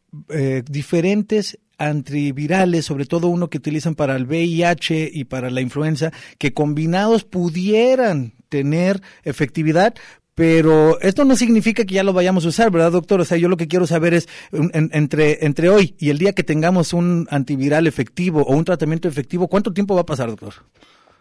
diferentes 0.66 1.60
antivirales, 1.78 2.86
sobre 2.86 3.06
todo 3.06 3.28
uno 3.28 3.50
que 3.50 3.58
utilizan 3.58 3.96
para 3.96 4.16
el 4.16 4.26
VIH 4.26 5.10
y 5.14 5.24
para 5.24 5.50
la 5.50 5.62
influenza, 5.62 6.12
que 6.38 6.54
combinados 6.54 7.24
pudieran 7.24 8.34
tener 8.50 9.02
efectividad, 9.24 9.96
pero 10.36 11.00
esto 11.02 11.26
no 11.26 11.36
significa 11.36 11.84
que 11.84 11.96
ya 11.96 12.04
lo 12.04 12.14
vayamos 12.14 12.46
a 12.46 12.50
usar, 12.50 12.72
¿verdad, 12.72 12.94
doctor? 12.94 13.20
O 13.20 13.26
sea, 13.26 13.38
yo 13.38 13.50
lo 13.50 13.58
que 13.58 13.68
quiero 13.68 13.86
saber 13.86 14.14
es, 14.14 14.30
entre, 14.52 15.46
entre 15.46 15.70
hoy 15.70 15.96
y 16.00 16.12
el 16.12 16.18
día 16.18 16.32
que 16.32 16.44
tengamos 16.44 16.94
un 16.94 17.28
antiviral 17.30 17.88
efectivo 17.88 18.44
o 18.44 18.56
un 18.56 18.64
tratamiento 18.64 19.08
efectivo, 19.08 19.50
¿cuánto 19.50 19.74
tiempo 19.74 19.96
va 19.96 20.02
a 20.02 20.06
pasar, 20.06 20.30
doctor? 20.30 20.54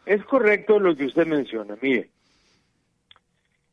Es 0.06 0.24
correcto 0.24 0.78
lo 0.78 0.94
que 0.96 1.06
usted 1.06 1.26
menciona. 1.26 1.76
Mire, 1.82 2.10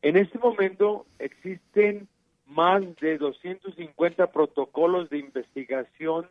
en 0.01 0.18
este 0.18 0.39
momento 0.39 1.05
existen 1.20 2.07
más 2.45 2.83
de 3.01 3.17
250 3.17 4.31
protocolos 4.31 5.09
de 5.09 5.19
investigación 5.19 6.29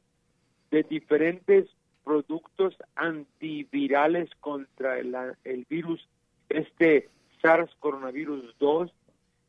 de 0.71 0.83
diferentes 0.83 1.67
productos 2.05 2.77
antivirales 2.95 4.31
contra 4.41 4.99
el, 4.99 5.17
el 5.45 5.67
virus, 5.69 6.07
este 6.49 7.09
SARS 7.41 7.75
coronavirus 7.81 8.55
2, 8.59 8.93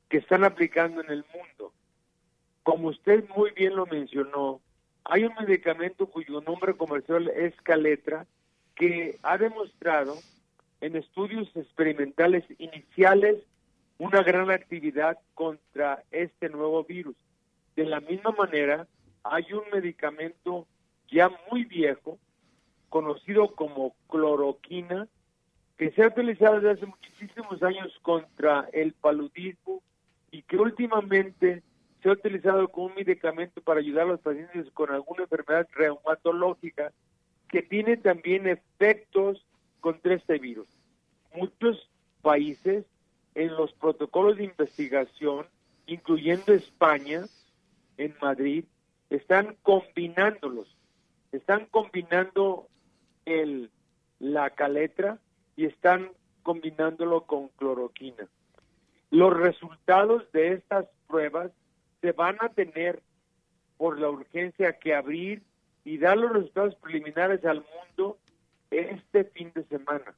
que 0.10 0.18
están 0.18 0.44
aplicando 0.44 1.02
en 1.02 1.12
el 1.12 1.26
mundo. 1.34 1.74
Como 2.64 2.90
usted 2.90 3.28
muy 3.36 3.52
bien 3.52 3.76
lo 3.76 3.86
mencionó, 3.86 4.62
hay 5.04 5.26
un 5.26 5.34
medicamento 5.36 6.08
cuyo 6.08 6.42
nombre 6.42 6.76
comercial 6.76 7.28
es 7.36 7.54
Caletra, 7.62 8.26
que 8.76 9.18
ha 9.24 9.38
demostrado 9.38 10.16
en 10.82 10.96
estudios 10.96 11.50
experimentales 11.56 12.44
iniciales 12.58 13.38
una 13.98 14.24
gran 14.24 14.52
actividad 14.52 15.18
contra 15.34 16.04
este 16.12 16.50
nuevo 16.50 16.84
virus. 16.84 17.16
De 17.76 17.86
la 17.86 18.00
misma 18.00 18.32
manera, 18.32 18.88
hay 19.24 19.46
un 19.54 19.64
medicamento 19.72 20.68
ya 21.10 21.30
muy 21.50 21.66
viejo, 21.66 22.18
conocido 22.90 23.54
como 23.56 23.96
cloroquina, 24.10 25.08
que 25.78 25.92
se 25.92 26.04
ha 26.04 26.08
utilizado 26.08 26.56
desde 26.56 26.72
hace 26.72 26.86
muchísimos 26.86 27.62
años 27.64 27.98
contra 28.02 28.70
el 28.72 28.94
paludismo 28.94 29.82
y 30.32 30.42
que 30.44 30.58
últimamente 30.58 31.64
se 32.02 32.10
ha 32.10 32.14
utilizado 32.14 32.68
como 32.70 32.88
un 32.88 32.96
medicamento 32.96 33.62
para 33.62 33.80
ayudar 33.80 34.04
a 34.04 34.12
los 34.12 34.22
pacientes 34.22 34.72
con 34.72 34.92
alguna 34.92 35.24
enfermedad 35.24 35.68
reumatológica 35.74 36.94
que 37.50 37.62
tiene 37.62 37.98
también 37.98 38.48
efectos 38.48 39.46
contra 39.80 40.16
este 40.16 40.40
virus. 40.40 40.68
Muchos 41.34 41.90
países 42.22 42.86
en 43.36 43.56
los 43.56 43.74
protocolos 43.74 44.38
de 44.38 44.46
investigación, 44.46 45.46
incluyendo 45.86 46.54
España, 46.54 47.26
en 47.98 48.16
Madrid, 48.22 48.66
están 49.10 49.56
combinándolos, 49.62 50.76
están 51.32 51.68
combinando 51.68 52.68
el, 53.26 53.70
la 54.20 54.50
caletra 54.50 55.20
y 55.56 55.66
están 55.66 56.12
combinándolo 56.44 57.26
con 57.26 57.50
cloroquina. 57.50 58.28
Los 59.12 59.36
resultados 59.36 60.30
de 60.32 60.54
estas 60.54 60.86
pruebas 61.08 61.52
se 62.02 62.12
van 62.12 62.38
a 62.40 62.50
tener 62.50 63.02
por 63.78 64.00
la 64.00 64.10
urgencia 64.10 64.78
que 64.80 64.96
abrir 64.96 65.44
y 65.84 65.98
dar 65.98 66.18
los 66.18 66.32
resultados 66.32 66.76
preliminares 66.76 67.44
al 67.46 67.66
mundo 67.74 68.18
este 68.72 69.26
fin 69.26 69.52
de 69.54 69.64
semana. 69.66 70.16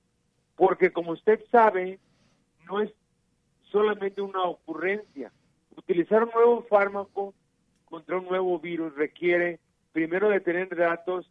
Porque 0.56 0.92
como 0.92 1.12
usted 1.12 1.44
sabe, 1.52 2.00
no 2.66 2.82
es 2.82 2.92
solamente 3.72 4.22
una 4.22 4.44
ocurrencia. 4.44 5.32
Utilizar 5.76 6.24
un 6.24 6.32
nuevo 6.34 6.64
fármaco 6.64 7.34
contra 7.86 8.18
un 8.18 8.26
nuevo 8.26 8.60
virus 8.60 8.96
requiere 8.96 9.60
primero 9.92 10.30
de 10.30 10.40
tener 10.40 10.76
datos 10.76 11.30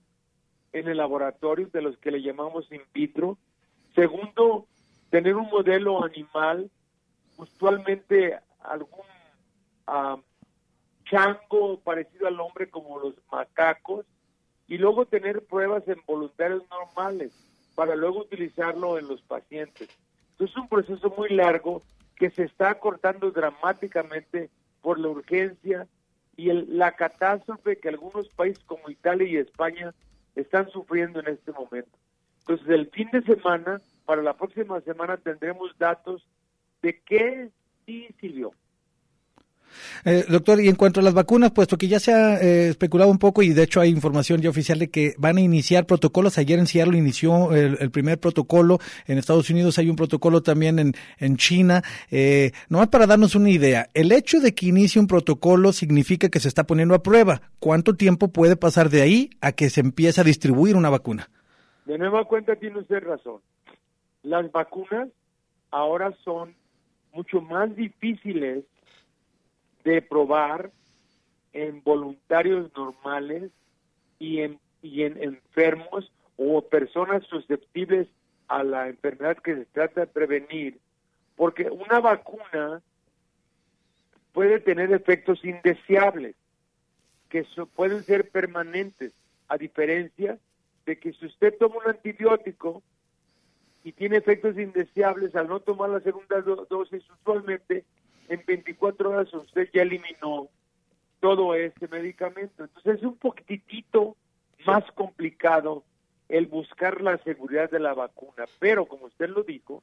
en 0.73 0.89
el 0.89 0.97
laboratorio 0.97 1.69
de 1.73 1.83
los 1.83 1.97
que 1.99 2.11
le 2.11 2.23
llamamos 2.23 2.71
in 2.73 2.83
vitro. 2.93 3.39
Segundo, 3.95 4.67
tener 5.11 5.37
un 5.37 5.49
modelo 5.49 6.05
animal, 6.05 6.71
usualmente 7.37 8.39
algún 8.61 9.07
uh, 9.89 10.21
chango 11.05 11.81
parecido 11.81 12.27
al 12.27 12.41
hombre 12.41 12.69
como 12.69 12.99
los 12.99 13.15
macacos, 13.31 14.07
y 14.69 14.79
luego 14.79 15.07
tener 15.07 15.45
pruebas 15.47 15.87
en 15.87 16.01
voluntarios 16.07 16.65
normales 16.71 17.33
para 17.75 17.95
luego 17.95 18.21
utilizarlo 18.21 18.99
en 18.99 19.07
los 19.07 19.23
pacientes. 19.23 19.89
Entonces 20.33 20.57
es 20.57 20.63
un 20.63 20.69
proceso 20.69 21.15
muy 21.17 21.29
largo 21.31 21.83
que 22.17 22.31
se 22.31 22.45
está 22.45 22.79
cortando 22.79 23.31
dramáticamente 23.31 24.51
por 24.81 24.99
la 24.99 25.09
urgencia 25.09 25.87
y 26.37 26.51
el, 26.51 26.79
la 26.79 26.93
catástrofe 26.93 27.79
que 27.79 27.89
algunos 27.89 28.29
países 28.31 28.63
como 28.65 28.91
Italia 28.91 29.27
y 29.27 29.37
España 29.37 29.95
están 30.35 30.69
sufriendo 30.71 31.21
en 31.21 31.29
este 31.29 31.53
momento. 31.53 31.97
Entonces, 32.41 32.69
el 32.69 32.89
fin 32.91 33.11
de 33.11 33.23
semana, 33.23 33.81
para 34.05 34.23
la 34.23 34.37
próxima 34.37 34.81
semana, 34.83 35.17
tendremos 35.17 35.77
datos 35.79 36.27
de 36.83 37.01
qué 37.01 37.51
sí 37.85 38.09
sirvió. 38.21 38.53
Eh, 40.05 40.25
doctor, 40.29 40.61
y 40.61 40.69
en 40.69 40.77
cuanto 40.77 41.01
a 41.01 41.03
las 41.03 41.15
vacunas, 41.15 41.51
puesto 41.51 41.77
que 41.77 41.89
ya 41.89 41.99
se 41.99 42.13
ha 42.13 42.41
eh, 42.41 42.69
especulado 42.69 43.11
un 43.11 43.19
poco 43.19 43.43
y 43.43 43.51
de 43.51 43.63
hecho 43.63 43.81
hay 43.81 43.91
información 43.91 44.41
ya 44.41 44.51
oficial 44.51 44.79
de 44.79 44.91
que 44.91 45.15
van 45.19 45.37
a 45.37 45.41
iniciar 45.41 45.87
protocolos. 45.87 46.39
Ayer 46.39 46.59
en 46.59 46.67
Seattle 46.67 46.97
inició 46.97 47.55
el, 47.55 47.91
primer 47.91 48.19
protocolo. 48.19 48.79
En 49.07 49.19
Estados 49.19 49.51
Unidos 49.51 49.79
hay 49.79 49.91
un 49.91 49.97
protocolo 49.97 50.43
también 50.43 50.79
en, 50.79 50.95
en 51.19 51.37
China. 51.37 51.83
Eh, 52.11 52.53
nomás 52.69 52.89
para 52.89 53.07
darnos 53.07 53.35
una 53.35 53.51
idea, 53.51 53.89
el 53.95 54.13
hecho 54.13 54.41
de 54.41 54.55
que 54.55 54.67
inicie 54.67 55.01
un 55.01 55.07
protocolo 55.07 55.73
significa 55.73 56.29
que 56.29 56.41
se 56.41 56.49
está 56.49 56.65
poniendo 56.65 56.95
a 56.95 57.03
prueba. 57.03 57.43
¿Cuánto 57.59 57.95
tiempo 57.95 58.29
puede 58.29 58.57
pasar 58.57 58.91
de 58.91 59.03
ahí 59.03 59.31
a 59.41 59.53
que 59.53 59.71
se 59.71 59.81
empiece 59.81 60.21
a 60.21 60.25
distribuir 60.25 60.77
una 60.77 60.91
vacuna? 60.91 61.29
De 61.85 61.99
nueva 61.99 62.25
cuenta 62.25 62.57
tiene 62.57 62.81
usted 62.81 63.03
razón. 63.03 63.41
Las 64.23 64.51
vacunas 64.51 65.09
ahora 65.71 66.13
son 66.25 66.55
mucho 67.13 67.41
más 67.41 67.75
difíciles 67.77 68.65
de 69.87 70.03
probar 70.03 70.73
en 71.53 71.81
voluntarios 71.85 72.71
normales 72.77 73.53
y 74.19 74.41
en, 74.41 74.59
y 74.83 75.05
en 75.05 75.23
enfermos 75.23 76.11
o 76.37 76.61
personas 76.61 77.23
susceptibles 77.25 78.09
a 78.49 78.65
la 78.65 78.89
enfermedad 78.89 79.37
que 79.39 79.55
se 79.55 79.65
trata 79.67 80.01
de 80.01 80.07
prevenir, 80.09 80.81
porque 81.37 81.71
una 81.71 82.01
vacuna 82.01 82.83
puede 84.33 84.59
tener 84.59 84.93
efectos 84.93 85.45
indeseables 85.45 86.35
que 87.29 87.47
pueden 87.77 88.03
ser 88.03 88.29
permanentes, 88.29 89.13
a 89.49 89.57
diferencia 89.57 90.37
de 90.85 90.99
que 90.99 91.13
si 91.13 91.27
usted 91.27 91.55
toma 91.59 91.77
un 91.77 91.91
antibiótico 91.91 92.83
y 93.85 93.93
tiene 93.93 94.17
efectos 94.17 94.59
indeseables 94.59 95.37
al 95.37 95.47
no 95.47 95.61
tomar 95.61 95.91
la 95.91 96.01
segunda 96.01 96.41
dosis, 96.41 97.05
usualmente 97.21 97.85
en 98.29 98.45
24 98.47 99.11
horas 99.11 99.33
usted 99.35 99.69
ya 99.73 99.83
eliminó 99.83 100.49
todo 101.21 101.55
ese 101.55 101.89
medicamento. 101.89 102.65
Entonces 102.65 102.97
es 102.97 103.03
un 103.03 103.17
poquitito 103.17 104.17
más 104.67 104.85
complicado 104.93 105.85
el 106.29 106.47
buscar 106.47 107.01
la 107.01 107.19
seguridad 107.19 107.71
de 107.71 107.81
la 107.81 107.95
vacuna. 107.95 108.45
Pero 108.59 108.87
como 108.87 109.07
usted 109.07 109.29
lo 109.29 109.43
dijo, 109.43 109.83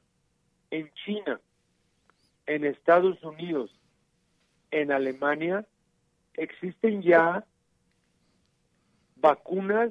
en 0.70 0.90
China, 1.04 1.40
en 2.46 2.64
Estados 2.64 3.22
Unidos, 3.22 3.70
en 4.70 4.92
Alemania, 4.92 5.66
existen 6.34 7.02
ya 7.02 7.44
vacunas 9.16 9.90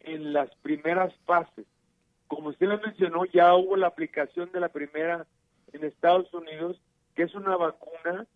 en 0.00 0.32
las 0.32 0.54
primeras 0.56 1.12
fases. 1.24 1.66
Como 2.28 2.50
usted 2.50 2.68
lo 2.68 2.78
mencionó, 2.78 3.24
ya 3.24 3.54
hubo 3.54 3.76
la 3.76 3.88
aplicación 3.88 4.52
de 4.52 4.60
la 4.60 4.68
primera 4.68 5.26
en 5.72 5.84
Estados 5.84 6.32
Unidos 6.32 6.80
que 7.18 7.24
es 7.24 7.34
una 7.34 7.56
vacuna 7.56 8.28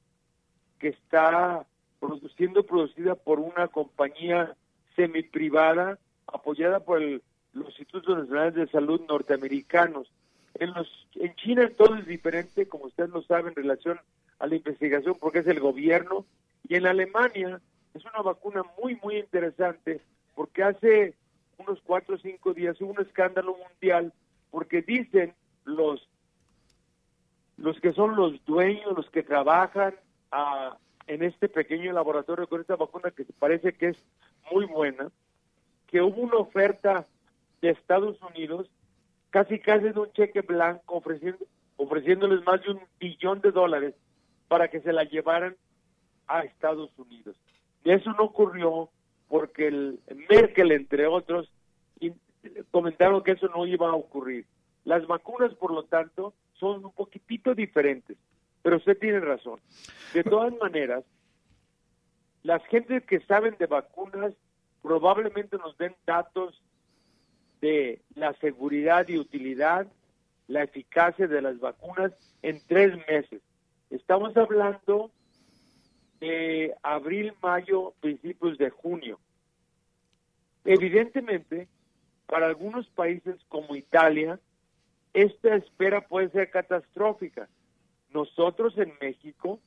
que 0.80 0.89
está 0.89 1.64
produciendo 2.01 2.66
producida 2.66 3.14
por 3.14 3.39
una 3.39 3.68
compañía 3.68 4.57
semi-privada 4.97 6.01
apoyada 6.26 6.80
por 6.80 7.01
los 7.01 7.78
Institutos 7.78 8.18
Nacionales 8.18 8.55
de 8.57 8.66
Salud 8.66 9.01
norteamericanos. 9.09 10.11
En, 10.55 10.74
los, 10.74 10.89
en 11.14 11.33
China 11.37 11.70
todo 11.78 11.95
es 11.95 12.07
diferente, 12.07 12.66
como 12.66 12.87
ustedes 12.87 13.11
lo 13.11 13.22
saben, 13.22 13.51
en 13.51 13.62
relación 13.62 14.01
a 14.41 14.49
la 14.49 14.57
investigación, 14.57 15.16
porque 15.20 15.39
es 15.39 15.47
el 15.47 15.61
gobierno. 15.61 16.26
Y 16.68 16.74
en 16.74 16.87
Alemania 16.87 17.61
es 17.95 18.05
una 18.05 18.20
vacuna 18.24 18.64
muy, 18.83 18.99
muy 19.01 19.18
interesante, 19.18 20.01
porque 20.35 20.64
hace 20.64 21.14
unos 21.57 21.80
cuatro 21.85 22.16
o 22.16 22.18
cinco 22.18 22.53
días 22.53 22.80
hubo 22.80 22.91
un 22.91 23.01
escándalo 23.01 23.57
mundial, 23.57 24.12
porque 24.51 24.83
dicen 24.83 25.35
los 25.66 26.09
los 27.57 27.78
que 27.80 27.92
son 27.92 28.16
los 28.16 28.44
dueños, 28.44 28.96
los 28.96 29.09
que 29.11 29.22
trabajan 29.22 29.94
ah, 30.30 30.76
en 31.07 31.22
este 31.22 31.48
pequeño 31.48 31.92
laboratorio 31.92 32.48
con 32.48 32.61
esta 32.61 32.76
vacuna 32.76 33.11
que 33.11 33.24
parece 33.38 33.74
que 33.74 33.88
es 33.88 33.96
muy 34.50 34.64
buena, 34.66 35.11
que 35.86 36.00
hubo 36.00 36.22
una 36.22 36.36
oferta 36.36 37.07
de 37.61 37.70
Estados 37.70 38.20
Unidos 38.22 38.68
casi 39.30 39.59
casi 39.59 39.88
de 39.88 39.98
un 39.98 40.12
cheque 40.12 40.42
blanco 40.42 40.96
ofreciendo, 40.96 41.44
ofreciéndoles 41.76 42.44
más 42.44 42.62
de 42.62 42.72
un 42.72 42.80
billón 42.98 43.40
de 43.40 43.50
dólares 43.50 43.94
para 44.48 44.68
que 44.68 44.80
se 44.80 44.92
la 44.92 45.05
llevaran 45.05 45.57
a 46.26 46.42
Estados 46.42 46.90
Unidos. 46.98 47.36
Y 47.84 47.90
eso 47.90 48.12
no 48.12 48.24
ocurrió 48.24 48.90
porque 49.28 49.68
el 49.68 50.00
Merkel, 50.28 50.72
entre 50.72 51.07
otros, 51.07 51.50
comentaron 52.70 53.22
que 53.22 53.32
eso 53.32 53.48
no 53.48 53.66
iba 53.66 53.88
a 53.88 53.94
ocurrir. 53.94 54.46
Las 54.85 55.07
vacunas, 55.07 55.55
por 55.55 55.72
lo 55.72 55.85
tanto, 55.85 56.35
son 56.55 56.85
un 56.85 56.93
poquitito 56.93 57.55
diferentes, 57.55 58.16
pero 58.62 58.76
usted 58.76 58.99
tiene 58.99 59.20
razón. 59.20 59.61
De 60.12 60.24
todas 60.24 60.53
maneras, 60.59 61.05
las 62.43 62.64
gentes 62.66 63.05
que 63.05 63.20
saben 63.20 63.57
de 63.59 63.66
vacunas 63.66 64.35
probablemente 64.83 65.57
nos 65.59 65.76
den 65.78 65.95
datos 66.07 66.61
de 67.61 68.03
la 68.16 68.33
seguridad 68.35 69.09
y 69.09 69.18
utilidad, 69.18 69.87
la 70.49 70.64
eficacia 70.64 71.28
de 71.28 71.41
las 71.41 71.61
vacunas 71.61 72.12
en 72.43 72.61
tres 72.66 72.97
meses. 73.09 73.41
Estamos 73.91 74.37
hablando 74.37 75.12
de 76.18 76.74
abril, 76.83 77.33
mayo, 77.41 77.95
principios 78.01 78.59
de 78.59 78.70
junio. 78.70 79.20
Evidentemente, 80.64 81.68
para 82.26 82.47
algunos 82.47 82.89
países 82.91 83.37
como 83.49 83.76
Italia, 83.76 84.41
esta 85.14 85.56
espera 85.56 86.06
puede 86.06 86.30
ser 86.30 86.50
catastrófica. 86.50 87.48
Nosotros 88.12 88.76
en 88.78 88.92
México 89.00 89.60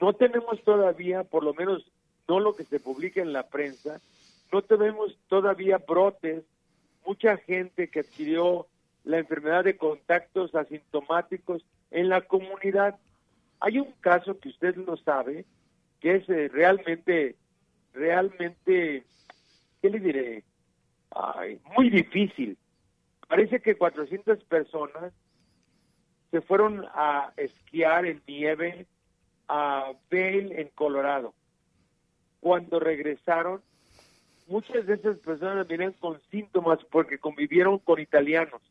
no 0.00 0.12
tenemos 0.12 0.62
todavía, 0.62 1.24
por 1.24 1.44
lo 1.44 1.54
menos 1.54 1.84
no 2.28 2.40
lo 2.40 2.54
que 2.54 2.64
se 2.64 2.80
publica 2.80 3.20
en 3.20 3.32
la 3.32 3.48
prensa, 3.48 4.00
no 4.52 4.62
tenemos 4.62 5.16
todavía 5.28 5.78
brotes, 5.78 6.44
mucha 7.06 7.36
gente 7.38 7.88
que 7.88 8.00
adquirió 8.00 8.66
la 9.04 9.18
enfermedad 9.18 9.64
de 9.64 9.76
contactos 9.76 10.54
asintomáticos 10.54 11.64
en 11.90 12.08
la 12.08 12.20
comunidad. 12.22 12.98
Hay 13.60 13.78
un 13.78 13.92
caso 14.00 14.38
que 14.38 14.50
usted 14.50 14.76
lo 14.76 14.96
sabe, 14.96 15.44
que 16.00 16.16
es 16.16 16.28
eh, 16.28 16.48
realmente, 16.48 17.36
realmente, 17.94 19.04
¿qué 19.80 19.90
le 19.90 20.00
diré? 20.00 20.44
muy 21.76 21.90
difícil 21.90 22.56
Parece 23.28 23.60
que 23.60 23.76
400 23.76 24.42
personas 24.44 25.12
se 26.30 26.40
fueron 26.40 26.84
a 26.94 27.32
esquiar 27.36 28.06
en 28.06 28.22
nieve 28.26 28.86
a 29.48 29.92
Vail, 30.10 30.52
en 30.52 30.68
Colorado. 30.68 31.34
Cuando 32.40 32.80
regresaron, 32.80 33.62
muchas 34.46 34.86
de 34.86 34.94
esas 34.94 35.18
personas 35.18 35.66
venían 35.66 35.92
con 35.92 36.20
síntomas 36.30 36.78
porque 36.90 37.18
convivieron 37.18 37.78
con 37.78 38.00
italianos. 38.00 38.62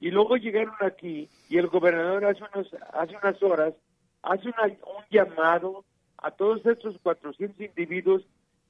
Y 0.00 0.10
luego 0.10 0.36
llegaron 0.36 0.74
aquí 0.80 1.28
y 1.48 1.58
el 1.58 1.68
gobernador 1.68 2.24
hace, 2.24 2.42
unos, 2.52 2.74
hace 2.92 3.16
unas 3.16 3.42
horas 3.42 3.74
hace 4.22 4.48
un 4.48 5.04
llamado 5.10 5.84
a 6.18 6.30
todos 6.30 6.64
estos 6.66 6.96
400 7.02 7.60
individuos 7.60 8.22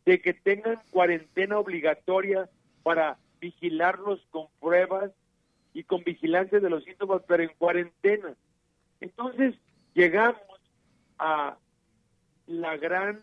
de 0.05 0.21
que 0.21 0.35
tengan 0.35 0.81
cuarentena 0.91 1.59
obligatoria 1.59 2.49
para 2.83 3.19
vigilarlos 3.43 4.25
con 4.31 4.47
pruebas 4.61 5.11
y 5.75 5.83
con 5.83 6.05
vigilancia 6.05 6.61
de 6.61 6.71
los 6.71 6.85
síntomas, 6.85 7.23
pero 7.27 7.43
en 7.43 7.51
cuarentena. 7.59 8.35
Entonces 9.01 9.57
llegamos 9.95 10.41
a 11.19 11.59
la 12.47 12.77
gran, 12.77 13.21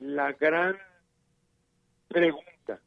la 0.00 0.32
gran 0.32 0.76
pregunta. 2.08 2.80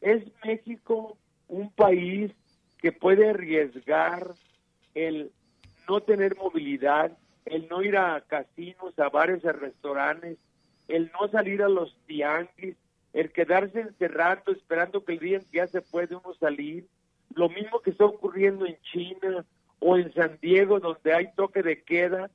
¿Es 0.00 0.24
México 0.44 1.18
un 1.46 1.70
país 1.70 2.32
que 2.78 2.92
puede 2.92 3.28
arriesgar 3.28 4.32
el 4.94 5.30
no 5.86 6.00
tener 6.00 6.36
movilidad, 6.36 7.18
el 7.44 7.68
no 7.68 7.82
ir 7.82 7.98
a 7.98 8.22
casinos, 8.22 8.98
a 8.98 9.10
bares, 9.10 9.44
a 9.44 9.52
restaurantes, 9.52 10.38
el 10.88 11.12
no 11.12 11.28
salir 11.28 11.62
a 11.62 11.68
los 11.68 11.94
tianguis, 12.06 12.76
el 13.12 13.32
quedarse 13.32 13.80
encerrado 13.80 14.52
esperando 14.52 15.04
que 15.04 15.14
el 15.14 15.18
día 15.18 15.40
ya 15.52 15.66
se 15.66 15.82
puede 15.82 16.14
uno 16.14 16.34
salir, 16.34 16.86
lo 17.34 17.48
mismo 17.48 17.80
que 17.80 17.90
está 17.90 18.04
ocurriendo 18.04 18.66
en 18.66 18.78
China 18.82 19.44
o 19.78 19.96
en 19.96 20.12
San 20.12 20.38
Diego 20.40 20.80
donde 20.80 21.14
hay 21.14 21.32
toque 21.34 21.62
de 21.62 21.82
queda 21.82 22.30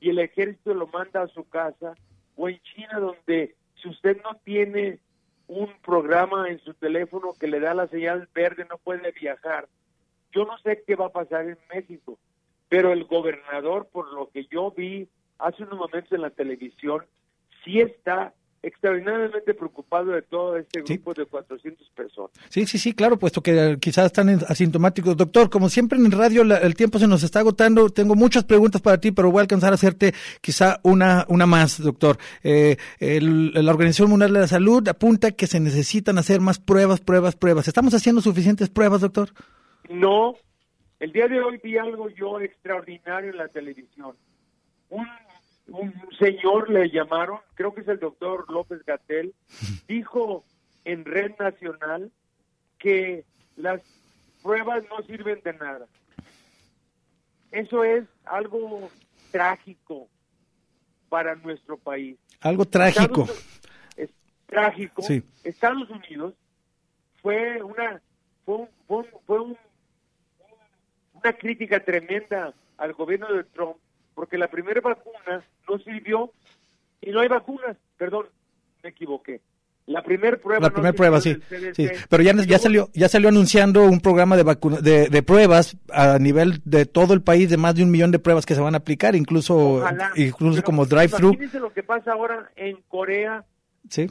y 0.00 0.10
el 0.10 0.18
ejército 0.18 0.74
lo 0.74 0.86
manda 0.88 1.22
a 1.22 1.28
su 1.28 1.48
casa, 1.48 1.94
o 2.36 2.48
en 2.48 2.60
China 2.60 3.00
donde 3.00 3.56
si 3.82 3.88
usted 3.88 4.20
no 4.22 4.36
tiene 4.44 5.00
un 5.48 5.70
programa 5.82 6.48
en 6.48 6.60
su 6.60 6.74
teléfono 6.74 7.34
que 7.38 7.48
le 7.48 7.58
da 7.58 7.74
la 7.74 7.88
señal 7.88 8.28
verde 8.34 8.66
no 8.68 8.78
puede 8.78 9.10
viajar. 9.12 9.66
Yo 10.30 10.44
no 10.44 10.58
sé 10.58 10.84
qué 10.86 10.94
va 10.94 11.06
a 11.06 11.12
pasar 11.12 11.46
en 11.48 11.58
México, 11.74 12.18
pero 12.68 12.92
el 12.92 13.04
gobernador, 13.04 13.88
por 13.90 14.12
lo 14.12 14.28
que 14.28 14.44
yo 14.44 14.70
vi 14.70 15.08
hace 15.38 15.62
unos 15.62 15.78
momentos 15.78 16.12
en 16.12 16.22
la 16.22 16.30
televisión, 16.30 17.06
sí 17.64 17.80
está 17.80 18.34
extraordinariamente 18.62 19.54
preocupado 19.54 20.12
de 20.12 20.22
todo 20.22 20.56
este 20.56 20.82
grupo 20.82 21.14
de 21.14 21.26
400 21.26 21.90
personas. 21.90 22.30
Sí, 22.48 22.66
sí, 22.66 22.78
sí, 22.78 22.92
claro, 22.92 23.18
puesto 23.18 23.42
que 23.42 23.76
quizás 23.80 24.06
están 24.06 24.28
asintomáticos. 24.48 25.16
Doctor, 25.16 25.48
como 25.50 25.68
siempre 25.68 25.98
en 25.98 26.10
radio 26.10 26.42
el 26.42 26.74
tiempo 26.74 26.98
se 26.98 27.06
nos 27.06 27.22
está 27.22 27.40
agotando. 27.40 27.88
Tengo 27.90 28.14
muchas 28.14 28.44
preguntas 28.44 28.82
para 28.82 28.98
ti, 28.98 29.12
pero 29.12 29.30
voy 29.30 29.40
a 29.40 29.42
alcanzar 29.42 29.72
a 29.72 29.74
hacerte 29.74 30.12
quizá 30.40 30.80
una, 30.82 31.24
una 31.28 31.46
más, 31.46 31.80
doctor. 31.82 32.18
Eh, 32.42 32.76
la 33.00 33.70
Organización 33.70 34.10
Mundial 34.10 34.32
de 34.32 34.40
la 34.40 34.48
Salud 34.48 34.86
apunta 34.88 35.32
que 35.32 35.46
se 35.46 35.60
necesitan 35.60 36.18
hacer 36.18 36.40
más 36.40 36.58
pruebas, 36.58 37.00
pruebas, 37.00 37.36
pruebas. 37.36 37.68
¿Estamos 37.68 37.94
haciendo 37.94 38.20
suficientes 38.20 38.68
pruebas, 38.68 39.00
doctor? 39.00 39.30
No. 39.88 40.34
El 41.00 41.12
día 41.12 41.28
de 41.28 41.40
hoy 41.40 41.60
vi 41.62 41.78
algo 41.78 42.08
yo 42.10 42.40
extraordinario 42.40 43.30
en 43.30 43.36
la 43.36 43.48
televisión. 43.48 44.16
Un 44.90 45.06
un 45.68 45.94
señor 46.18 46.70
le 46.70 46.90
llamaron, 46.90 47.38
creo 47.54 47.74
que 47.74 47.82
es 47.82 47.88
el 47.88 47.98
doctor 47.98 48.50
López 48.50 48.84
Gatel, 48.84 49.34
dijo 49.88 50.44
en 50.84 51.04
Red 51.04 51.32
Nacional 51.38 52.10
que 52.78 53.24
las 53.56 53.82
pruebas 54.42 54.84
no 54.88 55.02
sirven 55.02 55.40
de 55.42 55.52
nada. 55.54 55.86
Eso 57.50 57.84
es 57.84 58.04
algo 58.24 58.90
trágico 59.30 60.08
para 61.08 61.34
nuestro 61.36 61.76
país. 61.76 62.18
Algo 62.40 62.64
trágico. 62.64 63.26
es 63.96 64.10
trágico. 64.46 65.02
Estados 65.44 65.88
Unidos 65.90 66.34
fue 67.22 67.62
una 67.62 68.00
fue, 68.44 68.68
fue 69.26 69.40
una 71.12 71.32
crítica 71.34 71.80
tremenda 71.80 72.54
al 72.76 72.92
gobierno 72.94 73.32
de 73.32 73.44
Trump 73.44 73.76
porque 74.18 74.36
la 74.36 74.48
primera 74.48 74.80
vacuna 74.80 75.44
no 75.68 75.78
sirvió 75.78 76.32
y 77.00 77.12
no 77.12 77.20
hay 77.20 77.28
vacunas, 77.28 77.76
perdón, 77.96 78.26
me 78.82 78.88
equivoqué. 78.88 79.40
La 79.86 80.02
primera 80.02 80.36
prueba. 80.36 80.60
La 80.60 80.70
primera 80.70 80.92
prueba, 80.92 81.20
sí, 81.20 81.36
sí. 81.72 81.86
Pero 82.08 82.22
ya, 82.24 82.32
ya 82.32 82.58
salió, 82.58 82.90
ya 82.94 83.08
salió 83.08 83.28
anunciando 83.28 83.84
un 83.84 84.00
programa 84.00 84.36
de, 84.36 84.42
vacuna, 84.42 84.80
de, 84.80 85.22
pruebas 85.22 85.76
a 85.92 86.18
nivel 86.18 86.60
de 86.64 86.84
todo 86.84 87.14
el 87.14 87.22
país 87.22 87.48
de 87.48 87.58
más 87.58 87.76
de 87.76 87.84
un 87.84 87.92
millón 87.92 88.10
de 88.10 88.18
pruebas 88.18 88.44
que 88.44 88.56
se 88.56 88.60
van 88.60 88.74
a 88.74 88.78
aplicar, 88.78 89.14
incluso, 89.14 89.84
incluso 90.16 90.64
como 90.64 90.84
drive-thru. 90.84 91.28
Imagínense 91.28 91.60
lo 91.60 91.72
que 91.72 91.84
pasa 91.84 92.10
ahora 92.10 92.50
en 92.56 92.76
Corea 92.88 93.44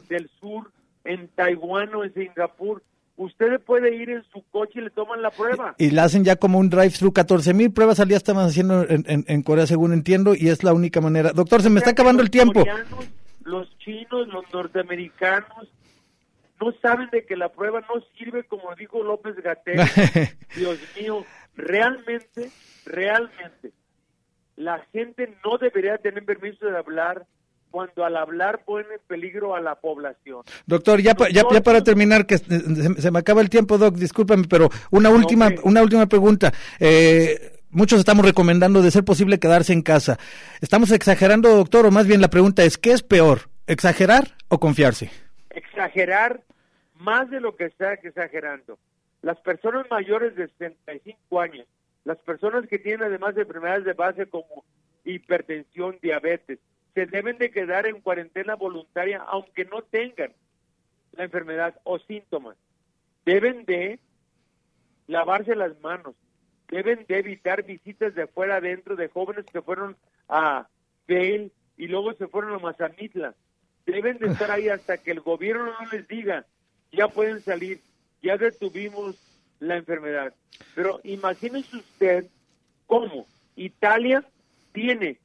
del 0.08 0.30
Sur, 0.40 0.72
en 1.04 1.28
Taiwán 1.28 1.94
o 1.94 2.02
en 2.02 2.14
Singapur 2.14 2.82
usted 3.18 3.60
puede 3.60 3.94
ir 3.94 4.08
en 4.08 4.22
su 4.32 4.42
coche 4.50 4.78
y 4.78 4.82
le 4.82 4.90
toman 4.90 5.20
la 5.20 5.30
prueba. 5.30 5.74
Y, 5.76 5.90
la 5.90 6.04
hacen 6.04 6.24
ya 6.24 6.36
como 6.36 6.58
un 6.58 6.70
drive-thru. 6.70 7.12
14 7.12 7.52
mil 7.52 7.72
pruebas 7.72 8.00
al 8.00 8.08
día 8.08 8.16
estamos 8.16 8.44
haciendo 8.44 8.86
en, 8.88 9.42
Corea, 9.42 9.66
según 9.66 9.92
entiendo, 9.92 10.34
y 10.34 10.48
es 10.48 10.64
la 10.64 10.72
única 10.72 11.00
manera. 11.00 11.32
Doctor, 11.32 11.60
se 11.60 11.68
me 11.68 11.80
está 11.80 11.90
acabando 11.90 12.22
el 12.22 12.30
tiempo. 12.30 12.64
Los 13.44 13.76
chinos, 13.78 14.28
los 14.28 14.44
norteamericanos, 14.52 15.68
no 16.60 16.72
saben 16.80 17.08
de 17.10 17.26
que 17.26 17.36
la 17.36 17.50
prueba 17.50 17.80
no 17.80 18.02
sirve, 18.16 18.44
como 18.44 18.74
dijo 18.76 19.02
López 19.02 19.36
Gatel. 19.36 19.80
Dios 20.56 20.78
mío, 20.98 21.24
realmente, 21.56 22.50
realmente, 22.86 23.72
la 24.56 24.78
gente 24.92 25.36
no 25.44 25.58
debería 25.58 25.98
tener 25.98 26.24
permiso 26.24 26.66
de 26.66 26.76
hablar 26.76 27.26
cuando 27.70 28.04
al 28.04 28.16
hablar 28.16 28.64
pone 28.64 28.86
en 28.94 29.00
peligro 29.06 29.54
a 29.54 29.60
la 29.60 29.74
población. 29.76 30.42
Doctor, 30.66 31.00
ya, 31.00 31.14
ya, 31.32 31.44
para 31.62 31.82
terminar, 31.82 32.26
que 32.26 32.38
se, 32.38 33.10
me 33.10 33.18
acaba 33.18 33.40
el 33.40 33.50
tiempo, 33.50 33.78
Doc, 33.78 33.94
discúlpame, 33.94 34.44
pero 34.48 34.68
una 34.90 35.10
última, 35.10 35.50
una 35.62 35.82
última 35.82 36.06
pregunta. 36.06 36.52
Eh, 36.80 37.60
muchos 37.70 37.98
estamos 37.98 38.24
recomendando 38.24 38.82
de 38.82 38.90
ser 38.90 39.04
posible 39.04 39.38
quedarse 39.38 39.72
en 39.72 39.82
casa. 39.82 40.18
¿Estamos 40.60 40.90
exagerando, 40.90 41.54
doctor? 41.54 41.86
O 41.86 41.90
más 41.90 42.06
bien 42.06 42.20
la 42.20 42.28
pregunta 42.28 42.64
es, 42.64 42.78
¿qué 42.78 42.92
es 42.92 43.02
peor? 43.02 43.48
¿Exagerar 43.66 44.36
o 44.48 44.58
confiarse? 44.58 45.10
Exagerar 45.50 46.40
más 46.98 47.30
de 47.30 47.40
lo 47.40 47.56
que 47.56 47.64
está 47.64 47.92
exagerando. 47.94 48.78
Las 49.22 49.38
personas 49.40 49.86
mayores 49.90 50.34
de 50.36 50.48
65 50.48 51.40
años, 51.40 51.66
las 52.04 52.18
personas 52.18 52.66
que 52.66 52.78
tienen 52.78 53.04
además 53.04 53.34
de 53.34 53.42
enfermedades 53.42 53.84
de 53.84 53.92
base 53.92 54.26
como 54.26 54.64
hipertensión, 55.04 55.98
diabetes, 56.00 56.58
se 56.98 57.06
deben 57.06 57.38
de 57.38 57.52
quedar 57.52 57.86
en 57.86 58.00
cuarentena 58.00 58.56
voluntaria 58.56 59.18
aunque 59.18 59.64
no 59.64 59.82
tengan 59.82 60.32
la 61.12 61.22
enfermedad 61.22 61.80
o 61.84 62.00
síntomas. 62.00 62.56
Deben 63.24 63.64
de 63.66 64.00
lavarse 65.06 65.54
las 65.54 65.78
manos, 65.80 66.16
deben 66.68 67.06
de 67.06 67.18
evitar 67.20 67.62
visitas 67.62 68.16
de 68.16 68.22
afuera 68.22 68.56
adentro 68.56 68.96
de 68.96 69.06
jóvenes 69.06 69.46
que 69.46 69.62
fueron 69.62 69.96
a 70.28 70.66
Bale 71.08 71.52
y 71.76 71.86
luego 71.86 72.14
se 72.14 72.26
fueron 72.26 72.54
a 72.54 72.58
Mazamitla. 72.58 73.36
Deben 73.86 74.18
de 74.18 74.26
estar 74.26 74.50
ahí 74.50 74.68
hasta 74.68 74.98
que 74.98 75.12
el 75.12 75.20
gobierno 75.20 75.66
no 75.66 75.90
les 75.92 76.08
diga, 76.08 76.46
ya 76.90 77.06
pueden 77.06 77.40
salir, 77.42 77.80
ya 78.24 78.36
detuvimos 78.36 79.14
la 79.60 79.76
enfermedad. 79.76 80.34
Pero 80.74 80.98
imagínese 81.04 81.76
usted 81.76 82.26
cómo 82.88 83.24
Italia 83.54 84.24
tiene 84.72 85.20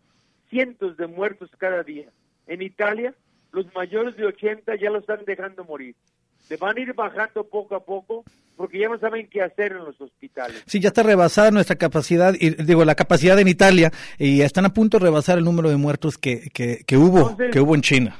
cientos 0.53 0.95
de 0.97 1.07
muertos 1.07 1.49
cada 1.57 1.81
día. 1.83 2.09
En 2.45 2.61
Italia, 2.61 3.15
los 3.51 3.65
mayores 3.73 4.15
de 4.15 4.25
80 4.25 4.75
ya 4.75 4.91
lo 4.91 4.99
están 4.99 5.25
dejando 5.25 5.65
morir. 5.65 5.95
Se 6.41 6.57
van 6.57 6.77
a 6.77 6.79
ir 6.79 6.93
bajando 6.93 7.43
poco 7.43 7.75
a 7.75 7.83
poco 7.83 8.23
porque 8.55 8.77
ya 8.77 8.87
no 8.87 8.99
saben 8.99 9.27
qué 9.27 9.41
hacer 9.41 9.71
en 9.71 9.79
los 9.79 9.99
hospitales. 9.99 10.61
Sí, 10.67 10.79
ya 10.79 10.89
está 10.89 11.01
rebasada 11.01 11.49
nuestra 11.49 11.75
capacidad, 11.75 12.35
y, 12.39 12.51
digo, 12.51 12.85
la 12.85 12.93
capacidad 12.93 13.39
en 13.39 13.47
Italia, 13.47 13.91
y 14.19 14.41
están 14.41 14.65
a 14.65 14.73
punto 14.73 14.99
de 14.99 15.05
rebasar 15.05 15.39
el 15.39 15.43
número 15.43 15.69
de 15.69 15.77
muertos 15.77 16.19
que, 16.19 16.49
que, 16.51 16.97
hubo, 16.97 17.35
que 17.51 17.59
hubo 17.59 17.73
en 17.73 17.81
China. 17.81 18.15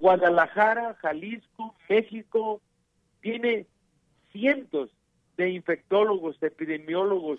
Guadalajara, 0.00 0.96
Jalisco, 1.00 1.76
México, 1.88 2.60
tiene 3.20 3.66
cientos 4.32 4.90
de 5.36 5.50
infectólogos, 5.50 6.42
epidemiólogos, 6.42 7.38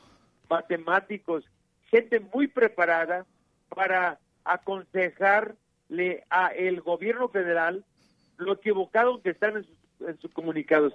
matemáticos, 0.49 1.43
gente 1.91 2.21
muy 2.33 2.47
preparada 2.47 3.25
para 3.73 4.19
aconsejarle 4.43 6.23
a 6.29 6.47
el 6.47 6.81
gobierno 6.81 7.29
federal 7.29 7.83
lo 8.37 8.53
equivocado 8.53 9.21
que 9.21 9.31
están 9.31 9.57
en 9.57 9.65
sus, 9.65 10.07
en 10.07 10.19
sus 10.19 10.31
comunicados. 10.33 10.93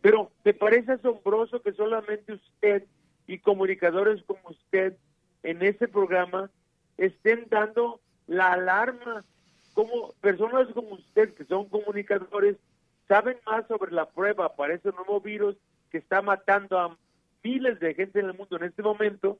Pero 0.00 0.30
me 0.44 0.54
parece 0.54 0.92
asombroso 0.92 1.62
que 1.62 1.72
solamente 1.72 2.32
usted 2.32 2.84
y 3.26 3.38
comunicadores 3.38 4.22
como 4.24 4.40
usted 4.48 4.96
en 5.42 5.62
este 5.62 5.88
programa 5.88 6.50
estén 6.96 7.46
dando 7.48 8.00
la 8.26 8.52
alarma, 8.52 9.24
como 9.74 10.12
personas 10.20 10.68
como 10.74 10.94
usted 10.94 11.34
que 11.34 11.44
son 11.44 11.68
comunicadores 11.68 12.56
saben 13.08 13.36
más 13.46 13.66
sobre 13.66 13.92
la 13.92 14.08
prueba 14.08 14.54
para 14.54 14.74
ese 14.74 14.90
nuevo 14.92 15.20
virus 15.20 15.56
que 15.90 15.98
está 15.98 16.22
matando 16.22 16.78
a 16.78 16.96
miles 17.42 17.80
de 17.80 17.94
gente 17.94 18.20
en 18.20 18.26
el 18.26 18.34
mundo 18.34 18.56
en 18.56 18.64
este 18.64 18.82
momento, 18.82 19.38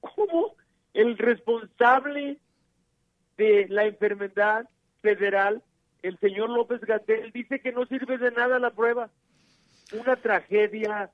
¿cómo 0.00 0.54
el 0.94 1.18
responsable 1.18 2.38
de 3.36 3.66
la 3.68 3.84
enfermedad 3.84 4.68
federal 5.02 5.62
el 6.04 6.18
señor 6.18 6.50
López 6.50 6.82
Gatel 6.82 7.32
dice 7.32 7.60
que 7.60 7.72
no 7.72 7.86
sirve 7.86 8.18
de 8.18 8.30
nada 8.30 8.58
la 8.58 8.70
prueba. 8.70 9.08
Una 9.92 10.16
tragedia 10.16 11.10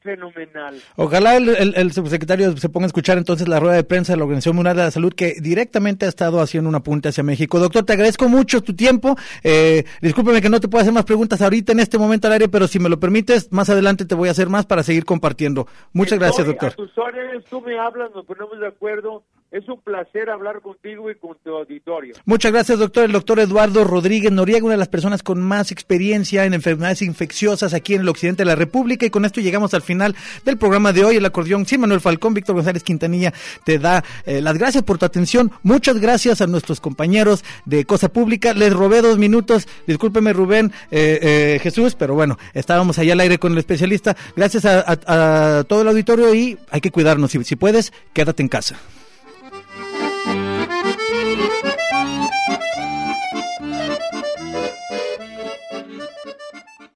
fenomenal. 0.00 0.80
Ojalá 0.96 1.36
el, 1.36 1.48
el, 1.48 1.92
subsecretario 1.92 2.56
se 2.56 2.68
ponga 2.68 2.86
a 2.86 2.88
escuchar 2.88 3.18
entonces 3.18 3.48
la 3.48 3.60
rueda 3.60 3.76
de 3.76 3.84
prensa 3.84 4.12
de 4.12 4.18
la 4.18 4.24
Organización 4.24 4.56
Mundial 4.56 4.76
de 4.76 4.82
la 4.84 4.90
Salud 4.90 5.12
que 5.12 5.34
directamente 5.40 6.06
ha 6.06 6.08
estado 6.08 6.40
haciendo 6.40 6.68
un 6.68 6.74
apunte 6.74 7.08
hacia 7.08 7.22
México. 7.22 7.58
Doctor, 7.58 7.84
te 7.84 7.92
agradezco 7.92 8.28
mucho 8.28 8.62
tu 8.62 8.74
tiempo. 8.74 9.16
Eh, 9.42 9.84
discúlpeme 10.00 10.40
que 10.40 10.48
no 10.48 10.60
te 10.60 10.68
puedo 10.68 10.82
hacer 10.82 10.94
más 10.94 11.04
preguntas 11.04 11.42
ahorita 11.42 11.72
en 11.72 11.80
este 11.80 11.98
momento 11.98 12.26
al 12.26 12.34
aire, 12.34 12.48
pero 12.48 12.66
si 12.66 12.78
me 12.78 12.88
lo 12.88 12.98
permites, 12.98 13.52
más 13.52 13.70
adelante 13.70 14.04
te 14.04 14.14
voy 14.14 14.28
a 14.28 14.32
hacer 14.32 14.48
más 14.48 14.66
para 14.66 14.82
seguir 14.82 15.04
compartiendo. 15.04 15.66
Muchas 15.92 16.18
gracias, 16.18 16.46
doctor. 16.46 16.72
A 16.72 16.76
tus 16.76 16.96
órdenes, 16.96 17.44
tú 17.44 17.60
me 17.60 17.78
hablas, 17.78 18.10
nos 18.14 18.24
ponemos 18.24 18.58
de 18.58 18.68
acuerdo 18.68 19.24
es 19.50 19.68
un 19.68 19.80
placer 19.80 20.30
hablar 20.30 20.60
contigo 20.60 21.10
y 21.10 21.16
con 21.16 21.36
tu 21.42 21.50
auditorio. 21.50 22.14
Muchas 22.24 22.52
gracias, 22.52 22.78
doctor. 22.78 23.04
El 23.04 23.12
doctor 23.12 23.40
Eduardo 23.40 23.82
Rodríguez 23.84 24.30
Noriega, 24.30 24.64
una 24.64 24.74
de 24.74 24.78
las 24.78 24.88
personas 24.88 25.22
con 25.22 25.42
más 25.42 25.72
experiencia 25.72 26.44
en 26.44 26.54
enfermedades 26.54 27.02
infecciosas 27.02 27.74
aquí 27.74 27.94
en 27.94 28.02
el 28.02 28.08
occidente 28.08 28.42
de 28.42 28.46
la 28.46 28.54
República. 28.54 29.06
Y 29.06 29.10
con 29.10 29.24
esto 29.24 29.40
llegamos 29.40 29.74
al 29.74 29.82
final 29.82 30.14
del 30.44 30.56
programa 30.56 30.92
de 30.92 31.04
hoy. 31.04 31.16
El 31.16 31.26
acordeón, 31.26 31.66
sí, 31.66 31.78
Manuel 31.78 32.00
Falcón, 32.00 32.32
Víctor 32.34 32.54
González 32.54 32.84
Quintanilla, 32.84 33.32
te 33.64 33.80
da 33.80 34.04
eh, 34.24 34.40
las 34.40 34.56
gracias 34.56 34.84
por 34.84 34.98
tu 34.98 35.06
atención. 35.06 35.50
Muchas 35.64 35.98
gracias 35.98 36.40
a 36.40 36.46
nuestros 36.46 36.80
compañeros 36.80 37.44
de 37.64 37.84
Cosa 37.84 38.08
Pública. 38.08 38.54
Les 38.54 38.72
robé 38.72 39.02
dos 39.02 39.18
minutos. 39.18 39.66
Discúlpeme, 39.86 40.32
Rubén, 40.32 40.72
eh, 40.92 41.18
eh, 41.22 41.60
Jesús, 41.60 41.96
pero 41.96 42.14
bueno, 42.14 42.38
estábamos 42.54 42.98
allá 43.00 43.14
al 43.14 43.20
aire 43.20 43.38
con 43.38 43.52
el 43.52 43.58
especialista. 43.58 44.16
Gracias 44.36 44.64
a, 44.64 45.64
todo 45.66 45.82
el 45.82 45.88
auditorio 45.88 46.32
y 46.34 46.56
hay 46.70 46.80
que 46.80 46.92
cuidarnos. 46.92 47.32
si 47.32 47.56
puedes, 47.56 47.92
quédate 48.12 48.42
en 48.42 48.48
casa. 48.48 48.78